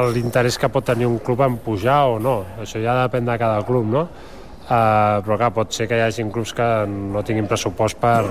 l'interès 0.10 0.58
que 0.60 0.68
pot 0.74 0.84
tenir 0.84 1.06
un 1.08 1.20
club 1.24 1.46
en 1.46 1.60
pujar 1.62 2.02
o 2.16 2.18
no. 2.20 2.40
Això 2.66 2.82
ja 2.82 2.98
depèn 3.04 3.30
de 3.30 3.38
cada 3.40 3.62
club, 3.68 3.86
no? 3.94 4.08
Uh, 4.66 5.22
però 5.22 5.36
clar, 5.38 5.52
pot 5.54 5.74
ser 5.78 5.86
que 5.86 5.98
hi 6.00 6.02
hagi 6.02 6.24
clubs 6.34 6.52
que 6.58 6.66
no 6.90 7.22
tinguin 7.22 7.46
pressupost 7.46 8.00
per, 8.02 8.24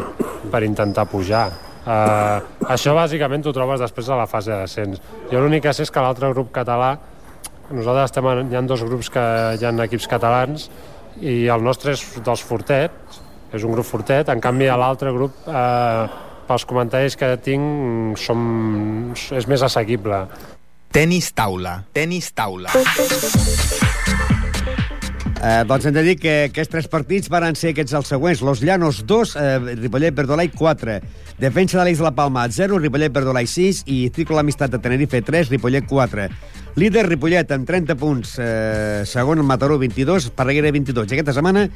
per 0.50 0.62
intentar 0.66 1.04
pujar. 1.06 1.46
Uh, 1.84 2.40
això 2.74 2.94
bàsicament 2.96 3.44
t'ho 3.44 3.52
trobes 3.54 3.78
després 3.84 4.08
de 4.10 4.16
la 4.18 4.26
fase 4.26 4.50
de 4.50 4.58
descens. 4.64 5.02
Jo 5.30 5.42
l'únic 5.44 5.62
que 5.62 5.72
sé 5.76 5.84
és 5.86 5.92
que 5.94 6.02
l'altre 6.02 6.32
grup 6.32 6.50
català, 6.50 6.96
nosaltres 7.70 8.10
estem, 8.10 8.26
en- 8.32 8.50
hi 8.50 8.58
ha 8.58 8.64
dos 8.66 8.82
grups 8.82 9.12
que 9.14 9.22
hi 9.60 9.64
ha 9.68 9.72
equips 9.86 10.08
catalans 10.10 10.66
i 11.22 11.46
el 11.46 11.62
nostre 11.62 11.94
és 11.94 12.02
dels 12.24 12.42
fortets, 12.42 13.20
és 13.54 13.62
un 13.62 13.70
grup 13.76 13.86
fortet, 13.86 14.28
en 14.28 14.40
canvi 14.42 14.66
l'altre 14.66 15.12
grup, 15.14 15.36
eh, 15.46 16.06
pels 16.48 16.66
comentaris 16.66 17.14
que 17.16 17.36
tinc, 17.38 18.18
som, 18.18 19.14
és 19.14 19.46
més 19.46 19.62
assequible. 19.62 20.24
Tenis 20.90 21.30
taula. 21.32 21.84
Tenis 21.94 22.32
taula. 22.34 22.74
Eh, 25.44 25.64
doncs 25.68 25.84
hem 25.84 25.92
de 25.92 26.00
dir 26.06 26.14
que 26.16 26.32
aquests 26.46 26.70
tres 26.72 26.86
partits 26.88 27.28
van 27.28 27.52
ser 27.52 27.74
aquests 27.74 27.92
els 27.98 28.08
següents. 28.08 28.40
Los 28.40 28.62
Llanos 28.64 29.02
2, 29.04 29.34
eh, 29.36 29.58
Ripollet 29.76 30.14
Verdolai 30.16 30.48
4. 30.48 30.94
Defensa 31.36 31.76
de 31.76 31.84
l'Eix 31.84 31.98
de 32.00 32.06
la 32.06 32.14
Palma 32.16 32.46
0, 32.48 32.78
Ripollet 32.78 33.12
Verdolai 33.12 33.44
6 33.46 33.82
i 33.84 34.10
Círculo 34.14 34.38
Amistat 34.40 34.72
de 34.72 34.80
Tenerife 34.80 35.20
3, 35.20 35.50
Ripollet 35.50 35.84
4. 35.84 36.30
Líder 36.74 37.04
Ripollet 37.06 37.52
amb 37.54 37.68
30 37.68 37.94
punts, 37.94 38.32
eh, 38.42 39.04
segon 39.06 39.44
Mataró 39.46 39.78
22, 39.78 40.24
Esparreguera 40.26 40.72
22. 40.74 41.06
I 41.06 41.14
aquesta 41.14 41.36
setmana 41.36 41.68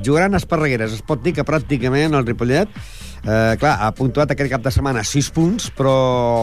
jugaran 0.00 0.34
Esparregueres. 0.34 0.94
Es 0.96 1.02
pot 1.04 1.20
dir 1.22 1.34
que 1.36 1.44
pràcticament 1.44 2.16
el 2.16 2.24
Ripollet 2.24 2.72
Eh, 3.26 3.56
clar, 3.58 3.72
ha 3.82 3.88
puntuat 3.90 4.30
aquest 4.30 4.52
cap 4.52 4.62
de 4.62 4.70
setmana 4.70 5.02
6 5.02 5.32
punts, 5.34 5.70
però 5.74 5.92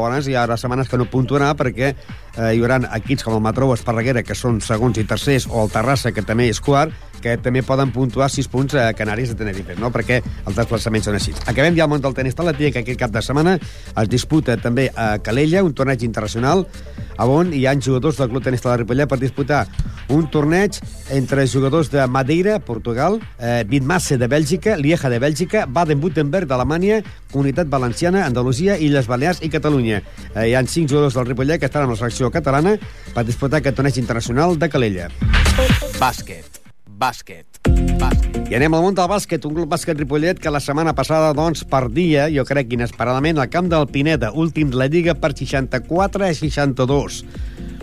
bueno, 0.02 0.18
hi 0.20 0.34
haurà 0.36 0.58
setmanes 0.60 0.90
que 0.92 0.98
no 1.00 1.08
puntuarà 1.08 1.54
perquè 1.56 1.94
eh, 1.94 2.50
hi 2.52 2.60
haurà 2.60 2.82
equips 2.98 3.24
com 3.24 3.38
el 3.38 3.44
Matró 3.46 3.70
o 3.70 3.78
Esparreguera, 3.78 4.24
que 4.28 4.36
són 4.36 4.60
segons 4.60 5.00
i 5.00 5.06
tercers, 5.08 5.48
o 5.48 5.64
el 5.64 5.72
Terrassa, 5.72 6.12
que 6.12 6.26
també 6.28 6.50
és 6.52 6.60
quart, 6.60 6.92
que 7.24 7.38
també 7.40 7.64
poden 7.64 7.94
puntuar 7.96 8.28
6 8.32 8.50
punts 8.52 8.76
a 8.76 8.90
Canàries 8.98 9.32
de 9.32 9.38
Tenerife, 9.40 9.78
no? 9.80 9.92
perquè 9.94 10.20
els 10.22 10.58
desplaçaments 10.58 11.08
són 11.08 11.18
així. 11.20 11.36
Acabem 11.48 11.78
ja 11.78 11.88
el 11.88 11.94
món 11.94 12.04
del 12.04 12.16
tenis 12.18 12.36
talatí, 12.36 12.72
que 12.72 12.84
aquest 12.84 13.00
cap 13.00 13.14
de 13.14 13.24
setmana 13.24 13.56
es 13.58 14.12
disputa 14.12 14.58
també 14.60 14.90
a 14.96 15.16
Calella, 15.24 15.64
un 15.64 15.74
torneig 15.78 16.04
internacional, 16.04 16.68
on 17.24 17.54
hi 17.54 17.66
ha 17.66 17.76
jugadors 17.80 18.18
del 18.18 18.30
Club 18.30 18.44
Tenis 18.44 18.64
de 18.64 18.70
la 18.70 18.78
Ripollet 18.78 19.10
per 19.10 19.20
disputar 19.22 19.64
un 20.12 20.26
torneig 20.32 20.80
entre 21.14 21.46
jugadors 21.48 21.90
de 21.92 22.06
Madeira, 22.08 22.60
Portugal, 22.60 23.20
eh, 23.40 23.64
Bitmasse 23.68 24.18
de 24.18 24.28
Bèlgica, 24.28 24.76
Lieja 24.78 25.10
de 25.10 25.20
Bèlgica, 25.20 25.66
Baden-Württemberg 25.66 26.48
d'Alemanya, 26.48 27.02
Comunitat 27.32 27.70
Valenciana, 27.70 28.26
Andalusia, 28.26 28.78
Illes 28.78 29.08
Balears 29.08 29.42
i 29.42 29.50
Catalunya. 29.50 30.02
Eh, 30.36 30.50
hi 30.50 30.56
ha 30.56 30.66
cinc 30.66 30.90
jugadors 30.90 31.16
del 31.16 31.30
Ripollet 31.30 31.60
que 31.60 31.70
estan 31.72 31.86
amb 31.86 31.96
la 31.96 32.02
selecció 32.02 32.32
catalana 32.32 32.78
per 33.14 33.26
disputar 33.26 33.62
aquest 33.62 33.78
torneig 33.78 34.02
internacional 34.02 34.58
de 34.60 34.70
Calella. 34.70 35.10
Bàsquet. 36.00 36.53
Bàsquet. 37.04 37.58
Bàsquet. 38.00 38.46
I 38.48 38.56
anem 38.56 38.76
al 38.78 38.84
món 38.86 38.96
del 38.96 39.10
bàsquet, 39.12 39.44
un 39.44 39.56
club 39.58 39.72
bàsquet 39.74 39.98
Ripollet 40.00 40.38
que 40.40 40.52
la 40.54 40.62
setmana 40.64 40.94
passada, 40.96 41.34
doncs, 41.36 41.66
perdia, 41.68 42.30
jo 42.32 42.46
crec 42.48 42.72
inesperadament, 42.78 43.42
al 43.42 43.50
camp 43.52 43.68
del 43.72 43.90
Pineda, 43.92 44.30
últim 44.32 44.70
de 44.72 44.80
la 44.80 44.88
Lliga 44.88 45.18
per 45.20 45.34
64 45.36 46.24
a 46.24 46.32
62. 46.32 47.18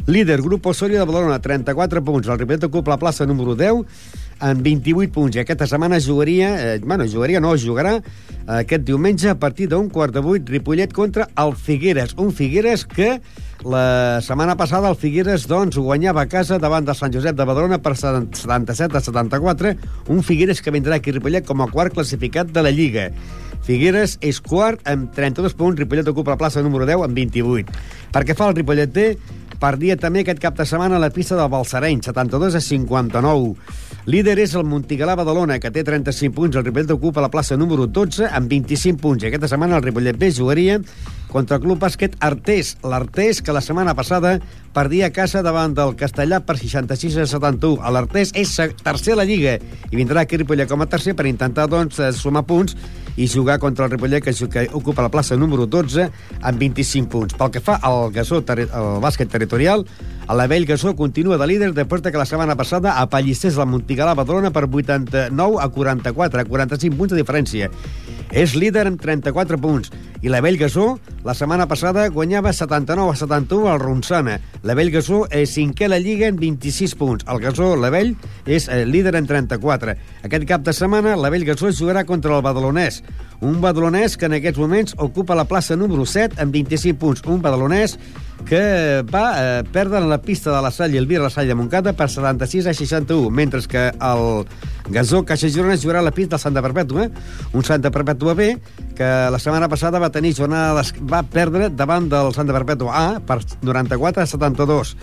Líder, 0.07 0.41
grup 0.41 0.71
Osorio 0.73 1.03
de 1.03 1.05
Badalona, 1.11 1.37
34 1.45 2.01
punts. 2.07 2.31
El 2.33 2.41
Ripollet 2.41 2.65
ocupa 2.71 2.95
la 2.95 3.01
plaça 3.03 3.29
número 3.29 3.59
10 3.59 3.85
amb 4.41 4.65
28 4.65 5.13
punts. 5.15 5.37
I 5.37 5.45
aquesta 5.45 5.69
setmana 5.69 6.01
jugaria, 6.01 6.51
eh, 6.75 6.81
bueno, 6.83 7.07
jugaria, 7.09 7.41
no, 7.41 7.55
jugarà 7.57 7.99
eh, 8.01 8.61
aquest 8.61 8.85
diumenge 8.89 9.31
a 9.31 9.39
partir 9.39 9.69
d'un 9.69 9.89
quart 9.93 10.15
de 10.17 10.25
vuit 10.25 10.49
Ripollet 10.49 10.93
contra 10.93 11.29
el 11.37 11.55
Figueres. 11.55 12.17
Un 12.19 12.33
Figueres 12.33 12.85
que 12.85 13.21
la 13.65 14.21
setmana 14.25 14.57
passada 14.57 14.89
el 14.89 14.97
Figueres 14.97 15.47
doncs, 15.49 15.77
guanyava 15.77 16.25
a 16.25 16.31
casa 16.33 16.59
davant 16.59 16.87
del 16.87 16.97
Sant 16.97 17.13
Josep 17.13 17.37
de 17.37 17.45
Badalona 17.45 17.79
per 17.85 17.93
77 17.97 18.97
a 18.97 19.05
74, 19.05 19.75
un 20.09 20.25
Figueres 20.25 20.63
que 20.65 20.73
vindrà 20.73 20.97
aquí 20.97 21.13
a 21.13 21.19
Ripollet 21.19 21.47
com 21.47 21.61
a 21.61 21.69
quart 21.71 21.95
classificat 21.95 22.49
de 22.51 22.65
la 22.65 22.73
Lliga. 22.73 23.11
Figueres 23.67 24.17
és 24.25 24.41
quart 24.41 24.81
amb 24.89 25.13
32 25.13 25.53
punts, 25.55 25.79
Ripollet 25.79 26.09
ocupa 26.09 26.33
la 26.33 26.41
plaça 26.41 26.65
número 26.65 26.89
10 26.89 27.05
amb 27.05 27.21
28. 27.21 27.77
Perquè 28.15 28.35
fa 28.35 28.49
el 28.49 28.57
Ripollet 28.57 28.97
té 28.97 29.07
perdia 29.61 29.99
també 30.01 30.25
aquest 30.25 30.41
cap 30.41 30.57
de 30.57 30.65
setmana 30.65 30.99
la 30.99 31.13
pista 31.13 31.37
del 31.37 31.51
Balsareny, 31.53 32.01
72 32.07 32.57
a 32.57 32.63
59. 32.65 33.55
Líder 34.09 34.39
és 34.41 34.55
el 34.57 34.65
Montigalà 34.65 35.13
Badalona, 35.19 35.59
que 35.61 35.71
té 35.75 35.83
35 35.85 36.33
punts. 36.33 36.57
El 36.57 36.65
Ripollet 36.65 36.95
ocupa 36.95 37.21
la 37.21 37.29
plaça 37.33 37.59
número 37.61 37.85
12 37.87 38.31
amb 38.33 38.49
25 38.49 39.01
punts. 39.01 39.25
I 39.25 39.29
aquesta 39.29 39.51
setmana 39.53 39.77
el 39.77 39.85
Ripollet 39.85 40.17
B 40.17 40.31
jugaria 40.33 40.79
contra 41.31 41.57
el 41.57 41.63
Club 41.63 41.79
Bàsquet 41.81 42.17
Artés. 42.21 42.75
L'Artés, 42.85 43.41
que 43.41 43.55
la 43.55 43.63
setmana 43.65 43.95
passada 43.97 44.37
perdia 44.75 45.09
a 45.09 45.15
casa 45.15 45.43
davant 45.43 45.73
del 45.75 45.95
Castellà 45.99 46.43
per 46.45 46.59
66 46.59 47.17
a 47.23 47.27
71. 47.31 47.81
L'Artés 47.95 48.35
és 48.39 48.53
tercer 48.83 49.15
a 49.15 49.21
la 49.23 49.27
Lliga 49.29 49.57
i 49.57 49.97
vindrà 49.97 50.27
aquí 50.27 50.37
a 50.37 50.43
Ripollet 50.43 50.69
com 50.71 50.83
a 50.83 50.91
tercer 50.91 51.17
per 51.17 51.29
intentar 51.31 51.69
doncs, 51.71 52.03
sumar 52.19 52.45
punts 52.47 52.77
i 53.17 53.27
jugar 53.29 53.59
contra 53.63 53.87
el 53.87 53.95
Ripollet, 53.95 54.25
que, 54.25 54.35
que 54.51 54.69
ocupa 54.77 55.03
la 55.07 55.11
plaça 55.13 55.39
número 55.39 55.67
12 55.67 56.11
amb 56.41 56.61
25 56.61 57.11
punts. 57.11 57.39
Pel 57.39 57.55
que 57.55 57.65
fa 57.65 57.79
al 57.83 58.11
gasó, 58.15 58.43
el 58.43 58.77
bàsquet 59.03 59.31
territorial, 59.31 59.87
la 60.31 60.47
Vell 60.47 60.67
Gasó 60.67 60.95
continua 60.95 61.39
de 61.39 61.47
líder 61.47 61.73
després 61.75 62.03
de 62.03 62.13
que 62.13 62.19
la 62.21 62.27
setmana 62.29 62.55
passada 62.55 62.95
apallissés 63.03 63.57
la 63.59 63.67
Montigalà 63.67 64.15
Badalona 64.15 64.53
per 64.55 64.69
89 64.69 65.59
a 65.59 65.67
44, 65.75 66.41
a 66.41 66.45
45 66.47 66.97
punts 66.97 67.15
de 67.15 67.19
diferència. 67.19 67.71
És 68.31 68.55
líder 68.55 68.87
amb 68.87 69.01
34 69.03 69.59
punts. 69.59 69.91
I 70.23 70.31
la 70.31 70.43
Vell 70.45 70.59
Gasó, 70.61 70.99
la 71.25 71.35
setmana 71.35 71.67
passada, 71.67 72.07
guanyava 72.13 72.53
79 72.53 73.11
a 73.11 73.17
71 73.19 73.69
al 73.73 73.81
Ronçana. 73.81 74.37
La 74.63 74.77
Vell 74.79 74.93
Gasó 74.95 75.25
és 75.35 75.55
cinquè 75.57 75.89
a 75.89 75.93
la 75.95 75.99
Lliga 75.99 76.29
amb 76.31 76.39
26 76.39 76.95
punts. 77.01 77.27
El 77.27 77.41
Gasó, 77.43 77.73
la 77.81 77.91
Vell, 77.91 78.15
és 78.47 78.69
eh, 78.69 78.85
líder 78.87 79.17
en 79.19 79.27
34. 79.27 79.97
Aquest 80.29 80.47
cap 80.47 80.63
de 80.63 80.75
setmana, 80.77 81.17
la 81.17 81.33
Vell 81.33 81.47
Gasó 81.49 81.73
jugarà 81.75 82.05
contra 82.07 82.37
el 82.37 82.45
Badalonès. 82.47 83.03
Un 83.41 83.61
badalonès 83.63 84.19
que 84.21 84.29
en 84.29 84.37
aquests 84.37 84.61
moments 84.61 84.95
ocupa 85.01 85.35
la 85.35 85.47
plaça 85.49 85.77
número 85.77 86.05
7 86.05 86.39
amb 86.43 86.53
25 86.53 87.01
punts. 87.01 87.25
Un 87.25 87.41
badalonès 87.41 87.97
que 88.49 89.05
va 89.07 89.25
eh, 89.37 89.65
perdre 89.73 90.01
la 90.07 90.21
pista 90.23 90.55
de 90.55 90.63
la 90.63 90.71
Salle 90.71 90.99
el 90.99 91.07
Vir 91.07 91.21
la 91.21 91.31
Salle 91.31 91.53
de 91.53 91.59
Montcada 91.59 91.93
per 91.97 92.09
76 92.11 92.67
a 92.67 92.75
61, 92.75 93.31
mentre 93.31 93.63
que 93.69 93.89
el 93.91 94.47
Gasó 94.91 95.25
Caixa 95.25 95.49
Girona 95.49 95.79
jugarà 95.79 96.03
la 96.03 96.13
pista 96.15 96.37
del 96.37 96.43
Santa 96.43 96.63
Perpètua, 96.63 97.09
un 97.53 97.65
Santa 97.65 97.91
Perpètua 97.91 98.35
B 98.35 98.51
que 98.99 99.11
la 99.31 99.39
setmana 99.39 99.69
passada 99.69 100.01
va 100.03 100.11
tenir 100.11 100.35
jornada 100.37 100.83
va 101.09 101.23
perdre 101.23 101.71
davant 101.71 102.09
del 102.11 102.33
Santa 102.35 102.57
Perpètua 102.57 102.95
A 102.95 103.21
per 103.21 103.41
94 103.63 104.25
a 104.25 104.27
72 104.27 104.97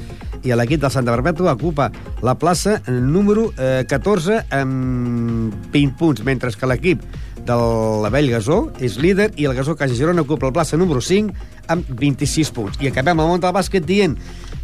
i 0.43 0.53
l'equip 0.53 0.81
del 0.83 0.93
Santa 0.93 1.15
Perpètua 1.15 1.55
ocupa 1.57 1.89
la 2.25 2.35
plaça 2.37 2.81
número 2.87 3.51
eh, 3.57 3.85
14 3.87 4.43
amb 4.53 5.55
20 5.73 5.97
punts, 5.97 6.23
mentre 6.27 6.51
que 6.51 6.69
l'equip 6.69 7.03
de 7.47 7.55
l'Avell 8.03 8.29
Gasó 8.33 8.57
és 8.83 8.97
líder 8.99 9.29
i 9.39 9.47
el 9.47 9.55
Gasó 9.55 9.77
Casa 9.79 9.95
Girona 9.95 10.25
ocupa 10.25 10.49
la 10.49 10.55
plaça 10.59 10.77
número 10.79 10.99
5 11.01 11.33
amb 11.71 11.87
26 12.01 12.51
punts. 12.55 12.77
I 12.83 12.91
acabem 12.91 13.19
el 13.23 13.31
món 13.31 13.41
del 13.43 13.55
bàsquet 13.55 13.87
dient 13.87 14.17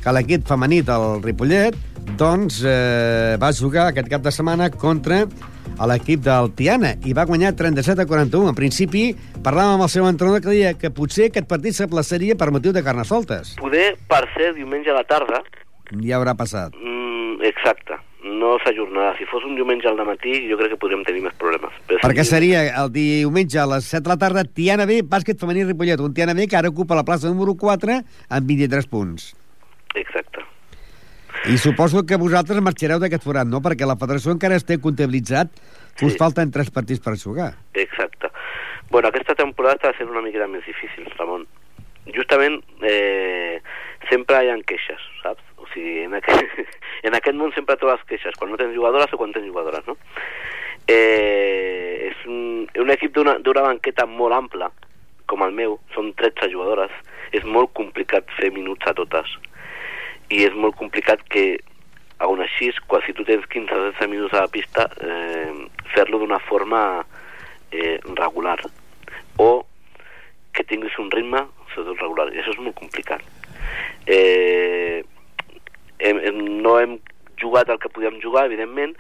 que 0.04 0.14
l'equip 0.14 0.46
femení 0.48 0.82
del 0.84 1.24
Ripollet 1.24 1.78
doncs 2.20 2.60
eh, 2.68 3.40
va 3.40 3.54
jugar 3.56 3.88
aquest 3.90 4.12
cap 4.12 4.24
de 4.26 4.36
setmana 4.36 4.70
contra 4.70 5.24
a 5.80 5.88
l'equip 5.90 6.22
del 6.26 6.52
Tiana 6.58 6.94
i 7.08 7.16
va 7.16 7.26
guanyar 7.26 7.56
37 7.58 8.04
a 8.04 8.08
41. 8.10 8.52
En 8.52 8.60
principi, 8.60 9.08
parlàvem 9.42 9.80
amb 9.80 9.88
el 9.88 9.94
seu 9.96 10.08
entrenador 10.10 10.44
que 10.44 10.52
deia 10.52 10.76
que 10.78 10.92
potser 10.94 11.32
aquest 11.32 11.48
partit 11.50 11.80
s'aplaçaria 11.80 12.36
per 12.36 12.52
motiu 12.52 12.76
de 12.76 12.84
soltes. 13.08 13.56
Poder, 13.58 13.96
per 14.08 14.28
ser 14.36 14.54
diumenge 14.56 14.92
a 14.92 15.00
la 15.00 15.08
tarda... 15.08 15.44
Ja 15.94 16.18
haurà 16.18 16.34
passat. 16.34 16.74
Mm, 16.74 17.44
exacte 17.46 18.00
no 18.34 18.56
s'ajornarà. 18.64 19.14
Si 19.18 19.28
fos 19.30 19.46
un 19.48 19.56
diumenge 19.58 19.88
al 19.90 20.00
matí, 20.08 20.34
jo 20.50 20.58
crec 20.60 20.74
que 20.74 20.80
podríem 20.82 21.04
tenir 21.08 21.24
més 21.26 21.36
problemes. 21.40 21.76
Però 21.90 22.02
Perquè 22.04 22.26
seria 22.28 22.66
el 22.82 22.92
diumenge 22.94 23.60
a 23.62 23.68
les 23.76 23.88
7 23.92 24.04
de 24.04 24.14
la 24.14 24.20
tarda, 24.22 24.44
Tiana 24.44 24.88
B, 24.90 25.02
bàsquet 25.08 25.40
femení 25.40 25.66
Ripollet, 25.68 26.02
un 26.02 26.14
Tiana 26.14 26.36
B 26.38 26.48
que 26.50 26.58
ara 26.60 26.72
ocupa 26.74 26.98
la 26.98 27.06
plaça 27.08 27.32
número 27.32 27.56
4 27.60 28.00
amb 28.30 28.50
23 28.50 28.90
punts. 28.92 29.32
Exacte. 29.96 30.44
I 31.44 31.58
suposo 31.60 32.06
que 32.08 32.16
vosaltres 32.16 32.62
marxareu 32.64 33.02
d'aquest 33.04 33.26
forat, 33.26 33.48
no? 33.50 33.60
Perquè 33.64 33.88
la 33.88 33.98
federació 34.00 34.32
encara 34.32 34.56
es 34.56 34.64
té 34.64 34.78
comptabilitzat 34.80 35.52
que 35.98 36.06
sí. 36.06 36.12
us 36.12 36.20
falten 36.20 36.54
tres 36.56 36.72
partits 36.72 37.04
per 37.04 37.18
jugar. 37.20 37.52
Exacte. 37.76 38.32
Bueno, 38.90 39.10
aquesta 39.10 39.36
temporada 39.36 39.76
està 39.76 39.92
sent 39.98 40.12
una 40.14 40.24
miqueta 40.24 40.48
més 40.48 40.64
difícil, 40.70 41.10
Ramon. 41.18 41.44
Justament 42.16 42.60
eh, 42.88 43.60
sempre 44.10 44.40
hi 44.44 44.52
ha 44.52 44.60
queixes, 44.70 45.04
saps? 45.24 45.44
Sigui, 45.74 46.04
en 46.06 46.16
aquest, 46.20 46.60
en 47.08 47.18
aquest 47.18 47.38
món 47.40 47.54
sempre 47.56 47.78
trobes 47.82 48.04
queixes, 48.10 48.38
quan 48.40 48.52
no 48.52 48.60
tens 48.60 48.76
jugadores 48.76 49.14
o 49.14 49.20
quan 49.20 49.34
tens 49.36 49.50
jugadores, 49.50 49.86
no? 49.90 49.98
Eh, 50.88 52.10
és 52.12 52.26
un, 52.28 52.66
un 52.84 52.94
equip 52.94 53.16
d'una 53.16 53.66
banqueta 53.66 54.06
molt 54.10 54.36
ampla, 54.36 54.70
com 55.32 55.44
el 55.46 55.54
meu, 55.56 55.78
són 55.96 56.12
13 56.20 56.52
jugadores, 56.52 56.92
és 57.34 57.46
molt 57.48 57.72
complicat 57.78 58.28
fer 58.38 58.52
minuts 58.54 58.86
a 58.90 58.94
totes. 58.98 59.38
I 60.30 60.44
és 60.48 60.56
molt 60.56 60.78
complicat 60.80 61.24
que, 61.32 61.58
aún 62.24 62.44
així, 62.44 62.70
quan 62.88 63.04
si 63.06 63.16
tu 63.16 63.26
tens 63.28 63.48
15 63.50 63.74
o 63.74 63.84
16 63.90 64.12
minuts 64.12 64.36
a 64.36 64.46
la 64.46 64.52
pista, 64.52 64.88
eh, 65.02 65.52
fer-lo 65.96 66.20
d'una 66.22 66.40
forma 66.50 66.84
eh, 67.72 68.00
regular. 68.20 68.60
O 69.42 69.66
que 70.54 70.64
tinguis 70.70 70.96
un 71.02 71.10
ritme 71.12 71.42
sobretot 71.74 72.02
regular, 72.04 72.30
i 72.34 72.42
això 72.42 72.54
és 72.54 72.62
molt 72.62 72.78
complicat. 72.78 73.24
Eh, 74.06 75.02
hem, 76.04 76.20
hem, 76.24 76.40
no 76.64 76.78
hem 76.80 76.98
jugat 77.42 77.72
el 77.74 77.80
que 77.82 77.92
podíem 77.92 78.20
jugar, 78.22 78.46
evidentment, 78.50 78.96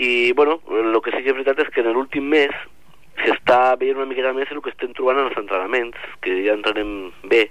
i, 0.00 0.32
bueno, 0.32 0.60
el 0.70 1.00
que 1.04 1.12
sí 1.12 1.20
que 1.20 1.32
és 1.32 1.36
veritat 1.36 1.60
és 1.60 1.72
que 1.74 1.82
en 1.84 1.92
l'últim 1.92 2.30
mes 2.32 2.54
s'està 3.20 3.76
veient 3.80 3.98
una 4.00 4.08
miqueta 4.08 4.32
més 4.32 4.48
el 4.54 4.62
que 4.64 4.72
estem 4.72 4.94
trobant 4.96 5.20
en 5.20 5.28
els 5.28 5.40
entrenaments, 5.42 5.98
que 6.24 6.38
ja 6.46 6.56
entrenem 6.56 7.10
bé, 7.28 7.44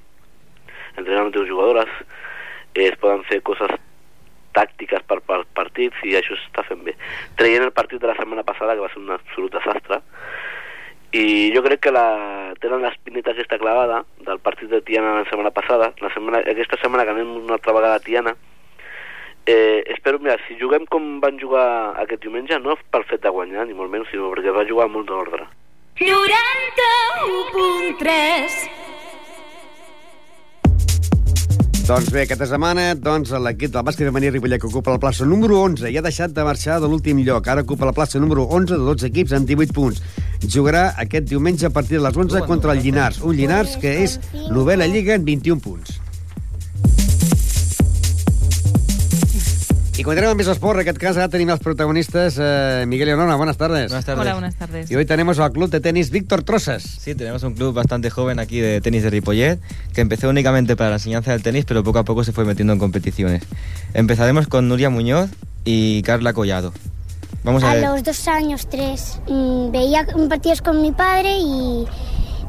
entrenem 0.95 1.27
amb 1.27 1.35
dues 1.35 1.49
jugadores, 1.51 1.91
eh, 2.73 2.87
es 2.87 2.97
poden 3.01 3.21
fer 3.29 3.43
coses 3.45 3.75
tàctiques 4.57 5.03
per, 5.05 5.19
per 5.21 5.43
partits 5.53 5.99
i 6.09 6.15
això 6.17 6.35
s'està 6.37 6.65
fent 6.65 6.81
bé. 6.87 6.95
Traient 7.37 7.67
el 7.67 7.75
partit 7.75 8.01
de 8.01 8.09
la 8.09 8.17
setmana 8.17 8.45
passada, 8.47 8.73
que 8.73 8.85
va 8.85 8.89
ser 8.93 9.03
un 9.03 9.13
absolut 9.13 9.53
desastre, 9.59 10.01
i 11.11 11.51
jo 11.55 11.61
crec 11.65 11.79
que 11.87 11.95
la, 11.95 12.53
tenen 12.61 12.83
l'espineta 12.85 13.31
aquesta 13.33 13.57
clavada 13.57 14.03
del 14.27 14.39
partit 14.39 14.69
de 14.69 14.81
Tiana 14.85 15.21
la 15.21 15.29
setmana 15.29 15.51
passada, 15.55 15.93
la 16.01 16.13
setmana, 16.13 16.37
aquesta 16.45 16.77
setmana 16.81 17.05
que 17.05 17.13
anem 17.15 17.29
una 17.41 17.53
altra 17.57 17.73
vegada 17.73 17.95
a 17.97 18.05
Tiana, 18.05 18.33
Eh, 19.51 19.83
espero, 19.87 20.19
mira, 20.19 20.37
si 20.45 20.53
juguem 20.59 20.85
com 20.85 21.19
van 21.23 21.39
jugar 21.41 21.95
aquest 21.97 22.21
diumenge, 22.21 22.59
no 22.61 22.77
pel 22.93 23.03
fet 23.09 23.21
de 23.23 23.29
guanyar, 23.33 23.65
ni 23.65 23.73
molt 23.73 23.89
menys, 23.89 24.05
sinó 24.11 24.29
perquè 24.29 24.53
va 24.53 24.69
jugar 24.69 24.87
molt 24.93 25.09
d'ordre. 25.09 25.49
91.3 25.97 28.69
Doncs 31.89 32.11
bé, 32.13 32.21
aquesta 32.27 32.45
setmana 32.45 32.83
doncs, 32.93 33.31
l'equip 33.41 33.71
del 33.73 33.81
bàsquet 33.87 34.05
femení 34.05 34.29
Ripollet 34.29 34.61
que 34.61 34.67
ocupa 34.67 34.93
la 34.93 34.99
plaça 35.01 35.25
número 35.25 35.55
11 35.63 35.89
i 35.89 35.95
ha 35.97 36.03
deixat 36.05 36.35
de 36.35 36.43
marxar 36.45 36.75
de 36.83 36.85
l'últim 36.85 37.17
lloc. 37.25 37.47
Ara 37.49 37.63
ocupa 37.65 37.87
la 37.89 37.95
plaça 37.97 38.21
número 38.21 38.43
11 38.45 38.75
de 38.75 38.85
12 38.91 39.07
equips 39.07 39.33
amb 39.33 39.49
18 39.49 39.73
punts. 39.73 40.03
Jugarà 40.45 40.83
aquest 41.01 41.25
diumenge 41.31 41.65
a 41.65 41.73
partir 41.73 41.97
de 41.97 42.03
les 42.05 42.19
11 42.25 42.43
contra 42.45 42.75
el 42.77 42.83
Llinars. 42.85 43.23
Un 43.25 43.33
Llinars 43.39 43.73
que 43.81 43.95
és 44.03 44.19
novena 44.53 44.85
lliga 44.85 45.17
en 45.17 45.25
21 45.25 45.65
punts. 45.65 45.97
Y 49.99 50.03
continuamos 50.07 50.37
més 50.39 50.47
esport, 50.47 50.77
en 50.77 50.85
aquest 50.85 50.99
cas 51.01 51.17
ara 51.19 51.27
tenim 51.27 51.49
els 51.51 51.59
protagonistes. 51.59 52.37
Eh, 52.39 52.85
Miguel 52.87 53.09
y 53.09 53.11
Leonora, 53.11 53.35
buenas 53.35 53.57
tardes. 53.57 53.89
Buenas 53.89 54.05
tardes. 54.05 54.21
Hola, 54.21 54.31
buenas 54.31 54.55
tardes. 54.55 54.89
Y 54.89 54.95
hoy 54.95 55.03
tenemos 55.05 55.39
al 55.39 55.51
club 55.51 55.69
de 55.69 55.81
tenis 55.81 56.09
Víctor 56.09 56.43
Trosas. 56.43 56.83
Sí, 56.83 57.15
tenemos 57.15 57.43
un 57.43 57.53
club 57.53 57.73
bastante 57.73 58.09
joven 58.09 58.39
aquí 58.39 58.61
de 58.61 58.79
tenis 58.79 59.03
de 59.03 59.09
Ripollet, 59.09 59.59
que 59.93 59.99
empezó 59.99 60.29
únicamente 60.29 60.77
para 60.77 60.91
la 60.91 60.95
enseñanza 60.95 61.33
del 61.33 61.43
tenis, 61.43 61.65
pero 61.65 61.83
poco 61.83 61.99
a 61.99 62.05
poco 62.05 62.23
se 62.23 62.31
fue 62.31 62.45
metiendo 62.45 62.71
en 62.71 62.79
competiciones. 62.79 63.43
Empezaremos 63.93 64.47
con 64.47 64.69
Nuria 64.69 64.89
Muñoz 64.89 65.31
y 65.65 66.01
Carla 66.03 66.31
Collado. 66.31 66.71
Vamos 67.43 67.61
a, 67.63 67.71
A 67.71 67.73
ver. 67.73 67.83
los 67.83 68.01
dos 68.01 68.25
años, 68.29 68.69
tres, 68.69 69.19
mm, 69.27 69.71
veía 69.71 70.07
partidos 70.29 70.61
con 70.61 70.81
mi 70.81 70.93
padre 70.93 71.33
y, 71.39 71.85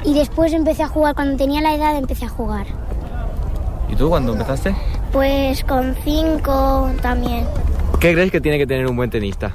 y 0.04 0.14
después 0.14 0.52
empecé 0.52 0.84
a 0.84 0.88
jugar. 0.88 1.16
Cuando 1.16 1.36
tenía 1.36 1.60
la 1.60 1.74
edad 1.74 1.96
empecé 1.96 2.26
a 2.26 2.28
jugar. 2.28 2.68
¿Y 3.90 3.96
tú 3.96 4.08
cuándo 4.08 4.34
empezaste? 4.34 4.72
Pues 5.12 5.64
con 5.64 5.96
cinco 6.04 6.90
también. 7.02 7.44
¿Qué 7.98 8.12
crees 8.12 8.30
que 8.30 8.40
tiene 8.40 8.58
que 8.58 8.66
tener 8.66 8.86
un 8.86 8.96
buen 8.96 9.10
tenista? 9.10 9.52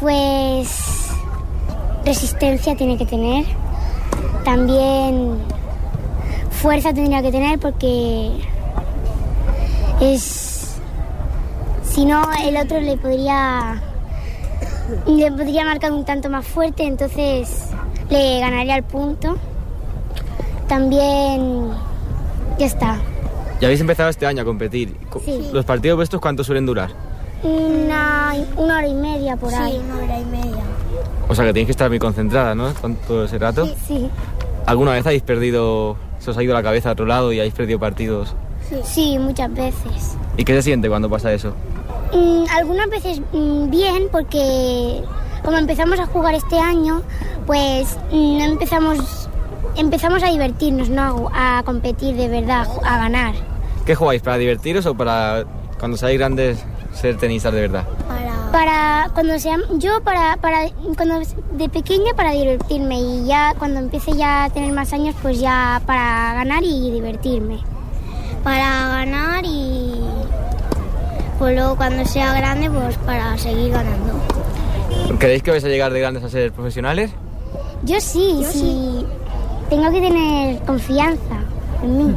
Pues 0.00 1.08
resistencia 2.04 2.76
tiene 2.76 2.98
que 2.98 3.06
tener. 3.06 3.44
También 4.44 5.38
fuerza 6.50 6.92
tendría 6.92 7.22
que 7.22 7.30
tener 7.30 7.58
porque 7.58 8.32
es... 10.00 10.76
Si 11.84 12.04
no, 12.04 12.22
el 12.44 12.56
otro 12.56 12.80
le 12.80 12.96
podría... 12.96 13.80
Le 15.06 15.30
podría 15.30 15.64
marcar 15.64 15.92
un 15.92 16.04
tanto 16.04 16.28
más 16.28 16.46
fuerte, 16.46 16.84
entonces 16.84 17.68
le 18.10 18.40
ganaría 18.40 18.76
el 18.76 18.82
punto. 18.82 19.36
También... 20.68 21.70
Ya 22.58 22.66
está. 22.66 22.98
Ya 23.62 23.68
habéis 23.68 23.80
empezado 23.80 24.08
este 24.10 24.26
año 24.26 24.42
a 24.42 24.44
competir. 24.44 24.96
Co- 25.08 25.22
Sí. 25.24 25.40
¿Los 25.52 25.64
partidos 25.64 25.94
vuestros 25.96 26.20
cuánto 26.20 26.42
suelen 26.42 26.66
durar? 26.66 26.90
Una, 27.44 28.34
una 28.56 28.78
hora 28.78 28.88
y 28.88 28.94
media 28.94 29.36
por 29.36 29.54
ahí. 29.54 29.74
Sí, 29.74 29.78
una 29.88 30.02
hora 30.02 30.18
y 30.18 30.24
media. 30.24 30.62
O 31.28 31.34
sea 31.36 31.44
que 31.44 31.52
tenéis 31.52 31.66
que 31.66 31.70
estar 31.70 31.88
muy 31.88 32.00
concentrada, 32.00 32.56
¿no? 32.56 32.74
Con 32.74 32.96
todo 32.96 33.24
ese 33.26 33.38
rato. 33.38 33.68
Sí. 33.86 34.08
¿Alguna 34.66 34.90
vez 34.94 35.06
habéis 35.06 35.22
perdido, 35.22 35.96
se 36.18 36.32
os 36.32 36.36
ha 36.38 36.42
ido 36.42 36.54
la 36.54 36.62
cabeza 36.64 36.88
a 36.88 36.92
otro 36.94 37.06
lado 37.06 37.32
y 37.32 37.38
habéis 37.38 37.54
perdido 37.54 37.78
partidos? 37.78 38.34
Sí, 38.82 39.16
muchas 39.20 39.54
veces. 39.54 40.16
¿Y 40.36 40.44
qué 40.44 40.54
se 40.54 40.62
siente 40.62 40.88
cuando 40.88 41.08
pasa 41.08 41.32
eso? 41.32 41.52
Mm, 42.12 42.44
algunas 42.56 42.90
veces 42.90 43.20
mm, 43.32 43.70
bien 43.70 44.08
porque 44.10 45.02
como 45.44 45.56
empezamos 45.56 46.00
a 46.00 46.06
jugar 46.06 46.34
este 46.34 46.58
año, 46.58 47.02
pues 47.46 47.96
mm, 48.10 48.38
no 48.38 48.44
empezamos 48.44 49.28
empezamos 49.76 50.22
a 50.24 50.30
divertirnos, 50.30 50.88
no 50.90 51.28
a, 51.32 51.58
a 51.58 51.62
competir 51.62 52.16
de 52.16 52.26
verdad, 52.26 52.66
a 52.84 52.98
ganar. 52.98 53.34
¿Qué 53.84 53.94
jugáis? 53.94 54.22
¿Para 54.22 54.38
divertiros 54.38 54.86
o 54.86 54.94
para 54.94 55.44
cuando 55.78 55.96
seáis 55.96 56.18
grandes 56.18 56.64
ser 56.94 57.16
tenistas 57.16 57.52
de 57.52 57.62
verdad? 57.62 57.84
Para 58.52 59.10
cuando 59.14 59.38
sea 59.38 59.56
yo 59.78 60.02
para 60.02 60.36
para 60.36 60.68
cuando 60.96 61.20
de 61.52 61.68
pequeña 61.68 62.12
para 62.14 62.32
divertirme 62.32 63.00
y 63.00 63.26
ya 63.26 63.54
cuando 63.58 63.80
empiece 63.80 64.12
ya 64.12 64.44
a 64.44 64.50
tener 64.50 64.72
más 64.72 64.92
años 64.92 65.16
pues 65.22 65.40
ya 65.40 65.80
para 65.86 66.34
ganar 66.34 66.62
y 66.62 66.90
divertirme. 66.90 67.60
Para 68.44 68.88
ganar 68.88 69.44
y 69.44 69.94
pues 71.38 71.54
luego 71.56 71.76
cuando 71.76 72.04
sea 72.04 72.34
grande 72.34 72.70
pues 72.70 72.96
para 72.98 73.36
seguir 73.38 73.72
ganando. 73.72 74.12
¿Creéis 75.18 75.42
que 75.42 75.50
vais 75.50 75.64
a 75.64 75.68
llegar 75.68 75.92
de 75.92 76.00
grandes 76.00 76.22
a 76.22 76.28
ser 76.28 76.52
profesionales? 76.52 77.10
Yo 77.84 78.00
sí, 78.00 78.44
sí. 78.48 79.04
Tengo 79.70 79.90
que 79.90 80.00
tener 80.00 80.58
confianza 80.60 81.40
en 81.82 81.98
mí. 81.98 82.16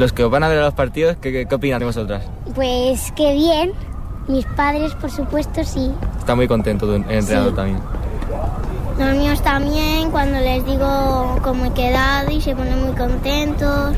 Los 0.00 0.14
que 0.14 0.24
os 0.24 0.30
van 0.30 0.42
a 0.42 0.48
ver 0.48 0.56
a 0.60 0.62
los 0.62 0.72
partidos, 0.72 1.16
¿qué, 1.20 1.46
qué, 1.46 1.54
opinan 1.54 1.78
de 1.78 1.84
vosotras? 1.84 2.22
Pues 2.54 3.12
qué 3.14 3.34
bien. 3.34 3.72
Mis 4.28 4.46
padres, 4.46 4.94
por 4.94 5.10
supuesto, 5.10 5.62
sí. 5.62 5.92
Está 6.18 6.34
muy 6.34 6.48
contento 6.48 6.86
tu- 6.86 6.94
el 6.94 7.04
entrenador 7.10 7.50
Sí. 7.50 7.56
también. 7.56 7.78
Los 8.98 9.16
míos 9.18 9.42
también, 9.42 10.10
cuando 10.10 10.38
les 10.40 10.64
digo 10.64 11.38
cómo 11.42 11.66
he 11.66 11.72
quedado 11.74 12.30
y 12.30 12.40
se 12.40 12.56
ponen 12.56 12.82
muy 12.82 12.96
contentos. 12.96 13.94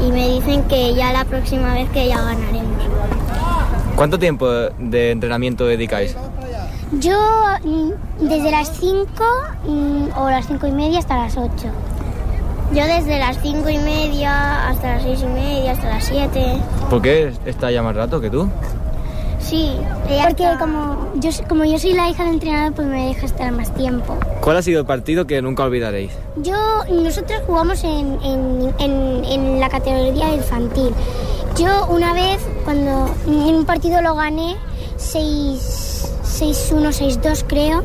Y 0.00 0.10
me 0.10 0.28
dicen 0.28 0.64
que 0.64 0.92
ya 0.94 1.12
la 1.12 1.24
próxima 1.24 1.72
vez 1.74 1.88
que 1.90 2.08
ya 2.08 2.16
ganaremos. 2.20 2.82
¿Cuánto 3.94 4.18
tiempo 4.18 4.48
de 4.80 5.12
entrenamiento 5.12 5.66
dedicáis? 5.66 6.16
Yo 6.98 7.16
mm, 7.64 8.26
desde 8.28 8.50
las 8.50 8.76
5 8.76 9.24
o 10.16 10.30
las 10.30 10.48
5 10.48 10.66
y 10.66 10.72
media 10.72 10.98
hasta 10.98 11.16
las 11.16 11.36
8. 11.36 11.68
Yo 12.74 12.84
desde 12.86 13.18
las 13.18 13.38
5 13.42 13.68
y 13.68 13.78
media 13.78 14.68
hasta 14.68 14.94
las 14.94 15.02
6 15.02 15.20
y 15.22 15.26
media, 15.26 15.72
hasta 15.72 15.88
las 15.88 16.04
7. 16.04 16.56
¿Por 16.88 17.02
qué 17.02 17.32
está 17.44 17.70
ya 17.70 17.82
más 17.82 17.94
rato 17.94 18.20
que 18.20 18.30
tú? 18.30 18.48
Sí, 19.40 19.72
porque 20.24 20.46
como 20.58 21.08
yo, 21.16 21.30
como 21.48 21.64
yo 21.64 21.78
soy 21.78 21.92
la 21.94 22.08
hija 22.08 22.24
del 22.24 22.34
entrenador, 22.34 22.72
pues 22.74 22.86
me 22.86 23.08
deja 23.08 23.26
estar 23.26 23.50
más 23.52 23.74
tiempo. 23.74 24.16
¿Cuál 24.40 24.56
ha 24.56 24.62
sido 24.62 24.80
el 24.80 24.86
partido 24.86 25.26
que 25.26 25.42
nunca 25.42 25.64
olvidaréis? 25.64 26.12
Yo, 26.36 26.54
nosotros 26.90 27.40
jugamos 27.46 27.82
en, 27.84 28.18
en- 28.22 28.74
en- 28.78 29.24
en 29.24 29.60
la 29.60 29.68
categoría 29.68 30.32
infantil. 30.32 30.94
Yo 31.58 31.86
una 31.88 32.14
vez, 32.14 32.38
cuando 32.64 33.10
en 33.26 33.54
un 33.56 33.64
partido 33.66 34.00
lo 34.00 34.14
gané, 34.14 34.56
6 34.96 35.98
6-1, 36.24 36.92
6-2 36.92 37.44
creo, 37.46 37.84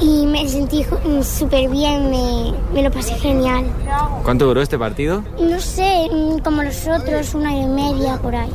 y 0.00 0.26
me 0.26 0.48
sentí 0.48 0.84
ju- 0.84 1.22
súper 1.22 1.68
bien, 1.68 2.10
me, 2.10 2.52
me 2.72 2.82
lo 2.82 2.90
pasé 2.90 3.14
genial. 3.16 3.64
¿Cuánto 4.22 4.46
duró 4.46 4.60
este 4.62 4.78
partido? 4.78 5.22
No 5.40 5.58
sé, 5.60 6.08
mm, 6.12 6.38
como 6.38 6.62
los 6.62 6.86
otros, 6.86 7.34
una 7.34 7.56
y 7.56 7.66
media 7.66 8.16
por 8.18 8.34
ahí. 8.36 8.50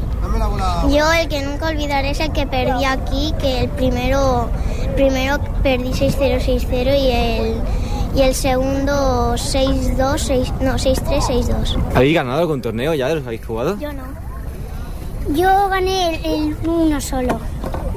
Yo 0.90 1.12
el 1.14 1.28
que 1.28 1.42
nunca 1.42 1.68
olvidaré 1.68 2.12
es 2.12 2.20
el 2.20 2.32
que 2.32 2.48
perdí 2.48 2.86
aquí, 2.86 3.34
que 3.40 3.62
el 3.62 3.70
primero, 3.70 4.50
primero 4.96 5.38
perdí 5.62 5.90
6-0, 5.92 6.40
6-0 6.40 6.96
y 6.98 7.12
el, 7.12 7.56
y 8.16 8.22
el 8.22 8.34
segundo 8.36 9.34
6-2, 9.36 10.18
6, 10.18 10.54
no, 10.62 10.74
6-3, 10.74 11.22
6-2. 11.22 11.78
¿Habéis 11.96 12.16
ganado 12.16 12.40
algún 12.40 12.62
torneo 12.62 12.94
ya 12.94 13.08
de 13.10 13.16
los 13.16 13.24
que 13.24 13.30
habéis 13.30 13.46
jugado? 13.46 13.78
Yo 13.80 13.92
no. 13.94 14.04
Yo 15.36 15.70
gané 15.70 16.16
el, 16.16 16.26
el 16.26 16.70
uno 16.70 17.00
solo, 17.00 17.40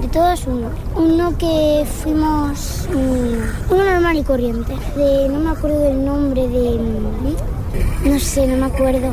de 0.06 0.12
todos 0.12 0.46
uno. 0.46 0.68
Uno 0.94 1.36
que 1.38 1.84
fuimos, 2.02 2.88
mm, 2.92 3.72
uno 3.72 3.84
normal 3.84 4.16
y 4.16 4.22
corriente. 4.22 4.74
De, 4.96 5.28
no 5.28 5.40
me 5.40 5.50
acuerdo 5.50 5.80
del 5.80 6.04
nombre 6.04 6.46
de... 6.48 6.78
mm, 6.78 8.08
No 8.10 8.18
sé, 8.20 8.46
no 8.46 8.56
me 8.56 8.66
acuerdo. 8.72 9.10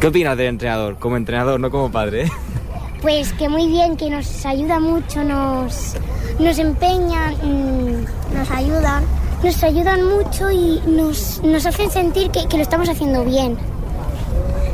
¿Qué 0.00 0.06
opinas 0.08 0.36
del 0.36 0.48
entrenador? 0.48 0.96
Como 0.98 1.16
entrenador, 1.16 1.60
no 1.60 1.70
como 1.70 1.90
padre. 1.90 2.24
¿eh? 2.24 2.30
Pues 3.00 3.32
que 3.34 3.48
muy 3.48 3.66
bien, 3.68 3.96
que 3.96 4.10
nos 4.10 4.44
ayuda 4.46 4.78
mucho, 4.80 5.22
nos, 5.24 5.94
nos 6.38 6.58
empeñan, 6.58 7.34
mm, 7.34 8.36
nos 8.36 8.50
ayudan. 8.50 9.04
Nos 9.42 9.62
ayudan 9.64 10.04
mucho 10.08 10.50
y 10.52 10.80
nos, 10.86 11.40
nos 11.42 11.66
hacen 11.66 11.90
sentir 11.90 12.30
que, 12.30 12.46
que 12.46 12.56
lo 12.56 12.62
estamos 12.62 12.88
haciendo 12.88 13.24
bien. 13.24 13.56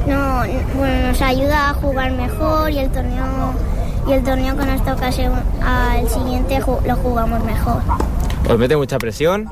No, 0.07 0.43
bueno, 0.77 1.09
nos 1.09 1.23
ayuda 1.23 1.71
a 1.71 1.75
jugar 1.75 2.13
mejor 2.13 2.71
y 2.71 2.79
el 2.79 2.91
torneo 2.91 3.25
y 4.09 4.13
el 4.13 4.25
torneo 4.25 4.57
con 4.57 4.69
esta 4.71 4.95
ocasión 4.95 5.33
al 5.63 6.09
siguiente 6.09 6.59
lo 6.59 6.97
jugamos 6.97 7.45
mejor. 7.45 7.83
¿Os 8.49 8.59
mete 8.59 8.77
mucha 8.77 8.99
presión? 8.99 9.51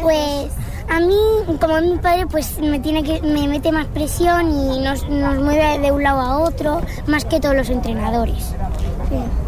Pues 0.00 0.52
a 0.88 1.00
mí, 1.00 1.16
como 1.60 1.78
es 1.78 1.84
mi 1.84 1.98
padre, 1.98 2.26
pues 2.28 2.58
me 2.60 2.78
tiene 2.78 3.02
que 3.02 3.20
me 3.22 3.48
mete 3.48 3.72
más 3.72 3.86
presión 3.86 4.50
y 4.52 4.78
nos, 4.78 5.08
nos 5.08 5.38
mueve 5.40 5.80
de 5.80 5.90
un 5.90 6.02
lado 6.02 6.20
a 6.20 6.38
otro, 6.38 6.80
más 7.08 7.24
que 7.24 7.40
todos 7.40 7.56
los 7.56 7.68
entrenadores. 7.70 8.54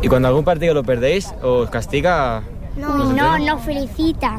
¿Y 0.03 0.09
cuando 0.09 0.29
algún 0.29 0.45
partido 0.45 0.75
lo 0.75 0.83
perdéis, 0.83 1.33
os 1.43 1.71
castiga? 1.71 2.43
No, 2.77 2.89
¿Los 2.97 3.09
no, 3.15 3.35
entrenos? 3.35 3.59
no 3.59 3.59
felicita. 3.59 4.39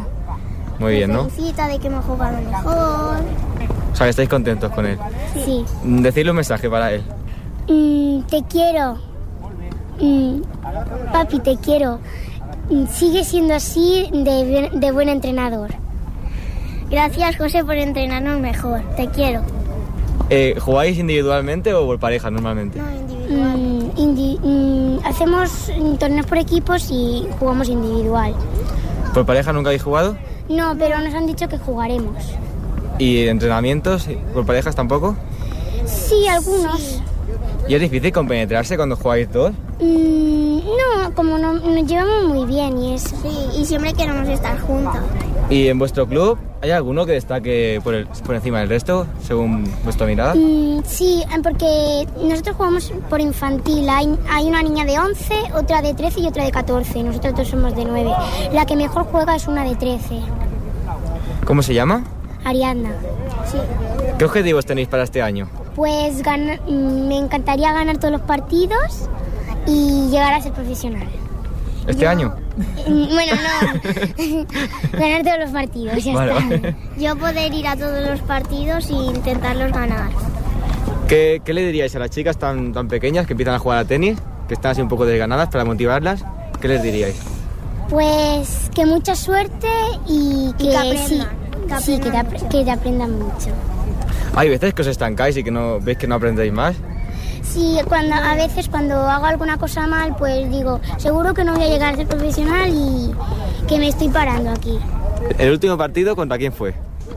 Muy 0.80 0.94
bien, 0.96 1.12
¿no? 1.14 1.30
Felicita 1.30 1.68
de 1.68 1.80
que 1.80 1.88
hemos 1.88 2.04
jugado 2.06 2.38
mejor. 2.42 3.18
O 3.92 3.96
sea, 3.96 4.06
que 4.06 4.10
estáis 4.10 4.30
contentos 4.30 4.72
con 4.72 4.86
él. 4.86 4.98
Sí. 5.34 5.66
Decidle 5.84 6.32
un 6.32 6.38
mensaje 6.38 6.70
para 6.70 6.92
él. 6.94 7.04
Mm, 7.68 8.22
te 8.24 8.44
quiero. 8.44 9.09
Mm, 10.02 10.42
papi, 11.12 11.40
te 11.40 11.58
quiero. 11.58 12.00
Sigue 12.92 13.24
siendo 13.24 13.56
así 13.56 14.08
de, 14.12 14.70
de 14.74 14.92
buen 14.92 15.10
entrenador. 15.10 15.72
Gracias, 16.90 17.38
José, 17.38 17.64
por 17.64 17.76
entrenarnos 17.76 18.40
mejor. 18.40 18.82
Te 18.96 19.08
quiero. 19.10 19.42
Eh, 20.30 20.56
¿Jugáis 20.60 20.98
individualmente 20.98 21.74
o 21.74 21.86
por 21.86 22.00
pareja 22.00 22.30
normalmente? 22.30 22.80
Mm, 22.80 23.90
indi- 23.98 24.40
mm, 24.42 25.06
hacemos 25.06 25.72
torneos 26.00 26.26
por 26.28 26.38
equipos 26.38 26.90
y 26.92 27.28
jugamos 27.40 27.70
individual. 27.70 28.34
¿Por 29.14 29.26
pareja 29.26 29.52
nunca 29.54 29.70
habéis 29.70 29.84
jugado? 29.84 30.16
No, 30.48 30.76
pero 30.78 31.00
nos 31.00 31.14
han 31.14 31.26
dicho 31.26 31.48
que 31.48 31.58
jugaremos. 31.58 32.16
¿Y 33.00 33.28
entrenamientos 33.28 34.08
por 34.34 34.46
parejas 34.46 34.76
tampoco? 34.76 35.16
Sí, 35.86 36.28
algunos. 36.28 37.02
¿Y 37.70 37.76
es 37.76 37.82
difícil 37.82 38.12
compenetrarse 38.12 38.76
cuando 38.76 38.96
jugáis 38.96 39.32
dos? 39.32 39.52
Mm, 39.80 40.58
no, 40.58 41.14
como 41.14 41.38
no- 41.38 41.54
nos 41.54 41.86
llevamos 41.88 42.26
muy 42.26 42.46
bien 42.48 42.78
y 42.82 42.96
eso. 42.96 43.16
Sí, 43.22 43.30
y 43.62 43.64
siempre 43.66 43.94
queremos 43.94 44.28
estar 44.28 44.60
juntos. 44.60 44.98
¿Y 45.52 45.68
en 45.68 45.78
vuestro 45.78 46.08
club 46.08 46.38
hay 46.62 46.72
alguno 46.72 47.06
que 47.06 47.12
destaque 47.14 47.80
por, 47.84 47.94
el- 47.94 48.08
por 48.08 48.34
encima 48.34 48.60
del 48.60 48.70
resto, 48.70 49.06
según 49.22 49.72
vuestra 49.84 50.08
mirada? 50.08 50.34
Mm, 50.34 50.82
sí, 50.84 51.24
porque 51.44 52.08
nosotros 52.24 52.56
jugamos 52.56 52.92
por 53.08 53.22
infantil. 53.22 53.88
Hay, 53.88 54.18
hay 54.32 54.48
una 54.48 54.64
niña 54.64 54.84
de 54.86 54.98
11, 54.98 55.36
otra 55.56 55.84
de 55.84 55.94
13 55.94 56.22
y 56.22 56.28
otra 56.28 56.44
de 56.46 56.52
14. 56.52 57.04
Nosotros 57.04 57.36
dos 57.36 57.48
somos 57.48 57.76
de 57.76 57.86
9. 57.86 58.12
La 58.52 58.66
que 58.66 58.76
mejor 58.76 59.04
juega 59.12 59.36
es 59.36 59.48
una 59.48 59.64
de 59.64 59.76
13, 59.76 60.22
¿Cómo 61.46 61.62
se 61.62 61.74
llama? 61.76 62.04
Ariadna. 62.46 62.90
Sí. 63.46 63.58
¿Qué 64.20 64.26
objetivos 64.26 64.66
tenéis 64.66 64.88
para 64.90 65.04
este 65.04 65.22
año? 65.22 65.50
Pues 65.76 66.22
gana- 66.22 66.60
mm, 66.68 67.08
me 67.08 67.18
encantaría 67.18 67.72
ganar 67.72 67.98
todos 67.98 68.12
los 68.12 68.22
partidos 68.22 69.10
y 69.66 70.10
llegar 70.10 70.34
a 70.34 70.42
ser 70.42 70.52
profesional. 70.52 71.08
¿Este 71.88 72.06
año? 72.06 72.36
Mm, 72.86 73.08
Bueno, 73.10 73.34
no. 73.36 74.46
ganar 75.00 75.24
todos 75.24 75.40
los 75.40 75.50
partidos, 75.52 76.04
ya 76.04 76.14
Vale, 76.14 76.32
está. 76.34 76.44
vale. 76.50 76.76
Yo 76.98 77.16
poder 77.18 77.54
ir 77.54 77.68
a 77.68 77.76
todos 77.76 78.06
los 78.08 78.20
partidos 78.22 78.90
e 78.90 78.94
intentarlos 78.94 79.72
ganar. 79.72 80.10
¿Qué, 81.08 81.42
qué 81.44 81.54
le 81.54 81.66
diríais 81.66 81.96
a 81.96 82.00
las 82.00 82.10
chicas 82.12 82.38
tan, 82.38 82.74
tan 82.74 82.88
pequeñas 82.88 83.26
que 83.26 83.34
empiezan 83.34 83.56
a 83.56 83.60
jugar 83.60 83.80
a 83.80 83.86
tenis, 83.86 84.20
que 84.48 84.54
están 84.54 84.72
así 84.72 84.82
un 84.82 84.90
poco 84.90 85.06
desganadas 85.06 85.48
para 85.50 85.66
motivarlas? 85.66 86.24
¿Qué 86.62 86.68
les 86.68 86.84
diríais? 86.84 87.16
Pues 87.90 88.70
que 88.76 88.86
mucha 88.86 89.16
suerte 89.16 89.68
y 90.08 90.54
que, 90.60 90.70
que 90.70 90.78
aprendan, 90.78 91.08
sí, 91.08 91.24
que 91.68 91.80
sí, 91.80 92.00
que 92.00 92.12
te, 92.12 92.18
aprendan 92.18 92.26
apre- 92.28 92.48
que 92.50 92.66
te 92.66 92.72
aprendan 92.72 93.18
mucho. 93.18 93.50
Hay 94.36 94.50
veces 94.50 94.74
que 94.74 94.82
os 94.82 94.88
estancáis 94.88 95.36
y 95.38 95.44
que 95.44 95.52
no 95.52 95.80
veis 95.80 95.98
que 95.98 96.08
no 96.08 96.16
aprendéis 96.16 96.54
más. 96.54 96.76
Sí, 97.44 97.78
cuando, 97.88 98.16
a 98.16 98.36
veces 98.36 98.70
cuando 98.70 98.96
hago 98.96 99.26
alguna 99.26 99.58
cosa 99.58 99.88
mal, 99.88 100.16
pues 100.18 100.50
digo, 100.52 100.80
seguro 100.98 101.34
que 101.34 101.44
no 101.44 101.56
voy 101.56 101.64
a 101.64 101.68
llegar 101.68 101.94
a 101.94 101.98
ser 101.98 102.08
profesional 102.08 102.70
y 102.70 103.12
que 103.68 103.80
me 103.80 103.88
estoy 103.88 104.10
parando 104.10 104.52
aquí. 104.52 104.78
¿El 105.38 105.52
último 105.52 105.78
partido 105.78 106.16
contra 106.16 106.38
quién 106.38 106.54
fue? 106.54 106.74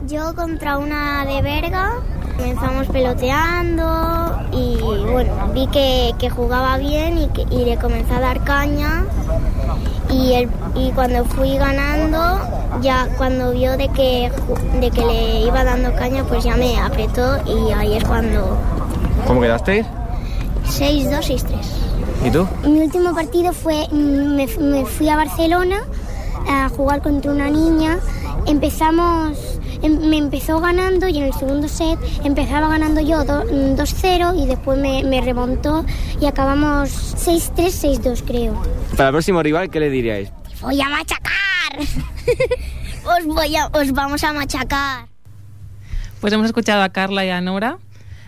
Yo 0.07 0.33
contra 0.35 0.77
una 0.77 1.25
de 1.25 1.41
Berga, 1.41 1.93
comenzamos 2.35 2.87
peloteando 2.87 4.37
y 4.51 4.77
bueno, 4.81 5.33
vi 5.53 5.67
que, 5.67 6.13
que 6.17 6.29
jugaba 6.29 6.77
bien 6.77 7.17
y, 7.19 7.27
que, 7.29 7.43
y 7.51 7.65
le 7.65 7.77
comencé 7.77 8.13
a 8.13 8.19
dar 8.19 8.43
caña 8.43 9.05
y, 10.13 10.33
el, 10.33 10.49
y 10.75 10.91
cuando 10.91 11.25
fui 11.25 11.57
ganando, 11.57 12.39
ya 12.81 13.07
cuando 13.17 13.51
vio 13.51 13.77
de 13.77 13.89
que, 13.89 14.31
de 14.79 14.91
que 14.91 15.05
le 15.05 15.41
iba 15.41 15.63
dando 15.63 15.93
caña, 15.95 16.23
pues 16.23 16.43
ya 16.43 16.55
me 16.55 16.79
apretó 16.79 17.37
y 17.45 17.71
ahí 17.71 17.97
es 17.97 18.03
cuando 18.03 18.57
¿Cómo 19.27 19.41
quedasteis? 19.41 19.85
6-2, 20.65 21.19
6-3. 21.21 21.45
¿Y 22.25 22.31
tú? 22.31 22.47
Mi 22.63 22.81
último 22.81 23.13
partido 23.13 23.53
fue, 23.53 23.87
me, 23.91 24.47
me 24.47 24.85
fui 24.85 25.09
a 25.09 25.15
Barcelona 25.15 25.77
a 26.49 26.69
jugar 26.69 27.01
contra 27.01 27.31
una 27.31 27.49
niña. 27.49 27.99
Empezamos, 28.45 29.37
em- 29.37 29.62
me 29.89 30.17
empezó 30.17 30.59
ganando 30.59 31.07
y 31.07 31.17
en 31.17 31.23
el 31.25 31.33
segundo 31.33 31.67
set 31.67 31.99
empezaba 32.23 32.67
ganando 32.69 33.01
yo 33.01 33.23
do- 33.25 33.43
mm, 33.45 33.75
2-0 33.75 34.35
y 34.43 34.45
después 34.47 34.77
me, 34.79 35.03
me 35.03 35.21
remontó 35.21 35.85
y 36.21 36.25
acabamos 36.25 36.89
6-3, 36.89 37.99
6-2 38.01 38.23
creo. 38.25 38.61
Para 38.95 39.09
el 39.09 39.13
próximo 39.13 39.41
rival, 39.43 39.69
¿qué 39.69 39.79
le 39.79 39.89
diríais? 39.89 40.31
Voy 40.61 40.79
a 40.81 40.89
machacar. 40.89 41.33
os, 43.05 43.25
voy 43.25 43.55
a, 43.55 43.67
os 43.67 43.91
vamos 43.91 44.23
a 44.23 44.33
machacar. 44.33 45.07
Pues 46.21 46.31
hemos 46.33 46.45
escuchado 46.45 46.81
a 46.83 46.89
Carla 46.89 47.25
y 47.25 47.29
a 47.29 47.41
Nora. 47.41 47.77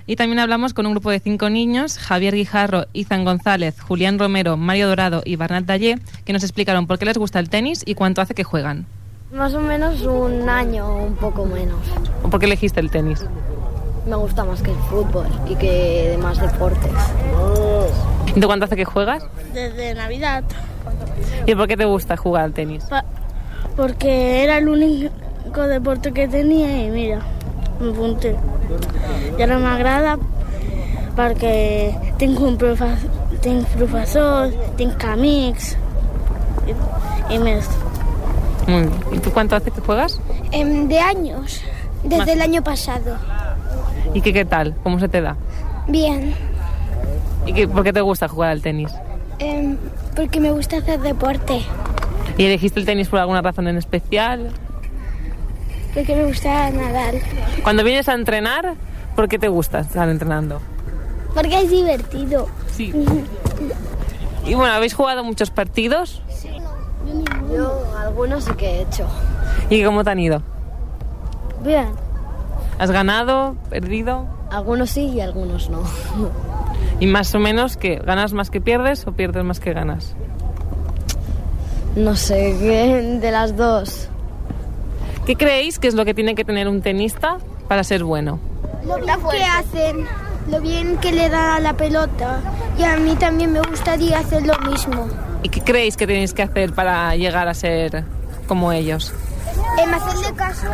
Y 0.07 0.17
también 0.17 0.37
hablamos 0.37 0.75
con 0.75 0.85
un 0.85 0.91
grupo 0.91 1.09
de 1.09 1.19
cinco 1.19 1.49
niños, 1.49 1.97
Javier 1.97 2.35
Guijarro, 2.35 2.85
Izan 2.93 3.23
González, 3.25 3.79
Julián 3.81 4.19
Romero, 4.19 4.55
Mario 4.55 4.87
Dorado 4.87 5.23
y 5.25 5.35
Bernat 5.35 5.65
Dallé, 5.65 5.97
que 6.25 6.31
nos 6.33 6.43
explicaron 6.43 6.85
por 6.85 6.99
qué 6.99 7.05
les 7.05 7.17
gusta 7.17 7.39
el 7.39 7.49
tenis 7.49 7.81
y 7.87 7.95
cuánto 7.95 8.21
hace 8.21 8.35
que 8.35 8.43
juegan. 8.43 8.85
Más 9.31 9.53
o 9.53 9.59
menos 9.59 10.01
un 10.03 10.47
año 10.49 10.87
o 10.87 11.03
un 11.05 11.15
poco 11.15 11.45
menos. 11.45 11.79
¿O 12.23 12.29
por 12.29 12.39
qué 12.39 12.45
elegiste 12.45 12.79
el 12.79 12.89
tenis? 12.89 13.25
Me 14.07 14.15
gusta 14.15 14.43
más 14.45 14.61
que 14.61 14.71
el 14.71 14.77
fútbol 14.77 15.25
y 15.49 15.55
que 15.55 16.09
demás 16.11 16.39
deportes. 16.39 16.91
¿Y 18.35 18.39
de 18.39 18.45
cuánto 18.45 18.65
hace 18.65 18.75
que 18.75 18.85
juegas? 18.85 19.23
Desde 19.53 19.93
Navidad, 19.95 20.43
¿Y 21.47 21.55
por 21.55 21.67
qué 21.67 21.75
te 21.77 21.85
gusta 21.85 22.15
jugar 22.17 22.43
al 22.45 22.53
tenis? 22.53 22.83
pa- 22.85 23.03
porque 23.75 24.43
era 24.43 24.57
el 24.59 24.69
único 24.69 25.61
deporte 25.67 26.11
que 26.13 26.27
tenía 26.27 26.85
y 26.85 26.89
mira, 26.89 27.19
me 27.79 27.91
apunté. 27.91 28.35
Y 29.37 29.41
ahora 29.41 29.57
me 29.57 29.67
agrada 29.67 30.17
porque 31.15 31.95
tengo 32.17 32.47
un 32.47 32.57
profe- 32.57 32.95
tengo 33.41 33.65
profesor, 33.69 34.49
tengo 34.77 34.93
amics 35.09 35.77
y, 37.29 37.33
y 37.33 37.39
me... 37.39 37.59
Muy 38.67 38.81
bien. 38.81 38.91
¿Y 39.13 39.19
tú 39.19 39.31
cuánto 39.31 39.55
hace 39.55 39.71
que 39.71 39.81
juegas? 39.81 40.19
Em, 40.51 40.87
de 40.87 40.99
años, 40.99 41.61
desde 42.03 42.17
Más. 42.17 42.27
el 42.29 42.41
año 42.41 42.63
pasado. 42.63 43.17
¿Y 44.13 44.21
qué, 44.21 44.33
qué 44.33 44.45
tal? 44.45 44.75
¿Cómo 44.83 44.99
se 44.99 45.07
te 45.09 45.21
da? 45.21 45.35
Bien, 45.87 46.33
¿Y 47.45 47.53
qué, 47.53 47.67
por 47.67 47.83
qué 47.83 47.93
te 47.93 48.01
gusta 48.01 48.27
jugar 48.27 48.49
al 48.51 48.61
tenis? 48.61 48.91
em, 49.39 49.77
porque 50.15 50.39
me 50.39 50.51
gusta 50.51 50.77
hacer 50.77 50.99
deporte, 51.01 51.61
¿Y 52.37 52.45
elegiste 52.45 52.79
el 52.79 52.85
tenis 52.85 53.07
por 53.09 53.19
alguna 53.19 53.41
razón 53.41 53.67
en 53.67 53.77
especial? 53.77 54.51
porque 55.93 56.15
me 56.15 56.25
gusta 56.25 56.69
nadar, 56.71 57.13
Cuando 57.63 57.83
vienes 57.83 58.09
a 58.09 58.13
entrenar, 58.13 58.73
¿por 59.15 59.27
qué 59.29 59.37
te 59.39 59.47
gusta 59.47 59.79
estar 59.81 60.09
entrenando? 60.09 60.61
porque 61.33 61.59
es 61.61 61.69
divertido. 61.69 62.47
Sí. 62.71 62.93
Y 64.47 64.53
bueno, 64.53 64.73
¿habéis 64.75 64.93
jugado 64.93 65.23
muchos 65.23 65.49
partidos? 65.49 66.21
Yo 67.55 67.83
algunos 67.97 68.43
sí 68.43 68.51
que 68.53 68.65
he 68.67 68.81
hecho. 68.81 69.05
¿Y 69.69 69.83
cómo 69.83 70.03
te 70.03 70.09
han 70.09 70.19
ido? 70.19 70.41
Bien. 71.63 71.87
¿Has 72.77 72.91
ganado? 72.91 73.55
¿Perdido? 73.69 74.27
Algunos 74.51 74.89
sí 74.89 75.05
y 75.05 75.21
algunos 75.21 75.69
no. 75.69 75.81
¿Y 76.99 77.07
más 77.07 77.33
o 77.35 77.39
menos 77.39 77.77
que 77.77 77.97
ganas 77.97 78.33
más 78.33 78.49
que 78.49 78.61
pierdes 78.61 79.05
o 79.07 79.11
pierdes 79.11 79.43
más 79.43 79.59
que 79.59 79.73
ganas? 79.73 80.15
No 81.95 82.15
sé, 82.15 82.55
¿qué? 82.59 83.19
de 83.21 83.31
las 83.31 83.55
dos. 83.55 84.09
¿Qué 85.25 85.35
creéis 85.35 85.79
que 85.79 85.87
es 85.87 85.95
lo 85.95 86.05
que 86.05 86.13
tiene 86.13 86.35
que 86.35 86.43
tener 86.43 86.67
un 86.67 86.81
tenista 86.81 87.37
para 87.67 87.83
ser 87.83 88.03
bueno? 88.03 88.39
Lo 88.85 88.97
bien 88.97 89.17
que 89.31 89.43
hacen, 89.43 90.05
lo 90.51 90.61
bien 90.61 90.97
que 90.97 91.11
le 91.11 91.29
dan 91.29 91.51
a 91.51 91.59
la 91.59 91.73
pelota. 91.73 92.41
Y 92.77 92.83
a 92.83 92.97
mí 92.97 93.15
también 93.15 93.53
me 93.53 93.61
gustaría 93.61 94.19
hacer 94.19 94.45
lo 94.45 94.57
mismo. 94.69 95.07
¿Y 95.45 95.49
qué 95.49 95.61
creéis 95.61 95.95
que 95.95 96.07
tenéis 96.07 96.33
que 96.33 96.41
hacer 96.41 96.73
para 96.73 97.15
llegar 97.15 97.47
a 97.47 97.53
ser 97.53 98.03
como 98.47 98.71
ellos? 98.71 99.13
Em, 99.79 99.93
hacerle 99.93 100.33
caso, 100.35 100.67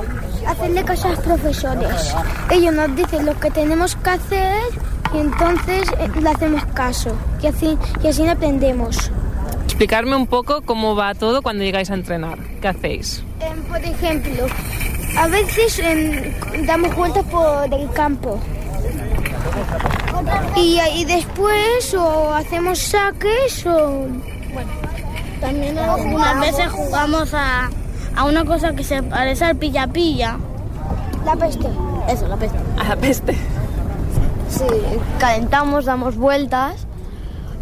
hacerle 0.48 0.84
caso 0.86 1.08
a 1.08 1.12
los 1.12 1.20
profesores. 1.20 2.16
Ellos 2.50 2.74
nos 2.74 2.96
dicen 2.96 3.26
lo 3.26 3.38
que 3.38 3.52
tenemos 3.52 3.98
que 3.98 4.10
hacer 4.12 4.62
y 5.14 5.18
entonces 5.18 5.90
eh, 6.00 6.10
le 6.22 6.30
hacemos 6.30 6.64
caso. 6.68 7.14
Y 7.44 7.48
así, 7.48 7.78
y 8.02 8.08
así 8.08 8.26
aprendemos. 8.26 9.12
Explicarme 9.66 10.16
un 10.16 10.26
poco 10.26 10.62
cómo 10.62 10.96
va 10.96 11.16
todo 11.16 11.42
cuando 11.42 11.66
llegáis 11.66 11.92
a 11.92 11.96
entrenar. 11.96 12.40
¿Qué 12.62 12.70
hacéis? 12.70 13.24
Em, 13.42 13.62
por 13.64 13.80
ejemplo, 13.80 14.46
a 15.18 15.28
veces 15.28 15.80
em, 15.80 16.66
damos 16.66 16.96
vueltas 16.96 17.26
por 17.26 17.74
el 17.74 17.92
campo. 17.92 18.40
Y, 20.56 20.80
y 20.96 21.04
después 21.04 21.94
o 21.94 22.34
hacemos 22.34 22.80
saques 22.80 23.66
o... 23.66 24.08
También 25.40 25.78
algunas 25.78 26.40
veces 26.40 26.72
jugamos 26.72 27.34
a, 27.34 27.70
a 28.16 28.26
una 28.26 28.46
cosa 28.46 28.74
que 28.74 28.84
se 28.84 29.02
parece 29.04 29.46
al 29.46 29.56
pilla-pilla. 29.56 30.38
La 31.26 31.36
peste. 31.36 31.68
Eso, 32.08 32.28
la 32.28 32.38
peste. 32.38 32.58
A 32.80 32.84
la 32.90 32.96
peste. 32.96 33.34
Sí, 34.50 34.66
calentamos, 35.20 35.86
damos 35.86 36.18
vueltas 36.18 36.86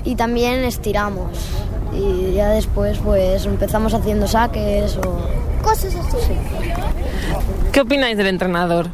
y 0.04 0.16
también 0.16 0.64
estiramos. 0.64 1.32
Y 1.94 2.34
ya 2.34 2.50
después 2.50 2.98
pues 3.00 3.46
empezamos 3.46 3.94
haciendo 3.94 4.28
saques 4.28 4.98
o... 4.98 5.22
Cosas 5.62 5.94
así. 5.96 6.34
¿Qué 7.72 7.82
opináis 7.82 8.18
del 8.18 8.28
entrenador? 8.28 8.88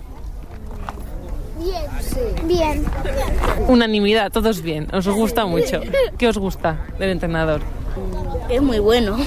Bien. 1.59 2.47
Bien. 2.47 2.85
Unanimidad, 3.67 4.31
todos 4.31 4.61
bien. 4.61 4.87
¿Os 4.93 5.07
gusta 5.07 5.45
mucho? 5.45 5.81
¿Qué 6.17 6.27
os 6.27 6.37
gusta 6.37 6.77
del 6.99 7.11
entrenador? 7.11 7.61
Es 8.49 8.61
muy 8.61 8.79
bueno. 8.79 9.17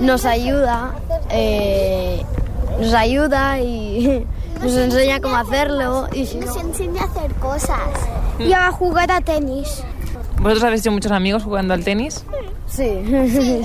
Nos 0.00 0.24
ayuda, 0.24 0.92
eh, 1.30 2.22
nos 2.80 2.92
ayuda 2.94 3.60
y 3.60 4.26
nos 4.62 4.76
enseña 4.76 5.20
cómo 5.20 5.36
hacerlo. 5.36 6.08
Y 6.12 6.26
si 6.26 6.38
no, 6.38 6.46
Nos 6.46 6.56
enseña 6.56 7.02
a 7.02 7.04
hacer 7.04 7.32
cosas. 7.34 7.78
Y 8.38 8.52
a 8.52 8.70
jugar 8.72 9.10
a 9.12 9.20
tenis. 9.20 9.84
¿Vosotros 10.40 10.64
habéis 10.64 10.80
hecho 10.82 10.90
muchos 10.90 11.12
amigos 11.12 11.44
jugando 11.44 11.74
al 11.74 11.84
tenis? 11.84 12.24
Sí, 12.66 12.90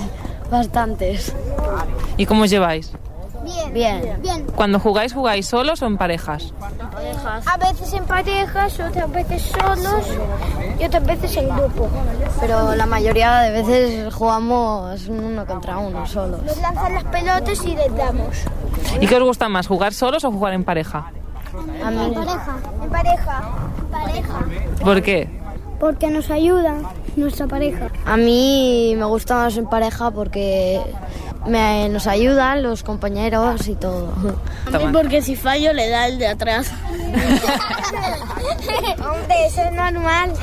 bastantes. 0.51 1.33
¿Y 2.17 2.25
cómo 2.25 2.43
os 2.43 2.49
lleváis? 2.49 2.91
Bien. 3.73 4.17
Bien. 4.21 4.45
Cuando 4.55 4.79
jugáis, 4.79 5.13
¿jugáis 5.13 5.47
solos 5.47 5.81
o 5.81 5.85
en 5.85 5.97
parejas? 5.97 6.53
A 7.45 7.57
veces 7.57 7.93
en 7.93 8.05
parejas, 8.05 8.79
otras 8.79 9.11
veces 9.11 9.41
solos 9.41 10.05
y 10.79 10.85
otras 10.85 11.05
veces 11.05 11.37
en 11.37 11.49
grupo. 11.49 11.87
Pero 12.39 12.75
la 12.75 12.85
mayoría 12.85 13.39
de 13.39 13.51
veces 13.51 14.13
jugamos 14.13 15.07
uno 15.07 15.45
contra 15.45 15.77
uno 15.77 16.05
solos. 16.05 16.41
Nos 16.43 16.57
lanzan 16.57 16.93
las 16.93 17.03
pelotas 17.05 17.65
y 17.65 17.75
les 17.75 17.95
damos. 17.95 18.35
¿Y 18.99 19.07
qué 19.07 19.15
os 19.15 19.23
gusta 19.23 19.49
más, 19.49 19.67
jugar 19.67 19.93
solos 19.93 20.23
o 20.23 20.31
jugar 20.31 20.53
en 20.53 20.63
pareja? 20.63 21.11
A 21.83 21.91
mí. 21.91 22.05
En 22.05 22.13
pareja. 22.13 22.57
En 22.83 22.89
pareja. 22.89 23.41
En 23.79 23.87
pareja. 23.87 24.45
¿Por 24.83 25.01
qué? 25.01 25.29
Porque 25.79 26.09
nos 26.09 26.29
ayuda 26.29 26.75
nuestra 27.15 27.47
pareja. 27.47 27.87
A 28.05 28.17
mí 28.17 28.93
me 28.97 29.05
gusta 29.05 29.35
más 29.35 29.57
en 29.57 29.67
pareja 29.67 30.11
porque 30.11 30.81
me, 31.47 31.89
nos 31.89 32.07
ayudan 32.07 32.63
los 32.63 32.83
compañeros 32.83 33.67
y 33.67 33.75
todo. 33.75 34.13
Porque 34.93 35.21
si 35.21 35.35
fallo 35.35 35.73
le 35.73 35.89
da 35.89 36.07
el 36.07 36.17
de 36.19 36.27
atrás. 36.27 36.71
Hombre, 38.99 39.45
eso 39.47 39.61
es 39.63 39.71
normal. 39.71 40.33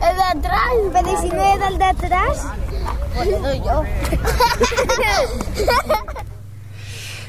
El 0.00 0.16
de 0.16 0.22
atrás, 0.22 0.70
pero 0.92 1.12
¿y 1.12 1.16
si 1.16 1.28
no 1.28 1.54
es 1.54 1.60
el 1.68 1.78
de 1.78 1.84
atrás? 1.84 2.46
Doy 3.42 3.60
yo. 3.60 3.84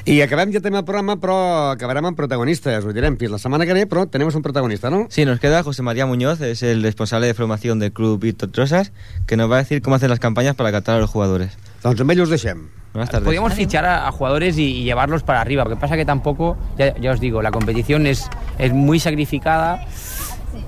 I 0.04 0.16
acabem 0.26 0.50
ja 0.50 0.60
també 0.64 0.80
el 0.80 0.86
programa, 0.86 1.14
però 1.22 1.36
acabarem 1.76 2.08
amb 2.10 2.18
protagonistes. 2.18 2.86
Ho 2.86 2.94
direm 2.96 3.20
fins 3.22 3.36
la 3.36 3.38
setmana 3.42 3.68
que 3.70 3.76
ve, 3.78 3.86
però 3.86 4.08
tenemos 4.10 4.34
un 4.34 4.42
protagonista, 4.42 4.90
¿no? 4.90 5.06
Sí, 5.10 5.26
nos 5.26 5.40
queda 5.40 5.62
José 5.62 5.84
María 5.84 6.08
Muñoz, 6.08 6.42
es 6.42 6.64
el 6.64 6.82
responsable 6.82 7.28
de 7.28 7.36
formación 7.36 7.78
del 7.78 7.92
club 7.92 8.20
Víctor 8.20 8.50
Trosas, 8.50 8.92
que 9.28 9.38
nos 9.38 9.52
va 9.52 9.58
a 9.58 9.60
decir 9.60 9.84
cómo 9.84 9.96
hacen 9.96 10.10
las 10.10 10.20
campañas 10.20 10.56
para 10.56 10.72
captar 10.72 10.96
a 10.98 11.00
los 11.00 11.10
jugadores. 11.10 11.56
Doncs 11.82 12.02
amb 12.02 12.14
ell 12.14 12.22
us 12.22 12.30
deixem. 12.30 12.68
Podríamos 12.94 13.54
fichar 13.54 13.86
a, 13.86 14.08
a 14.08 14.12
jugadores 14.12 14.58
y, 14.58 14.82
y 14.82 14.84
llevarlos 14.84 15.24
para 15.24 15.42
arriba. 15.42 15.64
Lo 15.64 15.70
que 15.70 15.78
pasa 15.78 15.96
que 15.96 16.06
tampoco, 16.06 16.58
ya, 16.78 16.96
ya 16.98 17.12
os 17.12 17.20
digo, 17.20 17.42
la 17.42 17.52
competición 17.52 18.06
es, 18.06 18.30
es 18.60 18.74
muy 18.74 19.00
sacrificada 19.00 19.86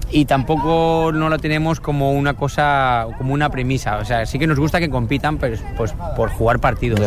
y 0.09 0.26
tampoco 0.26 1.11
no 1.14 1.28
lo 1.30 1.38
tenemos 1.39 1.80
como 1.80 2.14
una 2.14 2.36
cosa, 2.36 3.07
como 3.18 3.34
una 3.34 3.49
premisa. 3.49 3.97
O 3.97 4.05
sea, 4.05 4.26
sí 4.26 4.39
que 4.39 4.47
nos 4.47 4.59
gusta 4.59 4.80
que 4.80 4.89
compitan, 4.89 5.38
pero 5.38 5.55
es, 5.55 5.64
pues 5.76 5.93
por 6.16 6.30
jugar 6.30 6.59
partidos. 6.59 6.99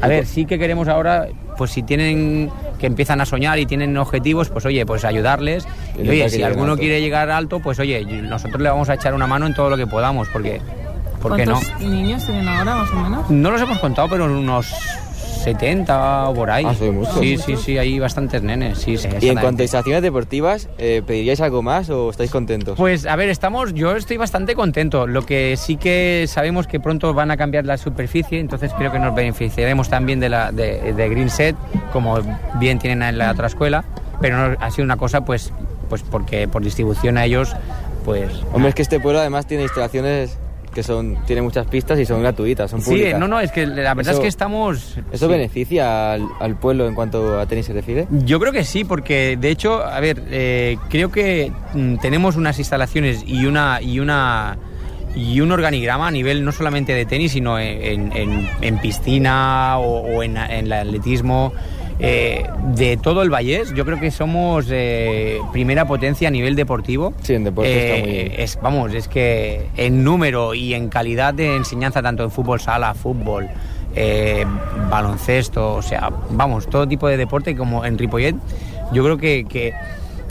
A 0.00 0.08
ver, 0.08 0.26
sí 0.26 0.46
que 0.46 0.58
queremos 0.58 0.88
ahora, 0.88 1.28
pues 1.58 1.72
si 1.72 1.82
tienen 1.82 2.50
que 2.78 2.86
empiezan 2.86 3.20
a 3.20 3.26
soñar 3.26 3.58
y 3.58 3.66
tienen 3.66 3.96
objetivos, 3.96 4.48
pues 4.48 4.64
oye, 4.64 4.84
pues 4.86 5.04
ayudarles. 5.04 5.66
Y 5.96 6.08
oye, 6.08 6.28
si 6.28 6.42
alguno 6.42 6.72
alto. 6.72 6.80
quiere 6.80 7.00
llegar 7.00 7.30
alto, 7.30 7.60
pues 7.60 7.78
oye, 7.78 8.04
nosotros 8.04 8.60
le 8.60 8.70
vamos 8.70 8.88
a 8.88 8.94
echar 8.94 9.14
una 9.14 9.26
mano 9.26 9.46
en 9.46 9.54
todo 9.54 9.70
lo 9.70 9.76
que 9.76 9.86
podamos, 9.86 10.28
porque, 10.28 10.60
¿por 11.22 11.36
qué 11.36 11.46
no? 11.46 11.54
¿Cuántos 11.54 11.80
niños 11.80 12.24
tienen 12.24 12.48
ahora, 12.48 12.76
más 12.76 12.90
o 12.90 12.96
menos? 12.96 13.30
No 13.30 13.50
los 13.50 13.60
hemos 13.60 13.78
contado, 13.78 14.08
pero 14.08 14.24
unos 14.26 14.74
70 15.42 16.28
o 16.28 16.34
por 16.34 16.50
ahí. 16.50 16.64
Ah, 16.64 16.74
muchos. 16.92 17.18
Sí, 17.18 17.36
sí, 17.36 17.56
sí, 17.56 17.78
hay 17.78 17.98
bastantes 17.98 18.42
nenes. 18.42 18.78
Sí, 18.78 18.96
sí, 18.96 19.08
Y 19.20 19.28
en 19.28 19.38
cuanto 19.38 19.62
a 19.62 19.64
instalaciones 19.64 20.02
deportivas, 20.02 20.68
eh, 20.78 21.02
¿pediríais 21.04 21.40
algo 21.40 21.62
más 21.62 21.90
o 21.90 22.10
estáis 22.10 22.30
contentos? 22.30 22.76
Pues 22.76 23.06
a 23.06 23.16
ver, 23.16 23.28
estamos, 23.28 23.74
yo 23.74 23.96
estoy 23.96 24.16
bastante 24.16 24.54
contento. 24.54 25.06
Lo 25.06 25.26
que 25.26 25.56
sí 25.56 25.76
que 25.76 26.26
sabemos 26.28 26.66
que 26.66 26.78
pronto 26.80 27.12
van 27.12 27.30
a 27.30 27.36
cambiar 27.36 27.66
la 27.66 27.76
superficie, 27.76 28.38
entonces 28.38 28.72
creo 28.76 28.92
que 28.92 28.98
nos 28.98 29.14
beneficiaremos 29.14 29.88
también 29.88 30.20
de 30.20 30.28
la 30.28 30.52
de, 30.52 30.92
de 30.92 31.08
Green 31.08 31.30
Set, 31.30 31.56
como 31.92 32.18
bien 32.60 32.78
tienen 32.78 33.02
en 33.02 33.18
la 33.18 33.32
otra 33.32 33.48
escuela. 33.48 33.84
Pero 34.20 34.36
no, 34.36 34.56
ha 34.60 34.70
sido 34.70 34.84
una 34.84 34.96
cosa, 34.96 35.24
pues, 35.24 35.52
pues 35.88 36.02
porque 36.02 36.46
por 36.46 36.62
distribución 36.62 37.18
a 37.18 37.24
ellos, 37.24 37.56
pues. 38.04 38.30
Hombre, 38.52 38.68
es 38.68 38.74
que 38.76 38.82
este 38.82 39.00
pueblo 39.00 39.18
además 39.18 39.46
tiene 39.46 39.64
instalaciones 39.64 40.38
que 40.74 40.82
son 40.82 41.16
tiene 41.26 41.42
muchas 41.42 41.66
pistas 41.66 41.98
y 41.98 42.06
son 42.06 42.20
gratuitas, 42.22 42.70
son 42.70 42.80
Sí, 42.80 42.90
públicas. 42.90 43.18
no, 43.20 43.28
no, 43.28 43.40
es 43.40 43.52
que 43.52 43.66
la 43.66 43.94
verdad 43.94 44.14
es 44.14 44.20
que 44.20 44.26
estamos. 44.28 44.96
¿Eso 45.12 45.26
sí. 45.26 45.32
beneficia 45.32 46.12
al, 46.12 46.26
al 46.40 46.56
pueblo 46.56 46.86
en 46.88 46.94
cuanto 46.94 47.38
a 47.38 47.46
tenis 47.46 47.66
se 47.66 47.72
refiere? 47.72 48.06
Yo 48.24 48.40
creo 48.40 48.52
que 48.52 48.64
sí, 48.64 48.84
porque 48.84 49.36
de 49.40 49.50
hecho, 49.50 49.82
a 49.84 50.00
ver, 50.00 50.22
eh, 50.30 50.76
creo 50.88 51.10
que 51.12 51.52
mm, 51.74 51.96
tenemos 51.96 52.36
unas 52.36 52.58
instalaciones 52.58 53.22
y 53.26 53.44
una 53.46 53.80
y 53.82 54.00
una 54.00 54.56
y 55.14 55.40
un 55.42 55.52
organigrama 55.52 56.08
a 56.08 56.10
nivel 56.10 56.42
no 56.42 56.52
solamente 56.52 56.94
de 56.94 57.04
tenis, 57.04 57.32
sino 57.32 57.58
en, 57.58 58.10
en- 58.16 58.48
en 58.62 58.78
piscina 58.78 59.76
o, 59.78 60.00
o 60.16 60.22
en, 60.22 60.36
en 60.38 60.66
el 60.66 60.72
atletismo. 60.72 61.52
Eh, 61.98 62.46
de 62.74 62.96
todo 62.96 63.22
el 63.22 63.30
Vallés, 63.30 63.72
yo 63.74 63.84
creo 63.84 64.00
que 64.00 64.10
somos 64.10 64.66
eh, 64.70 65.38
primera 65.52 65.86
potencia 65.86 66.28
a 66.28 66.30
nivel 66.30 66.56
deportivo. 66.56 67.12
Sí, 67.22 67.34
en 67.34 67.44
deporte 67.44 67.70
Eh, 67.70 67.84
está 67.84 68.04
muy 68.04 68.12
bien. 68.12 68.32
es, 68.38 68.58
vamos, 68.60 68.94
es 68.94 69.08
que 69.08 69.66
en 69.76 70.04
número 70.04 70.54
y 70.54 70.74
en 70.74 70.88
calidad 70.88 71.34
de 71.34 71.56
enseñanza, 71.56 72.02
tanto 72.02 72.24
en 72.24 72.30
fútbol 72.30 72.60
sala, 72.60 72.94
fútbol, 72.94 73.48
eh, 73.94 74.44
baloncesto, 74.90 75.74
o 75.74 75.82
sea, 75.82 76.10
vamos, 76.30 76.68
todo 76.68 76.88
tipo 76.88 77.08
de 77.08 77.16
deporte 77.16 77.54
como 77.56 77.84
en 77.84 77.98
Ripollet, 77.98 78.34
yo 78.92 79.04
creo 79.04 79.18
que, 79.18 79.44
que, 79.48 79.74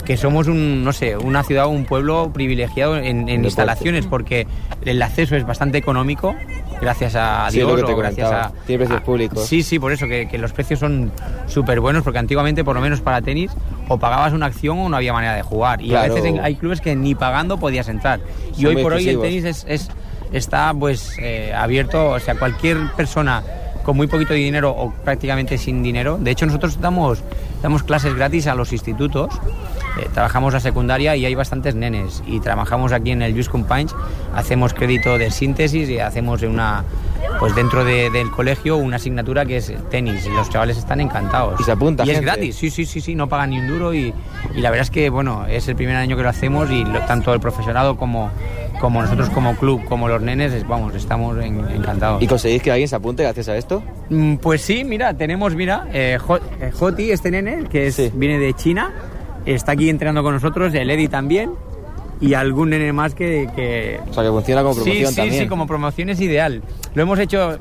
que 0.04 0.16
somos 0.16 0.48
un, 0.48 0.82
no 0.84 0.92
sé, 0.92 1.16
una 1.16 1.44
ciudad 1.44 1.66
o 1.66 1.68
un 1.68 1.84
pueblo 1.84 2.30
privilegiado 2.32 2.96
en, 2.96 3.28
instalaciones 3.28 4.06
porque 4.06 4.46
el 4.84 5.00
acceso 5.00 5.36
es 5.36 5.46
bastante 5.46 5.78
económico, 5.78 6.34
gracias 6.80 7.14
a 7.14 7.46
Sí, 7.50 7.58
Dios 7.58 7.70
lo 7.70 7.76
que 7.76 7.82
te 7.84 7.92
o 7.92 7.96
gracias 7.96 8.30
a... 8.32 8.52
Tiene 8.66 8.78
precios 8.80 9.00
a- 9.00 9.04
públicos. 9.04 9.46
Sí, 9.46 9.62
sí, 9.62 9.78
por 9.78 9.92
eso, 9.92 10.06
que, 10.08 10.26
que 10.28 10.38
los 10.38 10.52
precios 10.52 10.80
son 10.80 11.12
súper 11.46 11.78
buenos, 11.80 12.02
porque 12.02 12.18
antiguamente, 12.18 12.64
por 12.64 12.74
lo 12.74 12.82
menos 12.82 13.00
para 13.00 13.22
tenis, 13.22 13.52
o 13.88 13.98
pagabas 13.98 14.32
una 14.32 14.46
acción 14.46 14.78
o 14.80 14.88
no 14.88 14.96
había 14.96 15.12
manera 15.12 15.34
de 15.34 15.42
jugar. 15.42 15.80
Y 15.80 15.90
Claro. 15.90 16.12
a 16.12 16.14
veces 16.16 16.34
hay 16.42 16.56
clubes 16.56 16.80
que 16.80 16.96
ni 16.96 17.14
pagando 17.14 17.58
podías 17.58 17.88
entrar. 17.88 18.18
Y 18.58 18.66
hoy 18.66 18.82
por 18.82 18.94
hoy 18.94 19.08
el 19.08 19.20
tenis 19.20 19.44
es, 19.44 19.64
es- 19.68 19.88
está 20.32 20.74
pues 20.74 21.16
eh, 21.20 21.52
abierto, 21.54 22.10
o 22.10 22.18
sea, 22.18 22.34
cualquier 22.36 22.78
persona 22.96 23.42
con 23.84 23.96
muy 23.96 24.06
poquito 24.06 24.32
de 24.32 24.38
dinero 24.40 24.70
o 24.76 24.90
prácticamente 25.04 25.58
sin 25.58 25.82
dinero. 25.82 26.16
De 26.18 26.30
hecho, 26.32 26.46
nosotros 26.46 26.80
damos, 26.80 27.22
damos 27.62 27.82
clases 27.82 28.14
gratis 28.14 28.46
a 28.46 28.54
los 28.54 28.72
institutos. 28.72 29.32
Eh, 30.00 30.08
trabajamos 30.12 30.52
la 30.54 30.60
secundaria 30.60 31.16
y 31.16 31.24
hay 31.26 31.34
bastantes 31.34 31.74
nenes. 31.74 32.22
Y 32.26 32.40
trabajamos 32.40 32.92
aquí 32.92 33.10
en 33.12 33.22
el 33.22 33.34
Just 33.36 33.50
Punch, 33.50 33.94
hacemos 34.34 34.74
crédito 34.74 35.18
de 35.18 35.30
síntesis 35.30 35.88
y 35.88 35.98
hacemos 35.98 36.42
una, 36.42 36.84
pues 37.38 37.54
dentro 37.54 37.84
de- 37.84 38.10
del 38.10 38.30
colegio 38.30 38.76
una 38.76 38.96
asignatura 38.96 39.44
que 39.46 39.58
es 39.58 39.72
tenis. 39.90 40.26
Y 40.26 40.30
los 40.30 40.48
chavales 40.50 40.76
están 40.78 41.00
encantados. 41.00 41.60
Y 41.60 41.64
se 41.64 41.72
apunta 41.72 42.04
Y 42.04 42.10
es 42.10 42.20
gratis, 42.20 42.56
sí, 42.56 42.70
sí, 42.70 42.84
sí, 42.86 43.00
sí, 43.00 43.14
no 43.14 43.28
pagan 43.28 43.50
ni 43.50 43.58
un 43.58 43.68
duro. 43.68 43.92
Y, 43.94 44.12
y 44.54 44.60
la 44.60 44.70
verdad 44.70 44.84
es 44.84 44.90
que, 44.90 45.10
bueno, 45.10 45.46
es 45.46 45.68
el 45.68 45.76
primer 45.76 45.96
año 45.96 46.16
que 46.16 46.22
lo 46.22 46.28
hacemos 46.28 46.70
y 46.70 46.84
lo- 46.84 47.00
tanto 47.00 47.32
el 47.34 47.40
profesorado 47.40 47.96
como, 47.96 48.30
como 48.82 49.00
nosotros 49.00 49.30
como 49.30 49.54
club, 49.56 49.82
como 49.84 50.08
los 50.08 50.20
nenes, 50.20 50.52
es- 50.52 50.66
vamos, 50.66 50.92
estamos 50.96 51.38
en- 51.42 51.64
encantados. 51.70 52.20
¿Y 52.20 52.26
conseguís 52.26 52.60
que 52.62 52.72
alguien 52.72 52.88
se 52.88 52.96
apunte 52.96 53.22
gracias 53.22 53.48
a 53.48 53.56
esto? 53.56 53.80
Mm, 54.10 54.34
Pues 54.36 54.60
sí, 54.60 54.82
mira, 54.84 55.14
tenemos, 55.14 55.54
mira, 55.54 55.86
eh, 55.92 56.18
eh, 56.60 56.70
Joti, 56.72 57.12
este 57.12 57.30
nene, 57.30 57.64
que 57.70 57.86
es, 57.86 58.10
viene 58.18 58.38
de 58.40 58.52
China, 58.54 58.92
está 59.46 59.72
aquí 59.72 59.88
entrenando 59.88 60.24
con 60.24 60.34
nosotros, 60.34 60.74
el 60.74 60.90
Eddie 60.90 61.08
también, 61.08 61.52
y 62.20 62.34
algún 62.34 62.70
nene 62.70 62.92
más 62.92 63.14
que... 63.14 63.48
que... 63.54 64.00
O 64.10 64.12
sea, 64.12 64.24
que 64.24 64.30
funciona 64.30 64.62
como 64.62 64.74
Sí, 64.74 64.80
promoción 64.80 65.10
sí, 65.10 65.16
también. 65.16 65.42
sí, 65.44 65.48
como 65.48 65.66
promoción 65.68 66.08
es 66.10 66.20
ideal. 66.20 66.62
Lo 66.94 67.02
hemos 67.02 67.18
hecho 67.20 67.58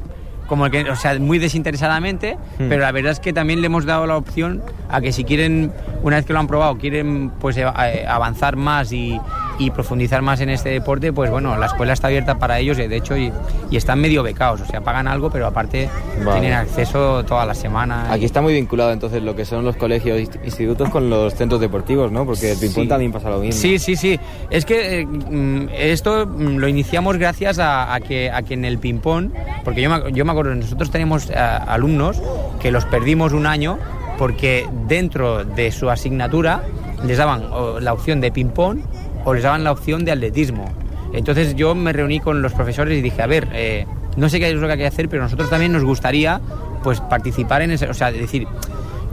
como 0.47 0.69
que, 0.69 0.89
o 0.89 0.95
sea, 0.95 1.17
muy 1.17 1.39
desinteresadamente, 1.39 2.35
Hmm. 2.59 2.67
pero 2.67 2.81
la 2.81 2.91
verdad 2.91 3.11
es 3.13 3.19
que 3.19 3.31
también 3.31 3.61
le 3.61 3.67
hemos 3.67 3.85
dado 3.85 4.05
la 4.05 4.17
opción 4.17 4.61
a 4.89 4.99
que 5.01 5.13
si 5.13 5.23
quieren, 5.23 5.71
una 6.03 6.17
vez 6.17 6.25
que 6.25 6.33
lo 6.33 6.39
han 6.39 6.47
probado, 6.47 6.77
quieren 6.77 7.31
pues 7.39 7.55
eh, 7.57 7.63
avanzar 8.07 8.55
más 8.57 8.91
y, 8.91 9.17
y 9.65 9.71
profundizar 9.71 10.21
más 10.21 10.41
en 10.41 10.49
este 10.49 10.69
deporte, 10.69 11.13
pues 11.13 11.29
bueno, 11.29 11.57
la 11.57 11.67
escuela 11.67 11.93
está 11.93 12.07
abierta 12.07 12.37
para 12.39 12.59
ellos, 12.59 12.77
y 12.79 12.87
de 12.87 12.95
hecho, 12.97 13.15
y, 13.17 13.31
y 13.69 13.77
están 13.77 13.99
medio 13.99 14.23
becados, 14.23 14.61
o 14.61 14.65
sea, 14.65 14.81
pagan 14.81 15.07
algo, 15.07 15.29
pero 15.29 15.47
aparte 15.47 15.89
Vale. 16.25 16.39
tienen 16.39 16.53
acceso 16.57 17.23
toda 17.25 17.45
la 17.45 17.53
semana. 17.53 18.11
Aquí 18.11 18.25
está 18.25 18.41
muy 18.41 18.53
vinculado 18.53 18.91
entonces 18.91 19.21
lo 19.23 19.35
que 19.35 19.45
son 19.45 19.63
los 19.63 19.75
colegios 19.75 20.17
e 20.17 20.23
inst- 20.25 20.39
institutos 20.45 20.89
con 20.89 21.09
los 21.09 21.33
centros 21.35 21.61
deportivos, 21.61 22.11
¿no? 22.11 22.25
Porque 22.25 22.51
el 22.51 22.57
ping-pong 22.57 22.83
Sí. 22.83 22.89
también 22.89 23.11
pasa 23.11 23.29
lo 23.29 23.39
mismo. 23.39 23.59
Sí, 23.61 23.79
sí, 23.79 23.95
sí. 23.95 24.19
Es 24.49 24.65
que 24.65 25.01
eh, 25.01 25.05
mm, 25.05 25.69
esto 25.73 26.25
mm, 26.25 26.57
lo 26.57 26.67
iniciamos 26.67 27.17
gracias 27.17 27.59
a, 27.59 27.93
a 27.93 27.99
que, 27.99 28.31
a 28.31 28.41
que 28.41 28.53
en 28.55 28.65
el 28.65 28.77
ping-pong, 28.79 29.29
porque 29.63 29.81
yo 29.81 29.89
me, 29.89 30.11
yo 30.11 30.25
me 30.25 30.31
acuerdo, 30.31 30.55
nosotros 30.55 30.89
tenemos 30.91 31.29
eh, 31.29 31.33
alumnos 31.35 32.21
que 32.59 32.71
los 32.71 32.85
perdimos 32.85 33.33
un 33.33 33.45
año 33.45 33.77
porque 34.17 34.67
dentro 34.87 35.43
de 35.45 35.71
su 35.71 35.89
asignatura 35.89 36.63
les 37.05 37.17
daban 37.17 37.43
la 37.83 37.93
opción 37.93 38.21
de 38.21 38.31
ping-pong 38.31 38.79
o 39.25 39.33
les 39.33 39.43
daban 39.43 39.63
la 39.63 39.71
opción 39.71 40.05
de 40.05 40.11
atletismo. 40.11 40.71
Entonces 41.13 41.55
yo 41.55 41.75
me 41.75 41.93
reuní 41.93 42.19
con 42.19 42.41
los 42.41 42.53
profesores 42.53 42.97
y 42.97 43.01
dije, 43.01 43.21
a 43.21 43.27
ver, 43.27 43.47
eh, 43.53 43.85
no 44.17 44.29
sé 44.29 44.39
qué 44.39 44.49
es 44.49 44.55
lo 44.55 44.67
que 44.67 44.73
hay 44.73 44.79
que 44.79 44.87
hacer, 44.87 45.09
pero 45.09 45.23
nosotros 45.23 45.49
también 45.49 45.71
nos 45.71 45.83
gustaría 45.83 46.39
pues 46.83 46.99
participar 47.01 47.61
en 47.61 47.71
ese, 47.71 47.87
o 47.87 47.93
sea, 47.93 48.11
decir, 48.11 48.47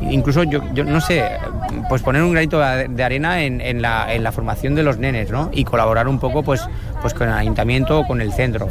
incluso 0.00 0.42
yo, 0.44 0.60
yo 0.72 0.84
no 0.84 1.00
sé, 1.00 1.24
pues 1.88 2.02
poner 2.02 2.22
un 2.22 2.32
granito 2.32 2.58
de 2.58 3.04
arena 3.04 3.42
en, 3.42 3.60
en 3.60 3.82
la, 3.82 4.12
en 4.14 4.22
la 4.22 4.32
formación 4.32 4.74
de 4.74 4.82
los 4.82 4.98
nenes, 4.98 5.30
¿no? 5.30 5.50
Y 5.52 5.64
colaborar 5.64 6.08
un 6.08 6.18
poco 6.18 6.42
pues, 6.42 6.62
pues 7.02 7.14
con 7.14 7.28
el 7.28 7.34
ayuntamiento 7.34 8.00
o 8.00 8.06
con 8.06 8.20
el 8.20 8.32
centro. 8.32 8.68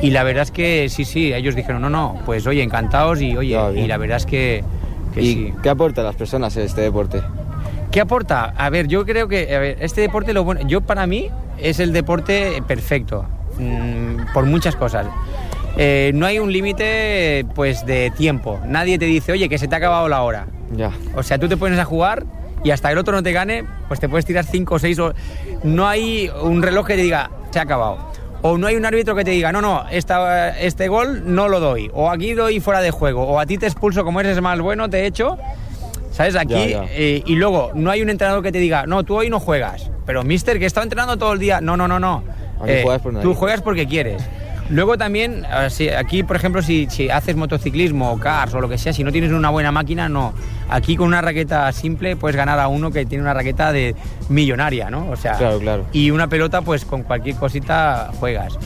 Y 0.00 0.10
la 0.10 0.22
verdad 0.22 0.44
es 0.44 0.50
que 0.50 0.88
sí, 0.88 1.04
sí, 1.04 1.32
ellos 1.32 1.54
dijeron, 1.54 1.82
no, 1.82 1.90
no, 1.90 2.20
pues 2.24 2.46
oye, 2.46 2.62
encantados 2.62 3.20
y 3.20 3.36
oye, 3.36 3.58
y 3.76 3.86
la 3.86 3.98
verdad 3.98 4.16
es 4.18 4.26
que, 4.26 4.64
que 5.12 5.22
¿Y 5.22 5.34
sí. 5.34 5.52
qué 5.62 5.68
aporta 5.68 6.00
a 6.00 6.04
las 6.04 6.14
personas 6.16 6.56
este 6.56 6.82
deporte? 6.82 7.20
¿Qué 7.90 8.00
aporta? 8.00 8.54
A 8.56 8.70
ver, 8.70 8.86
yo 8.86 9.04
creo 9.04 9.26
que 9.26 9.54
a 9.54 9.58
ver, 9.58 9.78
este 9.80 10.00
deporte 10.00 10.32
lo 10.32 10.44
bueno, 10.44 10.60
yo 10.66 10.80
para 10.80 11.06
mí 11.06 11.28
es 11.58 11.80
el 11.80 11.92
deporte 11.92 12.62
perfecto, 12.66 13.26
mm, 13.58 14.32
por 14.32 14.46
muchas 14.46 14.76
cosas. 14.76 15.06
Eh, 15.76 16.12
no 16.14 16.26
hay 16.26 16.38
un 16.38 16.52
límite 16.52 17.44
pues 17.54 17.84
de 17.86 18.12
tiempo. 18.16 18.60
Nadie 18.66 18.98
te 18.98 19.06
dice, 19.06 19.32
oye, 19.32 19.48
que 19.48 19.58
se 19.58 19.66
te 19.66 19.74
ha 19.74 19.78
acabado 19.78 20.08
la 20.08 20.22
hora. 20.22 20.46
Ya. 20.70 20.92
O 21.16 21.22
sea, 21.22 21.38
tú 21.38 21.48
te 21.48 21.56
pones 21.56 21.78
a 21.78 21.84
jugar 21.84 22.24
y 22.62 22.70
hasta 22.70 22.92
el 22.92 22.98
otro 22.98 23.12
no 23.12 23.22
te 23.22 23.32
gane, 23.32 23.64
pues 23.88 23.98
te 23.98 24.08
puedes 24.08 24.24
tirar 24.24 24.44
5 24.44 24.74
o 24.74 24.78
6 24.78 24.98
o... 25.00 25.14
No 25.64 25.88
hay 25.88 26.30
un 26.42 26.62
reloj 26.62 26.86
que 26.86 26.94
te 26.94 27.02
diga, 27.02 27.30
se 27.50 27.58
ha 27.58 27.62
acabado. 27.62 28.10
O 28.42 28.56
no 28.56 28.66
hay 28.66 28.76
un 28.76 28.84
árbitro 28.84 29.14
que 29.14 29.24
te 29.24 29.32
diga, 29.32 29.52
no, 29.52 29.60
no, 29.60 29.84
esta, 29.90 30.58
este 30.58 30.88
gol 30.88 31.34
no 31.34 31.48
lo 31.48 31.60
doy. 31.60 31.90
O 31.92 32.10
aquí 32.10 32.34
doy 32.34 32.60
fuera 32.60 32.80
de 32.80 32.90
juego. 32.90 33.24
O 33.24 33.40
a 33.40 33.46
ti 33.46 33.58
te 33.58 33.66
expulso 33.66 34.04
como 34.04 34.20
eres 34.20 34.40
más 34.40 34.60
bueno, 34.60 34.88
te 34.88 35.06
echo. 35.06 35.38
¿Sabes? 36.20 36.36
Aquí. 36.36 36.52
Ya, 36.54 36.66
ya. 36.66 36.84
eh, 36.90 37.22
y 37.24 37.34
luego, 37.36 37.70
no 37.74 37.90
hay 37.90 38.02
un 38.02 38.10
entrenador 38.10 38.42
que 38.42 38.52
te 38.52 38.58
diga, 38.58 38.86
no, 38.86 39.04
tú 39.04 39.16
hoy 39.16 39.30
no 39.30 39.40
juegas. 39.40 39.90
Pero, 40.06 40.22
mister, 40.22 40.58
que 40.58 40.64
he 40.64 40.66
estado 40.66 40.84
entrenando 40.84 41.16
todo 41.16 41.32
el 41.32 41.38
día. 41.38 41.60
No, 41.60 41.76
no, 41.76 41.88
no, 41.88 41.98
no. 41.98 42.22
Aquí 42.62 42.72
juegas 42.82 43.00
por 43.02 43.20
tú 43.20 43.34
juegas 43.34 43.62
porque 43.62 43.86
quieres. 43.86 44.22
Luego 44.68 44.96
también, 44.96 45.44
eh, 45.52 45.68
si- 45.70 45.88
aquí 45.88 46.22
por 46.22 46.36
ejemplo, 46.36 46.62
si, 46.62 46.86
si 46.90 47.10
haces 47.10 47.34
motociclismo 47.34 48.12
o 48.12 48.20
cars 48.20 48.54
o 48.54 48.60
lo 48.60 48.68
que 48.68 48.78
sea, 48.78 48.92
si 48.92 49.02
no 49.02 49.10
tienes 49.10 49.32
una 49.32 49.50
buena 49.50 49.72
máquina, 49.72 50.08
no. 50.08 50.32
Aquí 50.68 50.94
con 50.94 51.08
una 51.08 51.20
raqueta 51.20 51.72
simple 51.72 52.14
puedes 52.14 52.36
ganar 52.36 52.60
a 52.60 52.68
uno 52.68 52.92
que 52.92 53.04
tiene 53.04 53.22
una 53.24 53.34
raqueta 53.34 53.72
de 53.72 53.96
millonaria, 54.28 54.88
¿no? 54.88 55.08
O 55.10 55.16
sea, 55.16 55.32
Claro, 55.38 55.58
claro. 55.58 55.86
y 55.92 56.10
una 56.12 56.28
pelota, 56.28 56.62
pues 56.62 56.84
con 56.84 57.02
cualquier 57.02 57.34
cosita 57.36 58.10
juegas. 58.20 58.56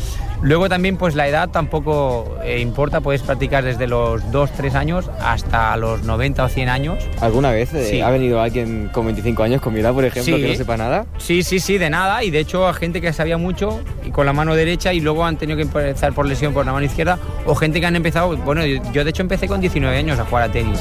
Luego 0.44 0.68
también, 0.68 0.98
pues 0.98 1.14
la 1.14 1.26
edad 1.26 1.48
tampoco 1.48 2.36
eh, 2.44 2.60
importa, 2.60 3.00
puedes 3.00 3.22
practicar 3.22 3.64
desde 3.64 3.86
los 3.86 4.30
2, 4.30 4.50
3 4.52 4.74
años 4.74 5.10
hasta 5.18 5.74
los 5.78 6.02
90 6.02 6.44
o 6.44 6.48
100 6.50 6.68
años. 6.68 6.98
¿Alguna 7.22 7.50
vez 7.50 7.72
eh, 7.72 7.86
Sí. 7.88 8.00
ha 8.02 8.10
venido 8.10 8.42
alguien 8.42 8.90
con 8.92 9.06
25 9.06 9.42
años 9.42 9.62
con 9.62 9.72
mi 9.72 9.80
edad, 9.80 9.94
por 9.94 10.04
ejemplo, 10.04 10.36
Sí. 10.36 10.42
que 10.42 10.48
no 10.50 10.54
sepa 10.54 10.76
nada? 10.76 11.06
Sí, 11.16 11.42
sí, 11.42 11.60
sí, 11.60 11.78
de 11.78 11.88
nada. 11.88 12.22
Y 12.24 12.30
de 12.30 12.40
hecho, 12.40 12.68
a 12.68 12.74
gente 12.74 13.00
que 13.00 13.10
sabía 13.14 13.38
mucho 13.38 13.80
y 14.04 14.10
con 14.10 14.26
la 14.26 14.34
mano 14.34 14.54
derecha 14.54 14.92
y 14.92 15.00
luego 15.00 15.24
han 15.24 15.38
tenido 15.38 15.56
que 15.56 15.62
empezar 15.62 16.12
por 16.12 16.26
lesión 16.26 16.52
por 16.52 16.66
la 16.66 16.72
mano 16.74 16.84
izquierda. 16.84 17.18
O 17.46 17.54
gente 17.54 17.80
que 17.80 17.86
han 17.86 17.96
empezado. 17.96 18.36
Bueno, 18.36 18.66
yo, 18.66 18.82
yo 18.92 19.02
de 19.02 19.08
hecho 19.10 19.22
empecé 19.22 19.48
con 19.48 19.62
19 19.62 19.96
años 19.96 20.18
a 20.18 20.26
jugar 20.26 20.42
a 20.44 20.52
tenis. 20.52 20.78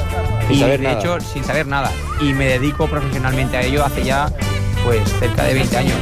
Sin 0.50 0.58
y 0.58 0.60
saber 0.60 0.82
de 0.82 0.88
nada. 0.88 1.00
hecho, 1.00 1.20
sin 1.22 1.42
saber 1.46 1.68
nada. 1.68 1.90
Y 2.20 2.34
me 2.34 2.48
dedico 2.48 2.88
profesionalmente 2.88 3.56
a 3.56 3.62
ello 3.62 3.86
hace 3.86 4.04
ya, 4.04 4.30
pues, 4.84 5.00
cerca 5.20 5.44
de 5.46 5.54
20 5.54 5.78
años. 5.78 5.96